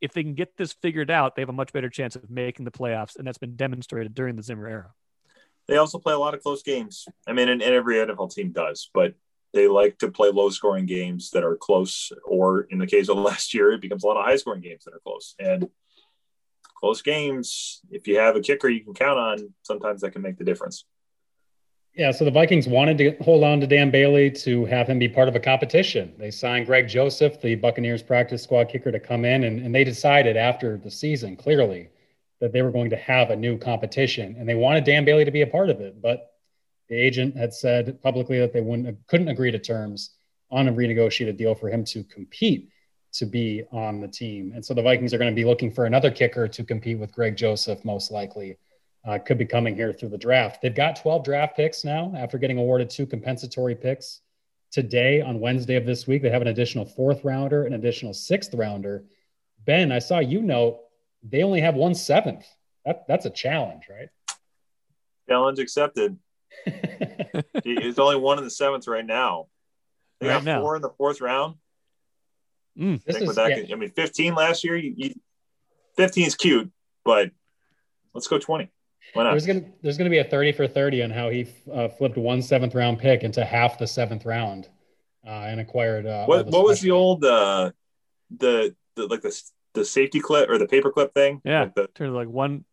if 0.00 0.12
they 0.12 0.22
can 0.22 0.34
get 0.34 0.56
this 0.56 0.72
figured 0.72 1.10
out, 1.10 1.36
they 1.36 1.42
have 1.42 1.48
a 1.48 1.54
much 1.54 1.72
better 1.72 1.88
chance 1.88 2.16
of 2.16 2.28
making 2.28 2.64
the 2.64 2.70
playoffs. 2.70 3.16
And 3.16 3.26
that's 3.26 3.38
been 3.38 3.56
demonstrated 3.56 4.14
during 4.14 4.36
the 4.36 4.42
Zimmer 4.42 4.66
era. 4.66 4.92
They 5.68 5.76
also 5.76 5.98
play 5.98 6.12
a 6.12 6.18
lot 6.18 6.34
of 6.34 6.42
close 6.42 6.62
games. 6.62 7.06
I 7.26 7.32
mean, 7.32 7.48
and, 7.48 7.62
and 7.62 7.74
every 7.74 7.96
NFL 7.96 8.32
team 8.32 8.52
does, 8.52 8.90
but 8.92 9.14
they 9.56 9.66
like 9.66 9.98
to 9.98 10.10
play 10.10 10.30
low 10.30 10.50
scoring 10.50 10.86
games 10.86 11.30
that 11.30 11.42
are 11.42 11.56
close, 11.56 12.12
or 12.24 12.62
in 12.62 12.78
the 12.78 12.86
case 12.86 13.08
of 13.08 13.16
last 13.30 13.54
year, 13.54 13.72
it 13.72 13.80
becomes 13.80 14.04
a 14.04 14.06
lot 14.06 14.16
of 14.16 14.24
high 14.24 14.36
scoring 14.36 14.60
games 14.60 14.84
that 14.84 14.94
are 14.94 15.00
close. 15.04 15.34
And 15.38 15.68
close 16.78 17.02
games, 17.02 17.80
if 17.90 18.06
you 18.06 18.18
have 18.18 18.36
a 18.36 18.40
kicker 18.40 18.68
you 18.68 18.84
can 18.84 18.94
count 18.94 19.18
on, 19.18 19.54
sometimes 19.62 20.02
that 20.02 20.12
can 20.12 20.22
make 20.22 20.38
the 20.38 20.44
difference. 20.44 20.84
Yeah, 21.94 22.10
so 22.10 22.26
the 22.26 22.30
Vikings 22.30 22.68
wanted 22.68 22.98
to 22.98 23.16
hold 23.24 23.42
on 23.42 23.58
to 23.60 23.66
Dan 23.66 23.90
Bailey 23.90 24.30
to 24.30 24.66
have 24.66 24.86
him 24.86 24.98
be 24.98 25.08
part 25.08 25.28
of 25.28 25.34
a 25.34 25.40
competition. 25.40 26.12
They 26.18 26.30
signed 26.30 26.66
Greg 26.66 26.88
Joseph, 26.88 27.40
the 27.40 27.54
Buccaneers 27.54 28.02
practice 28.02 28.42
squad 28.42 28.68
kicker, 28.68 28.92
to 28.92 29.00
come 29.00 29.24
in, 29.24 29.44
and, 29.44 29.60
and 29.60 29.74
they 29.74 29.82
decided 29.82 30.36
after 30.36 30.76
the 30.76 30.90
season 30.90 31.36
clearly 31.36 31.88
that 32.40 32.52
they 32.52 32.60
were 32.60 32.70
going 32.70 32.90
to 32.90 32.96
have 32.96 33.30
a 33.30 33.36
new 33.36 33.56
competition, 33.56 34.36
and 34.38 34.46
they 34.46 34.54
wanted 34.54 34.84
Dan 34.84 35.06
Bailey 35.06 35.24
to 35.24 35.30
be 35.30 35.40
a 35.40 35.46
part 35.46 35.70
of 35.70 35.80
it. 35.80 36.02
But 36.02 36.35
the 36.88 36.96
agent 36.96 37.36
had 37.36 37.52
said 37.52 38.00
publicly 38.02 38.38
that 38.38 38.52
they 38.52 38.60
wouldn't 38.60 38.96
couldn't 39.06 39.28
agree 39.28 39.50
to 39.50 39.58
terms, 39.58 40.16
on 40.50 40.68
a 40.68 40.72
renegotiated 40.72 41.36
deal 41.36 41.54
for 41.54 41.68
him 41.68 41.84
to 41.84 42.04
compete 42.04 42.70
to 43.12 43.26
be 43.26 43.62
on 43.72 44.00
the 44.00 44.08
team. 44.08 44.52
And 44.54 44.64
so 44.64 44.74
the 44.74 44.82
Vikings 44.82 45.14
are 45.14 45.18
going 45.18 45.30
to 45.30 45.34
be 45.34 45.44
looking 45.44 45.70
for 45.70 45.86
another 45.86 46.10
kicker 46.10 46.46
to 46.48 46.64
compete 46.64 46.98
with 46.98 47.12
Greg 47.12 47.36
Joseph, 47.36 47.84
most 47.84 48.10
likely. 48.10 48.58
Uh, 49.04 49.18
could 49.18 49.38
be 49.38 49.46
coming 49.46 49.76
here 49.76 49.92
through 49.92 50.08
the 50.08 50.18
draft. 50.18 50.60
They've 50.60 50.74
got 50.74 50.96
12 50.96 51.24
draft 51.24 51.56
picks 51.56 51.84
now 51.84 52.12
after 52.16 52.38
getting 52.38 52.58
awarded 52.58 52.90
two 52.90 53.06
compensatory 53.06 53.76
picks 53.76 54.20
today 54.72 55.20
on 55.20 55.38
Wednesday 55.38 55.76
of 55.76 55.86
this 55.86 56.08
week. 56.08 56.22
They 56.22 56.30
have 56.30 56.42
an 56.42 56.48
additional 56.48 56.84
fourth 56.84 57.24
rounder, 57.24 57.64
an 57.64 57.74
additional 57.74 58.12
sixth 58.12 58.52
rounder. 58.52 59.04
Ben, 59.64 59.92
I 59.92 60.00
saw 60.00 60.18
you 60.18 60.42
note 60.42 60.80
they 61.22 61.44
only 61.44 61.60
have 61.60 61.76
one 61.76 61.94
seventh. 61.94 62.46
That, 62.84 63.06
that's 63.06 63.26
a 63.26 63.30
challenge, 63.30 63.84
right? 63.88 64.08
Challenge 65.28 65.60
accepted. 65.60 66.18
It's 66.66 67.98
only 67.98 68.16
one 68.16 68.38
in 68.38 68.44
the 68.44 68.50
seventh 68.50 68.86
right 68.88 69.04
now. 69.04 69.46
They 70.20 70.28
right 70.28 70.34
got 70.34 70.44
now. 70.44 70.60
four 70.60 70.76
in 70.76 70.82
the 70.82 70.90
fourth 70.90 71.20
round. 71.20 71.56
Mm. 72.78 73.02
This 73.04 73.16
is, 73.16 73.34
that, 73.36 73.68
yeah. 73.68 73.74
I 73.74 73.78
mean, 73.78 73.90
15 73.90 74.34
last 74.34 74.64
year. 74.64 74.76
You, 74.76 74.94
you, 74.96 75.14
15 75.96 76.26
is 76.26 76.34
cute, 76.34 76.70
but 77.04 77.30
let's 78.14 78.26
go 78.26 78.38
20. 78.38 78.70
Why 79.14 79.24
not? 79.24 79.30
There's 79.30 79.46
gonna 79.46 79.64
there's 79.82 79.96
gonna 79.96 80.10
be 80.10 80.18
a 80.18 80.24
30 80.24 80.52
for 80.52 80.66
30 80.66 81.04
on 81.04 81.10
how 81.10 81.30
he 81.30 81.46
uh, 81.72 81.88
flipped 81.88 82.16
one 82.16 82.42
seventh 82.42 82.74
round 82.74 82.98
pick 82.98 83.22
into 83.22 83.44
half 83.44 83.78
the 83.78 83.86
seventh 83.86 84.26
round 84.26 84.68
uh, 85.26 85.30
and 85.30 85.60
acquired. 85.60 86.06
Uh, 86.06 86.24
what 86.26 86.46
what 86.46 86.64
was 86.64 86.80
the 86.80 86.90
old 86.90 87.24
uh, 87.24 87.70
the 88.36 88.74
the 88.96 89.06
like 89.06 89.22
the 89.22 89.42
the 89.74 89.84
safety 89.84 90.20
clip 90.20 90.50
or 90.50 90.58
the 90.58 90.66
paper 90.66 90.90
clip 90.90 91.14
thing? 91.14 91.40
Yeah, 91.44 91.62
like 91.62 91.74
the, 91.74 91.86
turned 91.94 92.14
like 92.14 92.28
one. 92.28 92.64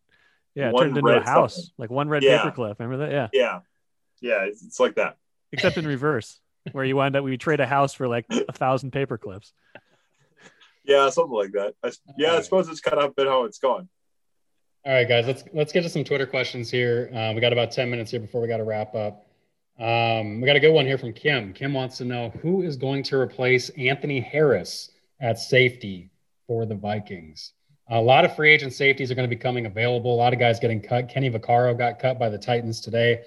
Yeah, 0.54 0.70
one 0.70 0.84
turned 0.84 0.98
into 0.98 1.10
a 1.10 1.24
house, 1.24 1.54
something. 1.54 1.72
like 1.78 1.90
one 1.90 2.08
red 2.08 2.22
yeah. 2.22 2.38
paper 2.38 2.54
clip. 2.54 2.78
Remember 2.78 3.06
that? 3.06 3.12
Yeah. 3.12 3.28
Yeah, 3.32 3.60
yeah, 4.24 4.44
it's, 4.44 4.64
it's 4.64 4.80
like 4.80 4.94
that. 4.94 5.18
Except 5.52 5.76
in 5.76 5.86
reverse, 5.86 6.40
where 6.72 6.84
you 6.84 6.96
wind 6.96 7.14
up 7.14 7.22
we 7.22 7.36
trade 7.36 7.60
a 7.60 7.66
house 7.66 7.92
for 7.92 8.08
like 8.08 8.24
a 8.30 8.52
thousand 8.52 8.90
paper 8.90 9.18
clips. 9.18 9.52
Yeah, 10.84 11.08
something 11.10 11.36
like 11.36 11.52
that. 11.52 11.74
I, 11.82 11.92
yeah, 12.16 12.28
right. 12.28 12.38
I 12.38 12.42
suppose 12.42 12.68
it's 12.68 12.80
kind 12.80 12.98
of 12.98 13.14
been 13.14 13.26
how 13.26 13.44
it's 13.44 13.58
gone. 13.58 13.88
All 14.86 14.92
right, 14.92 15.08
guys, 15.08 15.26
let's 15.26 15.44
let's 15.52 15.72
get 15.72 15.82
to 15.82 15.88
some 15.88 16.04
Twitter 16.04 16.26
questions 16.26 16.70
here. 16.70 17.10
Uh, 17.14 17.32
we 17.34 17.40
got 17.40 17.52
about 17.52 17.70
ten 17.70 17.90
minutes 17.90 18.10
here 18.10 18.20
before 18.20 18.40
we 18.40 18.48
got 18.48 18.58
to 18.58 18.64
wrap 18.64 18.94
up. 18.94 19.26
Um, 19.78 20.40
we 20.40 20.46
got 20.46 20.56
a 20.56 20.60
good 20.60 20.72
one 20.72 20.86
here 20.86 20.98
from 20.98 21.12
Kim. 21.12 21.52
Kim 21.52 21.74
wants 21.74 21.98
to 21.98 22.04
know 22.04 22.30
who 22.40 22.62
is 22.62 22.76
going 22.76 23.02
to 23.04 23.16
replace 23.16 23.68
Anthony 23.70 24.20
Harris 24.20 24.90
at 25.20 25.38
safety 25.38 26.10
for 26.46 26.64
the 26.64 26.74
Vikings. 26.74 27.52
A 27.90 28.00
lot 28.00 28.24
of 28.24 28.34
free 28.34 28.52
agent 28.52 28.72
safeties 28.72 29.10
are 29.10 29.14
going 29.14 29.28
to 29.28 29.36
be 29.36 29.40
coming 29.40 29.66
available. 29.66 30.14
A 30.14 30.16
lot 30.16 30.32
of 30.32 30.38
guys 30.38 30.58
getting 30.60 30.80
cut. 30.80 31.08
Kenny 31.08 31.30
Vaccaro 31.30 31.76
got 31.76 31.98
cut 31.98 32.18
by 32.18 32.30
the 32.30 32.38
Titans 32.38 32.80
today. 32.80 33.22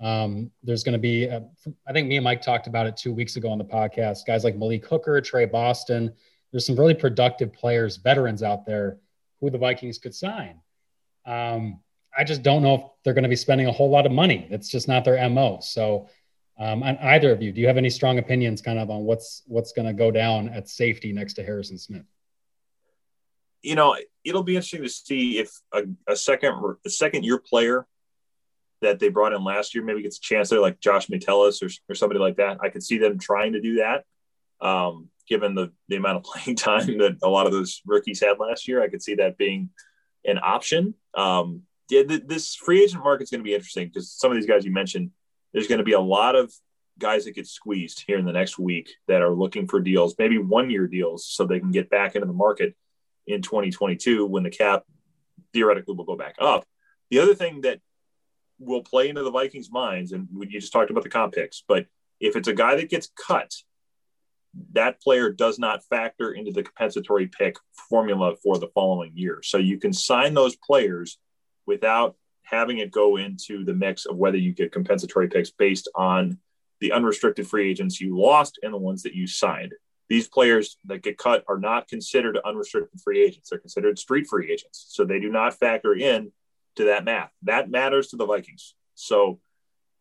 Um, 0.00 0.50
there's 0.62 0.84
going 0.84 0.92
to 0.92 0.98
be, 0.98 1.24
a, 1.24 1.44
I 1.86 1.92
think 1.92 2.08
me 2.08 2.16
and 2.16 2.24
Mike 2.24 2.42
talked 2.42 2.66
about 2.66 2.86
it 2.86 2.96
two 2.96 3.12
weeks 3.12 3.36
ago 3.36 3.50
on 3.50 3.58
the 3.58 3.64
podcast. 3.64 4.26
Guys 4.26 4.44
like 4.44 4.56
Malik 4.56 4.86
Hooker, 4.86 5.20
Tre 5.20 5.44
Boston, 5.44 6.12
there's 6.52 6.66
some 6.66 6.76
really 6.76 6.94
productive 6.94 7.52
players, 7.52 7.96
veterans 7.96 8.42
out 8.42 8.64
there 8.64 8.98
who 9.40 9.50
the 9.50 9.58
Vikings 9.58 9.98
could 9.98 10.14
sign. 10.14 10.60
Um, 11.26 11.80
I 12.16 12.24
just 12.24 12.42
don't 12.42 12.62
know 12.62 12.74
if 12.74 12.82
they're 13.04 13.14
going 13.14 13.24
to 13.24 13.28
be 13.28 13.36
spending 13.36 13.66
a 13.66 13.72
whole 13.72 13.90
lot 13.90 14.06
of 14.06 14.12
money. 14.12 14.46
That's 14.50 14.68
just 14.68 14.88
not 14.88 15.04
their 15.04 15.28
mo. 15.28 15.58
So, 15.60 16.08
um, 16.58 16.82
on 16.82 16.96
either 16.98 17.30
of 17.30 17.40
you, 17.40 17.52
do 17.52 17.60
you 17.60 17.68
have 17.68 17.76
any 17.76 17.90
strong 17.90 18.18
opinions, 18.18 18.60
kind 18.60 18.80
of 18.80 18.90
on 18.90 19.04
what's 19.04 19.42
what's 19.46 19.72
going 19.72 19.86
to 19.86 19.92
go 19.92 20.10
down 20.10 20.48
at 20.48 20.68
safety 20.68 21.12
next 21.12 21.34
to 21.34 21.44
Harrison 21.44 21.78
Smith? 21.78 22.02
You 23.62 23.76
know, 23.76 23.96
it'll 24.24 24.42
be 24.42 24.56
interesting 24.56 24.82
to 24.82 24.88
see 24.88 25.38
if 25.38 25.50
a, 25.72 25.82
a 26.08 26.16
second 26.16 26.54
a 26.84 26.90
second 26.90 27.24
year 27.24 27.38
player 27.38 27.86
that 28.82 28.98
they 28.98 29.08
brought 29.08 29.32
in 29.32 29.42
last 29.42 29.74
year 29.74 29.84
maybe 29.84 30.02
gets 30.02 30.18
a 30.18 30.20
chance 30.20 30.50
there, 30.50 30.60
like 30.60 30.80
Josh 30.80 31.08
Metellus 31.08 31.62
or, 31.62 31.68
or 31.88 31.94
somebody 31.94 32.20
like 32.20 32.36
that. 32.36 32.58
I 32.62 32.68
could 32.68 32.82
see 32.82 32.98
them 32.98 33.18
trying 33.18 33.54
to 33.54 33.60
do 33.60 33.76
that. 33.76 34.04
Um, 34.60 35.08
given 35.28 35.54
the, 35.54 35.72
the 35.88 35.96
amount 35.96 36.16
of 36.16 36.22
playing 36.24 36.56
time 36.56 36.98
that 36.98 37.18
a 37.22 37.28
lot 37.28 37.46
of 37.46 37.52
those 37.52 37.82
rookies 37.86 38.20
had 38.20 38.38
last 38.38 38.66
year. 38.66 38.82
I 38.82 38.88
could 38.88 39.02
see 39.02 39.16
that 39.16 39.38
being 39.38 39.70
an 40.24 40.38
option. 40.42 40.94
Um, 41.14 41.62
yeah, 41.90 42.02
th- 42.02 42.24
this 42.26 42.54
free 42.54 42.82
agent 42.82 43.02
market 43.02 43.24
is 43.24 43.30
going 43.30 43.40
to 43.40 43.48
be 43.48 43.54
interesting 43.54 43.88
because 43.88 44.10
some 44.12 44.30
of 44.30 44.36
these 44.36 44.46
guys 44.46 44.64
you 44.64 44.72
mentioned, 44.72 45.10
there's 45.52 45.68
going 45.68 45.78
to 45.78 45.84
be 45.84 45.92
a 45.92 46.00
lot 46.00 46.36
of 46.36 46.52
guys 46.98 47.24
that 47.24 47.34
get 47.34 47.46
squeezed 47.46 48.04
here 48.06 48.18
in 48.18 48.24
the 48.24 48.32
next 48.32 48.58
week 48.58 48.90
that 49.06 49.22
are 49.22 49.30
looking 49.30 49.68
for 49.68 49.80
deals, 49.80 50.14
maybe 50.18 50.38
one 50.38 50.68
year 50.68 50.86
deals, 50.86 51.26
so 51.26 51.46
they 51.46 51.60
can 51.60 51.70
get 51.70 51.88
back 51.88 52.14
into 52.14 52.26
the 52.26 52.32
market 52.32 52.74
in 53.26 53.40
2022 53.40 54.26
when 54.26 54.42
the 54.42 54.50
cap 54.50 54.84
theoretically 55.52 55.94
will 55.94 56.04
go 56.04 56.16
back 56.16 56.34
up. 56.40 56.64
The 57.10 57.20
other 57.20 57.34
thing 57.34 57.62
that 57.62 57.80
will 58.58 58.82
play 58.82 59.08
into 59.08 59.22
the 59.22 59.30
Vikings' 59.30 59.70
minds, 59.70 60.12
and 60.12 60.28
you 60.32 60.60
just 60.60 60.72
talked 60.72 60.90
about 60.90 61.02
the 61.04 61.08
comp 61.08 61.34
picks, 61.34 61.62
but 61.66 61.86
if 62.20 62.34
it's 62.36 62.48
a 62.48 62.54
guy 62.54 62.74
that 62.76 62.90
gets 62.90 63.08
cut 63.16 63.52
that 64.72 65.00
player 65.00 65.30
does 65.30 65.58
not 65.58 65.84
factor 65.84 66.32
into 66.32 66.52
the 66.52 66.62
compensatory 66.62 67.26
pick 67.26 67.56
formula 67.88 68.34
for 68.42 68.58
the 68.58 68.68
following 68.68 69.12
year. 69.14 69.40
So 69.42 69.58
you 69.58 69.78
can 69.78 69.92
sign 69.92 70.34
those 70.34 70.56
players 70.56 71.18
without 71.66 72.16
having 72.42 72.78
it 72.78 72.90
go 72.90 73.16
into 73.16 73.64
the 73.64 73.74
mix 73.74 74.06
of 74.06 74.16
whether 74.16 74.38
you 74.38 74.52
get 74.52 74.72
compensatory 74.72 75.28
picks 75.28 75.50
based 75.50 75.88
on 75.94 76.38
the 76.80 76.92
unrestricted 76.92 77.46
free 77.46 77.68
agents 77.70 78.00
you 78.00 78.18
lost 78.18 78.58
and 78.62 78.72
the 78.72 78.78
ones 78.78 79.02
that 79.02 79.14
you 79.14 79.26
signed. 79.26 79.74
These 80.08 80.28
players 80.28 80.78
that 80.86 81.02
get 81.02 81.18
cut 81.18 81.44
are 81.48 81.58
not 81.58 81.88
considered 81.88 82.38
unrestricted 82.42 83.00
free 83.00 83.22
agents. 83.22 83.50
They're 83.50 83.58
considered 83.58 83.98
street 83.98 84.26
free 84.26 84.50
agents. 84.50 84.86
So 84.88 85.04
they 85.04 85.20
do 85.20 85.30
not 85.30 85.58
factor 85.58 85.94
in 85.94 86.32
to 86.78 86.84
that 86.86 87.04
math. 87.04 87.30
That 87.42 87.70
matters 87.70 88.08
to 88.08 88.16
the 88.16 88.26
Vikings. 88.26 88.74
So 88.94 89.38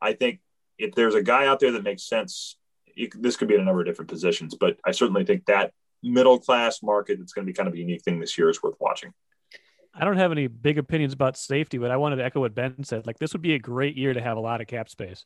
I 0.01 0.13
think 0.13 0.39
if 0.77 0.95
there's 0.95 1.15
a 1.15 1.23
guy 1.23 1.45
out 1.45 1.59
there 1.59 1.71
that 1.73 1.83
makes 1.83 2.03
sense 2.03 2.57
this 3.19 3.37
could 3.37 3.47
be 3.47 3.53
in 3.53 3.61
a 3.61 3.63
number 3.63 3.81
of 3.81 3.85
different 3.85 4.09
positions, 4.09 4.55
but 4.55 4.77
I 4.83 4.91
certainly 4.91 5.23
think 5.23 5.45
that 5.45 5.71
middle 6.01 6.39
class 6.39 6.81
market 6.81 7.19
that's 7.19 7.33
going 7.33 7.45
to 7.45 7.51
be 7.51 7.55
kind 7.55 7.67
of 7.67 7.75
a 7.75 7.77
unique 7.77 8.01
thing 8.01 8.19
this 8.19 8.37
year 8.37 8.49
is 8.49 8.61
worth 8.63 8.75
watching. 8.79 9.13
I 9.93 10.05
don't 10.05 10.17
have 10.17 10.31
any 10.31 10.47
big 10.47 10.77
opinions 10.77 11.13
about 11.13 11.37
safety, 11.37 11.77
but 11.77 11.91
I 11.91 11.97
wanted 11.97 12.17
to 12.17 12.25
echo 12.25 12.39
what 12.39 12.55
Ben 12.55 12.83
said. 12.83 13.07
Like 13.07 13.19
this 13.19 13.33
would 13.33 13.41
be 13.41 13.55
a 13.55 13.59
great 13.59 13.95
year 13.95 14.13
to 14.13 14.21
have 14.21 14.37
a 14.37 14.41
lot 14.41 14.61
of 14.61 14.67
cap 14.67 14.89
space 14.89 15.25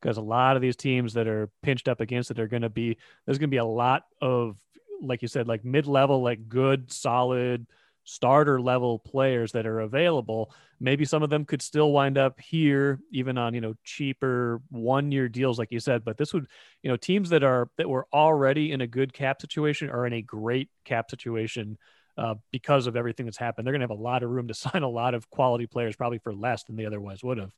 because 0.00 0.16
a 0.16 0.22
lot 0.22 0.56
of 0.56 0.62
these 0.62 0.76
teams 0.76 1.14
that 1.14 1.26
are 1.26 1.50
pinched 1.62 1.88
up 1.88 2.00
against 2.00 2.30
it 2.30 2.40
are 2.40 2.48
going 2.48 2.62
to 2.62 2.68
be 2.68 2.96
there's 3.24 3.38
going 3.38 3.48
to 3.48 3.54
be 3.54 3.58
a 3.58 3.64
lot 3.64 4.04
of 4.20 4.56
like 5.00 5.22
you 5.22 5.28
said 5.28 5.48
like 5.48 5.64
mid-level 5.64 6.22
like 6.22 6.48
good 6.48 6.92
solid 6.92 7.66
starter 8.04 8.60
level 8.60 8.98
players 8.98 9.52
that 9.52 9.66
are 9.66 9.80
available 9.80 10.52
maybe 10.82 11.04
some 11.04 11.22
of 11.22 11.30
them 11.30 11.44
could 11.44 11.62
still 11.62 11.92
wind 11.92 12.18
up 12.18 12.40
here 12.40 12.98
even 13.12 13.38
on 13.38 13.54
you 13.54 13.60
know 13.60 13.74
cheaper 13.84 14.60
one 14.68 15.12
year 15.12 15.28
deals 15.28 15.58
like 15.58 15.70
you 15.70 15.80
said. 15.80 16.04
But 16.04 16.18
this 16.18 16.34
would 16.34 16.46
you 16.82 16.90
know 16.90 16.96
teams 16.96 17.30
that 17.30 17.42
are 17.44 17.70
that 17.78 17.88
were 17.88 18.06
already 18.12 18.72
in 18.72 18.80
a 18.80 18.86
good 18.86 19.12
cap 19.12 19.40
situation 19.40 19.88
are 19.88 20.06
in 20.06 20.12
a 20.12 20.20
great 20.20 20.68
cap 20.84 21.08
situation 21.08 21.78
uh, 22.18 22.34
because 22.50 22.86
of 22.86 22.96
everything 22.96 23.24
that's 23.24 23.38
happened. 23.38 23.66
They're 23.66 23.72
going 23.72 23.80
to 23.80 23.84
have 23.84 23.98
a 23.98 24.02
lot 24.02 24.22
of 24.22 24.30
room 24.30 24.48
to 24.48 24.54
sign 24.54 24.82
a 24.82 24.88
lot 24.88 25.14
of 25.14 25.30
quality 25.30 25.66
players 25.66 25.96
probably 25.96 26.18
for 26.18 26.34
less 26.34 26.64
than 26.64 26.76
they 26.76 26.84
otherwise 26.84 27.22
would 27.22 27.38
have. 27.38 27.52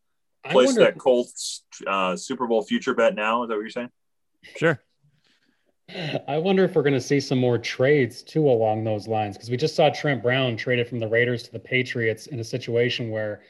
Place 0.45 0.75
that 0.77 0.99
colts 0.99 1.65
uh, 1.87 2.15
super 2.17 2.47
bowl 2.47 2.63
future 2.63 2.95
bet 2.95 3.15
now 3.15 3.43
is 3.43 3.49
that 3.49 3.55
what 3.55 3.63
you're 3.63 3.71
saying? 3.71 3.91
Sure 4.57 4.79
I 6.29 6.39
wonder 6.39 6.65
if 6.65 6.75
we're 6.75 6.83
going 6.83 6.95
to 6.95 7.01
see 7.01 7.21
some 7.21 7.39
more 7.39 7.59
trades 7.59 8.23
too 8.23 8.49
along 8.49 8.85
those 8.85 9.07
lines 9.07 9.37
because 9.37 9.51
we 9.51 9.57
just 9.57 9.77
saw 9.77 9.91
Trent 9.91 10.23
Brown 10.23 10.57
traded 10.57 10.89
from 10.89 10.99
the 10.99 11.09
Raiders 11.09 11.43
to 11.45 11.53
the 11.53 11.59
Patriots 11.59 12.27
in 12.27 12.41
a 12.41 12.45
situation 12.45 13.11
where 13.11 13.43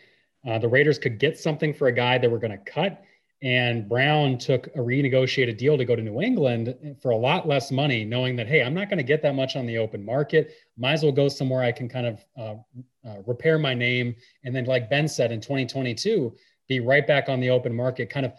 uh, 0.47 0.59
the 0.59 0.69
Raiders 0.69 0.99
could 0.99 1.19
get 1.19 1.39
something 1.39 1.73
for 1.73 1.87
a 1.89 1.93
guy 1.93 2.19
that 2.19 2.31
we're 2.31 2.39
going 2.39 2.51
to 2.51 2.71
cut, 2.71 3.03
and 3.43 3.89
Brown 3.89 4.37
took 4.37 4.67
a 4.69 4.79
renegotiated 4.79 5.57
deal 5.57 5.79
to 5.79 5.85
go 5.85 5.95
to 5.95 6.03
New 6.03 6.21
England 6.21 6.97
for 7.01 7.13
a 7.13 7.17
lot 7.17 7.47
less 7.47 7.71
money, 7.71 8.05
knowing 8.05 8.35
that 8.37 8.49
hey, 8.49 8.63
I'm 8.63 8.75
not 8.75 8.89
going 8.89 8.99
to 8.99 9.05
get 9.05 9.23
that 9.23 9.35
much 9.35 9.55
on 9.55 9.65
the 9.65 9.79
open 9.79 10.05
market. 10.05 10.55
Might 10.77 10.95
as 10.95 11.03
well 11.05 11.13
go 11.13 11.29
somewhere 11.29 11.63
I 11.63 11.71
can 11.73 11.89
kind 11.89 12.07
of 12.07 12.25
uh, 12.37 13.09
uh, 13.09 13.23
repair 13.27 13.59
my 13.59 13.75
name, 13.75 14.17
and 14.43 14.55
then 14.55 14.65
like 14.65 14.91
Ben 14.91 15.07
said 15.07 15.31
in 15.31 15.41
2022, 15.41 16.35
be 16.69 16.81
right 16.81 17.07
back 17.07 17.29
on 17.29 17.39
the 17.39 17.51
open 17.51 17.75
market, 17.75 18.11
kind 18.11 18.27
of 18.27 18.33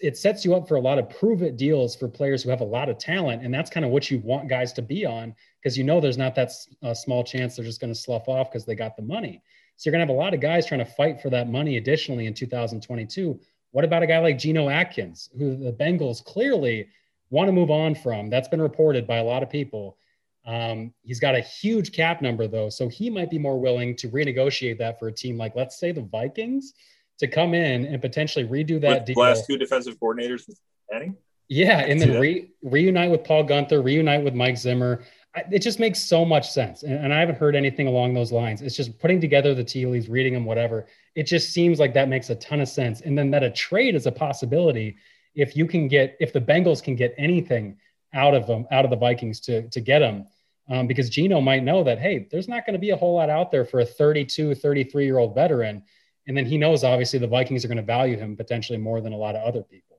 it 0.00 0.16
sets 0.16 0.44
you 0.44 0.54
up 0.54 0.68
for 0.68 0.76
a 0.76 0.80
lot 0.80 0.98
of 0.98 1.10
prove 1.10 1.42
it 1.42 1.56
deals 1.56 1.96
for 1.96 2.08
players 2.08 2.42
who 2.42 2.50
have 2.50 2.60
a 2.60 2.64
lot 2.64 2.88
of 2.88 2.98
talent. 2.98 3.42
And 3.42 3.52
that's 3.52 3.70
kind 3.70 3.84
of 3.84 3.90
what 3.90 4.10
you 4.10 4.20
want 4.20 4.48
guys 4.48 4.72
to 4.74 4.82
be 4.82 5.04
on 5.04 5.34
because 5.60 5.76
you 5.76 5.84
know 5.84 6.00
there's 6.00 6.18
not 6.18 6.34
that 6.36 6.52
uh, 6.82 6.94
small 6.94 7.24
chance 7.24 7.56
they're 7.56 7.64
just 7.64 7.80
going 7.80 7.92
to 7.92 7.98
slough 7.98 8.28
off 8.28 8.50
because 8.50 8.64
they 8.64 8.74
got 8.74 8.96
the 8.96 9.02
money. 9.02 9.42
So 9.76 9.88
you're 9.88 9.92
going 9.92 10.06
to 10.06 10.12
have 10.12 10.16
a 10.16 10.20
lot 10.20 10.34
of 10.34 10.40
guys 10.40 10.66
trying 10.66 10.84
to 10.84 10.90
fight 10.90 11.20
for 11.20 11.30
that 11.30 11.48
money 11.48 11.76
additionally 11.76 12.26
in 12.26 12.34
2022. 12.34 13.40
What 13.72 13.84
about 13.84 14.04
a 14.04 14.06
guy 14.06 14.20
like 14.20 14.38
Geno 14.38 14.68
Atkins, 14.68 15.30
who 15.36 15.56
the 15.56 15.72
Bengals 15.72 16.24
clearly 16.24 16.88
want 17.30 17.48
to 17.48 17.52
move 17.52 17.70
on 17.70 17.96
from? 17.96 18.30
That's 18.30 18.46
been 18.46 18.62
reported 18.62 19.06
by 19.06 19.16
a 19.16 19.24
lot 19.24 19.42
of 19.42 19.50
people. 19.50 19.98
Um, 20.46 20.92
he's 21.02 21.18
got 21.18 21.34
a 21.34 21.40
huge 21.40 21.90
cap 21.90 22.22
number, 22.22 22.46
though. 22.46 22.68
So 22.68 22.88
he 22.88 23.10
might 23.10 23.30
be 23.30 23.38
more 23.38 23.58
willing 23.58 23.96
to 23.96 24.08
renegotiate 24.10 24.78
that 24.78 25.00
for 25.00 25.08
a 25.08 25.12
team 25.12 25.36
like, 25.36 25.56
let's 25.56 25.80
say, 25.80 25.90
the 25.90 26.02
Vikings 26.02 26.74
to 27.18 27.26
come 27.26 27.54
in 27.54 27.86
and 27.86 28.00
potentially 28.00 28.44
redo 28.44 28.80
that 28.80 29.00
with 29.00 29.06
deal. 29.06 29.16
Last 29.18 29.46
two 29.46 29.56
defensive 29.56 29.98
coordinators 29.98 30.50
adding. 30.92 31.16
Yeah, 31.48 31.80
and 31.80 32.00
then 32.00 32.18
re, 32.18 32.50
reunite 32.62 33.10
with 33.10 33.22
Paul 33.22 33.44
Guenther, 33.44 33.84
reunite 33.84 34.24
with 34.24 34.34
Mike 34.34 34.56
Zimmer. 34.56 35.02
It 35.50 35.58
just 35.58 35.78
makes 35.78 36.00
so 36.00 36.24
much 36.24 36.50
sense, 36.50 36.84
and, 36.84 36.94
and, 36.94 37.12
I 37.12 37.18
haven't 37.18 37.38
heard 37.38 37.56
anything 37.56 37.88
along 37.88 38.14
those 38.14 38.30
lines. 38.30 38.62
It's 38.62 38.76
just 38.76 38.98
putting 39.00 39.20
together 39.20 39.52
the 39.52 39.64
tea 39.64 39.84
leaves, 39.84 40.08
reading 40.08 40.32
them, 40.32 40.44
whatever. 40.44 40.86
It 41.16 41.24
just 41.24 41.52
seems 41.52 41.80
like 41.80 41.92
that 41.94 42.08
makes 42.08 42.30
a 42.30 42.36
ton 42.36 42.60
of 42.60 42.68
sense, 42.68 43.00
and 43.00 43.18
then 43.18 43.32
that 43.32 43.42
a 43.42 43.50
trade 43.50 43.96
is 43.96 44.06
a 44.06 44.12
possibility 44.12 44.96
if 45.34 45.56
you 45.56 45.66
can 45.66 45.88
get 45.88 46.16
if 46.20 46.32
the 46.32 46.40
Bengals 46.40 46.82
can 46.82 46.94
get 46.94 47.14
anything 47.18 47.76
out 48.14 48.34
of 48.34 48.46
them 48.46 48.66
out 48.70 48.84
of 48.84 48.90
the 48.90 48.96
Vikings 48.96 49.40
to 49.40 49.68
to 49.70 49.80
get 49.80 49.98
them 49.98 50.26
um, 50.70 50.86
because 50.86 51.10
Geno 51.10 51.40
might 51.40 51.64
know 51.64 51.82
that 51.84 51.98
hey 51.98 52.28
there's 52.30 52.48
not 52.48 52.64
going 52.64 52.74
to 52.74 52.80
be 52.80 52.90
a 52.90 52.96
whole 52.96 53.14
lot 53.14 53.30
out 53.30 53.50
there 53.50 53.64
for 53.64 53.80
a 53.80 53.84
32 53.84 54.54
33 54.54 55.04
year 55.04 55.18
old 55.18 55.34
veteran 55.34 55.82
and 56.26 56.36
then 56.36 56.46
he 56.46 56.58
knows 56.58 56.84
obviously 56.84 57.18
the 57.18 57.26
Vikings 57.26 57.64
are 57.64 57.68
going 57.68 57.76
to 57.76 57.82
value 57.82 58.16
him 58.16 58.36
potentially 58.36 58.78
more 58.78 59.00
than 59.00 59.12
a 59.12 59.16
lot 59.16 59.36
of 59.36 59.42
other 59.42 59.62
people 59.62 59.98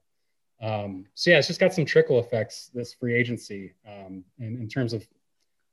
um, 0.61 1.05
so 1.13 1.31
yeah 1.31 1.37
it's 1.37 1.47
just 1.47 1.59
got 1.59 1.73
some 1.73 1.85
trickle 1.85 2.19
effects 2.19 2.69
this 2.73 2.93
free 2.93 3.13
agency 3.13 3.73
um, 3.87 4.23
in, 4.39 4.57
in 4.57 4.67
terms 4.67 4.93
of 4.93 5.05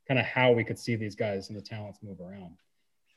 kind 0.07 0.19
of 0.19 0.25
how 0.25 0.51
we 0.51 0.63
could 0.63 0.77
see 0.77 0.95
these 0.95 1.15
guys 1.15 1.49
and 1.49 1.57
the 1.57 1.61
talents 1.61 1.99
move 2.03 2.19
around 2.19 2.57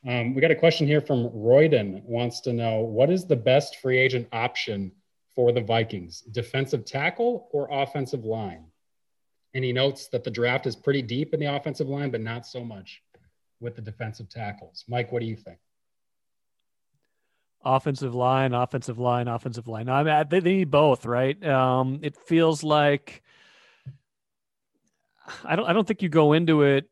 um, 0.07 0.33
we 0.33 0.41
got 0.41 0.51
a 0.51 0.55
question 0.55 0.87
here 0.87 1.01
from 1.01 1.29
Royden 1.29 2.03
wants 2.03 2.39
to 2.41 2.53
know 2.53 2.79
what 2.79 3.09
is 3.09 3.25
the 3.25 3.35
best 3.35 3.77
free 3.77 3.97
agent 3.97 4.27
option 4.31 4.91
for 5.35 5.51
the 5.51 5.61
Vikings, 5.61 6.21
defensive 6.21 6.85
tackle 6.85 7.49
or 7.51 7.67
offensive 7.71 8.23
line? 8.23 8.65
And 9.53 9.63
he 9.63 9.73
notes 9.73 10.07
that 10.09 10.23
the 10.23 10.31
draft 10.31 10.67
is 10.67 10.75
pretty 10.75 11.01
deep 11.01 11.33
in 11.33 11.39
the 11.39 11.47
offensive 11.47 11.89
line, 11.89 12.11
but 12.11 12.21
not 12.21 12.45
so 12.45 12.63
much 12.63 13.01
with 13.59 13.75
the 13.75 13.81
defensive 13.81 14.29
tackles. 14.29 14.85
Mike, 14.87 15.11
what 15.11 15.19
do 15.19 15.25
you 15.25 15.35
think? 15.35 15.57
Offensive 17.69 18.15
line, 18.15 18.53
offensive 18.53 18.97
line, 18.97 19.27
offensive 19.27 19.67
line. 19.67 19.89
I 19.89 20.01
mean, 20.01 20.25
they, 20.29 20.39
need 20.39 20.71
both, 20.71 21.05
right? 21.05 21.45
Um, 21.45 21.99
it 22.01 22.15
feels 22.15 22.63
like 22.63 23.21
I 25.43 25.57
don't. 25.57 25.67
I 25.67 25.73
don't 25.73 25.85
think 25.85 26.01
you 26.01 26.07
go 26.07 26.31
into 26.31 26.61
it 26.61 26.89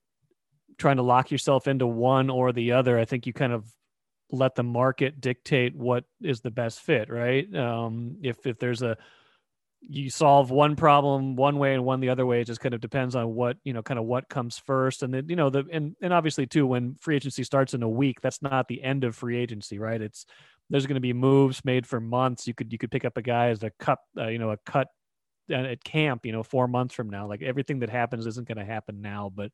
trying 0.78 0.98
to 0.98 1.04
lock 1.04 1.32
yourself 1.32 1.70
into 1.70 1.88
one 1.88 2.30
or 2.30 2.52
the 2.52 2.74
other. 2.74 3.00
I 3.00 3.06
think 3.06 3.26
you 3.26 3.32
kind 3.32 3.54
of 3.54 3.66
let 4.32 4.56
the 4.56 4.64
market 4.64 5.22
dictate 5.22 5.76
what 5.76 6.04
is 6.22 6.42
the 6.42 6.52
best 6.52 6.82
fit, 6.82 7.10
right? 7.10 7.54
Um, 7.56 8.18
if 8.22 8.46
if 8.46 8.60
there's 8.60 8.82
a 8.82 8.98
you 9.88 10.10
solve 10.10 10.50
one 10.50 10.76
problem 10.76 11.36
one 11.36 11.58
way 11.58 11.74
and 11.74 11.86
one 11.86 12.00
the 12.00 12.10
other 12.10 12.26
way, 12.26 12.42
it 12.42 12.48
just 12.48 12.60
kind 12.60 12.74
of 12.74 12.82
depends 12.82 13.16
on 13.16 13.34
what 13.34 13.58
you 13.64 13.74
know, 13.74 13.84
kind 13.84 14.00
of 14.00 14.06
what 14.06 14.30
comes 14.30 14.58
first, 14.58 15.04
and 15.04 15.14
then 15.14 15.30
you 15.30 15.36
know 15.36 15.50
the 15.50 15.64
and 15.72 15.96
and 16.02 16.12
obviously 16.12 16.46
too 16.46 16.66
when 16.66 16.96
free 16.96 17.16
agency 17.16 17.44
starts 17.44 17.74
in 17.74 17.84
a 17.84 17.90
week, 17.90 18.22
that's 18.22 18.42
not 18.42 18.68
the 18.68 18.84
end 18.84 19.04
of 19.04 19.16
free 19.16 19.38
agency, 19.38 19.80
right? 19.80 20.02
It's 20.02 20.26
there's 20.70 20.86
going 20.86 20.96
to 20.96 21.02
be 21.02 21.14
moves 21.14 21.64
made 21.64 21.86
for 21.86 22.00
months. 22.00 22.48
You 22.48 22.54
could 22.54 22.72
you 22.72 22.78
could 22.78 22.92
pick 22.92 23.06
up 23.06 23.18
a 23.18 23.22
guy 23.22 23.50
as 23.50 23.64
a 23.64 23.72
cut, 23.80 24.00
uh, 24.18 24.28
you 24.28 24.40
know, 24.40 24.52
a 24.52 24.58
cut 24.66 24.88
uh, 25.50 25.56
at 25.56 25.84
camp, 25.84 26.26
you 26.26 26.32
know, 26.32 26.44
four 26.44 26.68
months 26.68 26.96
from 26.96 27.10
now. 27.10 27.28
Like 27.28 27.42
everything 27.42 27.80
that 27.80 27.90
happens 27.90 28.26
isn't 28.26 28.48
going 28.48 28.58
to 28.58 28.66
happen 28.66 29.02
now, 29.02 29.32
but 29.34 29.52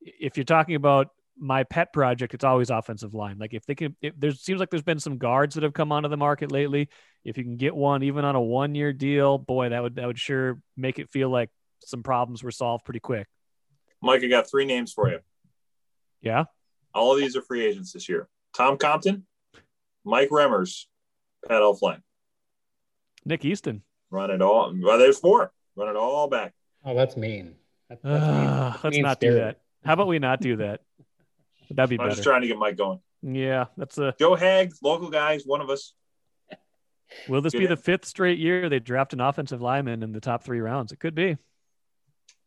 if 0.00 0.36
you're 0.36 0.44
talking 0.44 0.74
about 0.74 1.08
my 1.38 1.64
pet 1.64 1.92
project, 1.92 2.34
it's 2.34 2.44
always 2.44 2.70
offensive 2.70 3.14
line. 3.14 3.38
Like 3.38 3.54
if 3.54 3.66
they 3.66 3.74
can, 3.74 3.96
if 4.00 4.14
there 4.18 4.32
seems 4.32 4.58
like 4.58 4.70
there's 4.70 4.82
been 4.82 5.00
some 5.00 5.18
guards 5.18 5.54
that 5.54 5.64
have 5.64 5.74
come 5.74 5.92
onto 5.92 6.08
the 6.08 6.16
market 6.16 6.50
lately. 6.50 6.88
If 7.24 7.36
you 7.36 7.44
can 7.44 7.56
get 7.56 7.74
one, 7.74 8.02
even 8.04 8.24
on 8.24 8.36
a 8.36 8.40
one 8.40 8.74
year 8.74 8.92
deal, 8.92 9.36
boy, 9.36 9.70
that 9.70 9.82
would 9.82 9.96
that 9.96 10.06
would 10.06 10.18
sure 10.18 10.60
make 10.76 10.98
it 10.98 11.10
feel 11.10 11.28
like 11.28 11.50
some 11.84 12.02
problems 12.02 12.42
were 12.42 12.50
solved 12.50 12.84
pretty 12.84 13.00
quick. 13.00 13.26
Mike, 14.02 14.22
I 14.22 14.28
got 14.28 14.48
three 14.48 14.64
names 14.64 14.92
for 14.92 15.10
you. 15.10 15.20
Yeah. 16.20 16.44
All 16.94 17.12
of 17.12 17.18
these 17.18 17.36
are 17.36 17.42
free 17.42 17.64
agents 17.64 17.92
this 17.92 18.08
year. 18.08 18.28
Tom 18.54 18.78
Compton, 18.78 19.26
Mike 20.06 20.30
Remmers, 20.30 20.84
Pat 21.46 21.60
Elflein. 21.60 22.00
Nick 23.24 23.44
Easton. 23.44 23.82
Run 24.10 24.30
it 24.30 24.40
all. 24.40 24.72
Well, 24.80 24.98
there's 24.98 25.18
four. 25.18 25.52
Run 25.74 25.88
it 25.88 25.96
all 25.96 26.28
back. 26.28 26.54
Oh, 26.84 26.94
that's 26.94 27.16
mean. 27.16 27.56
That's, 27.88 28.00
that's 28.02 28.24
uh, 28.24 28.30
mean. 28.32 28.74
Let's 28.84 28.96
mean 28.96 29.02
not 29.02 29.18
spirit. 29.18 29.34
do 29.34 29.40
that. 29.40 29.60
How 29.84 29.94
about 29.94 30.06
we 30.06 30.20
not 30.20 30.40
do 30.40 30.56
that? 30.56 30.80
That'd 31.70 31.90
be 31.90 31.96
I'm 31.96 32.06
better. 32.06 32.10
just 32.10 32.22
trying 32.22 32.42
to 32.42 32.46
get 32.46 32.56
Mike 32.56 32.76
going. 32.76 33.00
Yeah, 33.22 33.66
that's 33.76 33.98
a 33.98 34.14
Joe 34.18 34.36
Haeg, 34.36 34.72
local 34.82 35.10
guys, 35.10 35.42
one 35.44 35.60
of 35.60 35.68
us. 35.68 35.92
Will 37.28 37.40
this 37.40 37.52
be 37.52 37.66
the 37.66 37.76
fifth 37.76 38.04
straight 38.04 38.38
year 38.38 38.68
they 38.68 38.78
draft 38.78 39.12
an 39.12 39.20
offensive 39.20 39.60
lineman 39.60 40.02
in 40.02 40.12
the 40.12 40.20
top 40.20 40.44
three 40.44 40.60
rounds? 40.60 40.92
It 40.92 41.00
could 41.00 41.14
be. 41.14 41.36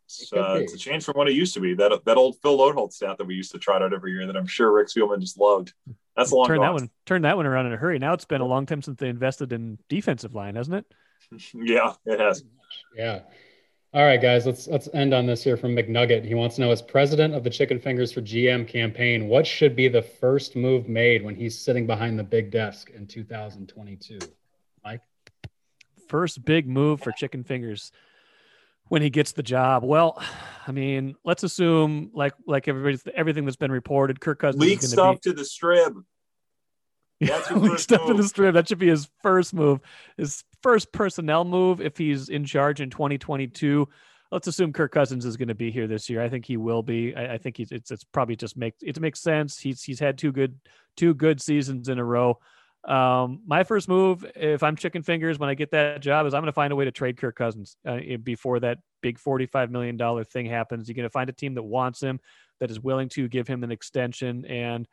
It's, 0.10 0.34
uh, 0.34 0.58
it's 0.60 0.74
a 0.74 0.78
change 0.78 1.04
from 1.04 1.14
what 1.18 1.30
it 1.30 1.34
used 1.34 1.54
to 1.54 1.60
be. 1.60 1.76
That 1.76 2.04
that 2.06 2.18
old 2.18 2.38
Phil 2.42 2.58
Loadholt 2.58 2.94
stat 2.94 3.20
that 3.20 3.26
we 3.26 3.36
used 3.36 3.52
to 3.52 3.60
trot 3.60 3.84
out 3.84 3.94
every 3.94 4.12
year 4.12 4.26
that 4.26 4.36
I'm 4.36 4.48
sure 4.48 4.72
Rick 4.72 4.88
Spielman 4.88 5.20
just 5.20 5.38
loved. 5.38 5.74
That's 6.18 6.32
a 6.32 6.36
long 6.36 6.48
turn 6.48 6.62
that 6.62 6.74
one 6.74 6.90
turn 7.06 7.22
that 7.22 7.38
one 7.38 7.46
around 7.46 7.68
in 7.68 7.74
a 7.74 7.78
hurry. 7.78 8.00
Now 8.00 8.14
it's 8.14 8.26
been 8.26 8.42
a 8.42 8.46
long 8.46 8.66
time 8.66 8.82
since 8.82 9.00
they 9.00 9.08
invested 9.08 9.54
in 9.54 9.78
defensive 9.88 10.34
line, 10.34 10.56
hasn't 10.56 10.78
it? 10.78 11.44
yeah, 11.54 11.94
it 12.06 12.20
has. 12.20 12.44
Yeah. 12.96 13.20
All 13.94 14.04
right, 14.04 14.20
guys, 14.20 14.48
let's 14.48 14.68
let's 14.68 14.90
end 14.96 15.14
on 15.14 15.28
this 15.28 15.44
here 15.44 15.58
from 15.58 15.76
McNugget. 15.76 16.26
He 16.26 16.34
wants 16.34 16.56
to 16.56 16.62
know 16.62 16.72
as 16.72 16.82
president 16.82 17.36
of 17.36 17.44
the 17.44 17.50
Chicken 17.52 17.80
Fingers 17.80 18.12
for 18.12 18.22
GM 18.22 18.68
campaign, 18.68 19.28
what 19.28 19.46
should 19.46 19.76
be 19.76 19.88
the 19.88 20.02
first 20.02 20.56
move 20.56 20.90
made 20.90 21.24
when 21.24 21.36
he's 21.36 21.58
sitting 21.58 21.86
behind 21.86 22.18
the 22.18 22.24
big 22.24 22.50
desk 22.50 22.90
in 22.90 23.06
2022? 23.06 24.18
Mike? 24.84 25.02
First 26.08 26.44
big 26.46 26.68
move 26.68 27.02
for 27.02 27.12
Chicken 27.12 27.44
Fingers 27.44 27.92
when 28.90 29.02
he 29.02 29.10
gets 29.10 29.32
the 29.32 29.44
job. 29.44 29.84
Well, 29.84 30.22
I 30.68 30.72
mean, 30.72 31.16
let's 31.24 31.44
assume 31.44 32.12
like 32.14 32.34
like 32.46 32.68
everybody's 32.68 33.04
everything 33.16 33.46
that's 33.46 33.56
been 33.56 33.72
reported, 33.72 34.20
Kirk 34.20 34.40
Cousins 34.40 34.62
leak 34.62 34.82
stuff 34.82 35.16
be, 35.22 35.30
to 35.30 35.34
the 35.34 35.46
strip. 35.46 35.94
That's 37.22 37.50
yeah, 37.52 37.76
stuff 37.78 38.02
move. 38.02 38.18
to 38.18 38.22
the 38.22 38.28
strip. 38.28 38.54
That 38.54 38.68
should 38.68 38.80
be 38.80 38.90
his 38.90 39.10
first 39.24 39.54
move. 39.54 39.80
His 40.18 40.44
first 40.62 40.92
personnel 40.92 41.46
move 41.46 41.82
if 41.82 41.98
he's 41.98 42.30
in 42.30 42.46
charge 42.46 42.82
in 42.82 42.90
2022. 42.90 43.88
Let's 44.32 44.48
assume 44.48 44.74
Kirk 44.74 44.92
Cousins 44.92 45.26
is 45.26 45.38
going 45.38 45.48
to 45.48 45.56
be 45.56 45.72
here 45.72 45.88
this 45.88 46.08
year. 46.08 46.22
I 46.22 46.30
think 46.30 46.46
he 46.46 46.58
will 46.58 46.84
be. 46.84 47.16
I, 47.16 47.34
I 47.34 47.38
think 47.38 47.58
he's. 47.58 47.72
It's, 47.72 47.90
it's 47.90 48.04
probably 48.04 48.36
just 48.36 48.58
make 48.58 48.76
it 48.82 49.00
makes 49.00 49.22
sense. 49.22 49.60
He's 49.60 49.82
he's 49.84 50.00
had 50.00 50.18
two 50.18 50.32
good 50.32 50.60
two 50.98 51.14
good 51.14 51.42
seasons 51.42 51.90
in 51.90 52.00
a 52.00 52.04
row. 52.04 52.40
Um, 52.86 53.42
my 53.46 53.64
first 53.64 53.90
move, 53.90 54.26
if 54.36 54.64
I'm 54.64 54.76
chicken 54.76 55.04
fingers 55.04 55.38
when 55.38 55.50
I 55.50 55.54
get 55.54 55.72
that 55.72 56.02
job, 56.02 56.26
is 56.26 56.34
I'm 56.34 56.42
going 56.42 56.48
to 56.48 56.54
find 56.54 56.72
a 56.72 56.76
way 56.76 56.86
to 56.86 56.92
trade 56.92 57.18
Kirk 57.18 57.36
Cousins 57.36 57.76
uh, 57.86 58.00
before 58.24 58.60
that 58.62 58.80
big 59.02 59.20
$45 59.20 59.70
million 59.70 60.26
thing 60.26 60.46
happens. 60.46 60.88
You're 60.88 60.96
going 60.96 61.04
to 61.04 61.10
find 61.10 61.30
a 61.30 61.34
team 61.34 61.56
that 61.56 61.64
wants 61.64 62.02
him, 62.02 62.20
that 62.60 62.72
is 62.72 62.80
willing 62.80 63.10
to 63.10 63.28
give 63.28 63.48
him 63.48 63.64
an 63.64 63.72
extension, 63.72 64.46
and 64.46 64.88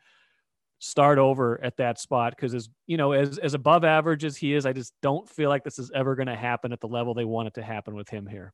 start 0.79 1.17
over 1.17 1.63
at 1.63 1.77
that 1.77 1.99
spot. 1.99 2.33
Because 2.35 2.53
as 2.53 2.69
you 2.85 2.97
know 2.97 3.13
as 3.13 3.37
as 3.37 3.53
above 3.53 3.83
average 3.83 4.23
as 4.23 4.37
he 4.37 4.53
is 4.53 4.65
i 4.65 4.73
just 4.73 4.93
don't 5.01 5.27
feel 5.27 5.49
like 5.49 5.63
this 5.63 5.79
is 5.79 5.91
ever 5.93 6.15
going 6.15 6.27
to 6.27 6.35
happen 6.35 6.71
at 6.71 6.79
the 6.79 6.87
level 6.87 7.13
they 7.13 7.25
want 7.25 7.47
it 7.47 7.55
to 7.55 7.63
happen 7.63 7.95
with 7.95 8.09
him 8.09 8.27
here. 8.27 8.53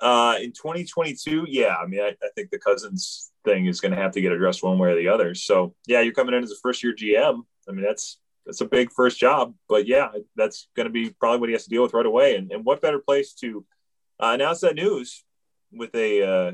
Uh 0.00 0.36
in 0.40 0.50
2022 0.50 1.46
yeah 1.48 1.76
i 1.76 1.86
mean 1.86 2.00
i, 2.00 2.08
I 2.08 2.28
think 2.34 2.50
the 2.50 2.58
cousins 2.58 3.30
thing 3.44 3.66
is 3.66 3.80
going 3.80 3.92
to 3.92 4.00
have 4.00 4.12
to 4.12 4.20
get 4.20 4.32
addressed 4.32 4.62
one 4.62 4.78
way 4.78 4.90
or 4.90 4.96
the 4.96 5.08
other. 5.08 5.34
So 5.34 5.74
yeah 5.86 6.00
you're 6.00 6.14
coming 6.14 6.34
in 6.34 6.42
as 6.42 6.50
a 6.50 6.56
first 6.56 6.82
year 6.82 6.94
gm 6.94 7.42
i 7.68 7.72
mean 7.72 7.84
that's 7.84 8.18
that's 8.46 8.60
a 8.60 8.66
big 8.66 8.90
first 8.92 9.18
job 9.18 9.54
but 9.68 9.86
yeah 9.86 10.08
that's 10.36 10.68
going 10.76 10.86
to 10.86 10.92
be 10.92 11.10
probably 11.10 11.40
what 11.40 11.48
he 11.48 11.54
has 11.54 11.64
to 11.64 11.70
deal 11.70 11.82
with 11.82 11.94
right 11.94 12.06
away 12.06 12.36
and, 12.36 12.52
and 12.52 12.64
what 12.64 12.80
better 12.80 12.98
place 12.98 13.32
to 13.32 13.64
uh, 14.22 14.32
announce 14.34 14.60
that 14.60 14.74
news 14.74 15.24
with 15.72 15.94
a 15.94 16.22
uh, 16.22 16.52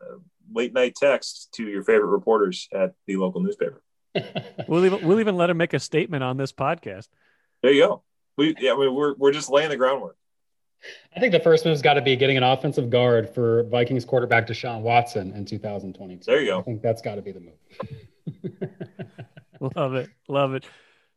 uh 0.00 0.18
late 0.52 0.72
night 0.72 0.94
text 0.94 1.52
to 1.54 1.64
your 1.64 1.82
favorite 1.82 2.08
reporters 2.08 2.68
at 2.72 2.94
the 3.06 3.16
local 3.16 3.40
newspaper. 3.40 3.82
we'll 4.68 4.84
even 4.84 5.06
we'll 5.06 5.20
even 5.20 5.36
let 5.36 5.50
him 5.50 5.56
make 5.56 5.74
a 5.74 5.78
statement 5.78 6.24
on 6.24 6.36
this 6.36 6.52
podcast. 6.52 7.08
There 7.62 7.72
you 7.72 7.86
go. 7.86 8.02
We 8.36 8.54
yeah, 8.58 8.72
I 8.72 8.76
mean, 8.76 8.94
we're 8.94 9.14
we're 9.14 9.32
just 9.32 9.50
laying 9.50 9.68
the 9.70 9.76
groundwork. 9.76 10.16
I 11.14 11.18
think 11.20 11.32
the 11.32 11.40
first 11.40 11.64
move's 11.64 11.82
got 11.82 11.94
to 11.94 12.02
be 12.02 12.14
getting 12.14 12.36
an 12.36 12.44
offensive 12.44 12.88
guard 12.88 13.28
for 13.34 13.64
Vikings 13.64 14.04
quarterback 14.04 14.46
Deshaun 14.46 14.82
Watson 14.82 15.32
in 15.32 15.44
2022. 15.44 16.22
There 16.24 16.40
you 16.40 16.46
go. 16.46 16.60
I 16.60 16.62
think 16.62 16.82
that's 16.82 17.02
got 17.02 17.16
to 17.16 17.22
be 17.22 17.32
the 17.32 17.40
move. 17.40 18.84
love 19.76 19.94
it. 19.94 20.08
Love 20.28 20.54
it. 20.54 20.64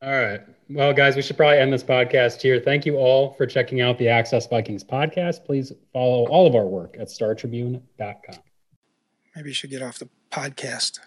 All 0.04 0.12
right. 0.12 0.42
Well, 0.70 0.94
guys, 0.94 1.16
we 1.16 1.22
should 1.22 1.38
probably 1.38 1.60
end 1.60 1.72
this 1.72 1.84
podcast 1.84 2.42
here. 2.42 2.60
Thank 2.60 2.88
you 2.88 2.96
all 2.96 3.34
for 3.34 3.46
checking 3.46 3.82
out 3.82 4.00
the 4.00 4.08
Access 4.08 4.48
Vikings 4.48 4.84
podcast. 4.84 5.46
Please 5.46 5.72
follow 5.94 6.26
all 6.28 6.48
of 6.48 6.56
our 6.56 6.66
work 6.66 6.96
at 7.00 7.08
startribune.com. 7.08 8.36
Maybe 9.36 9.50
you 9.50 9.54
should 9.54 9.70
get 9.70 9.84
off 9.84 10.00
the 10.00 10.10
podcast. 10.32 11.00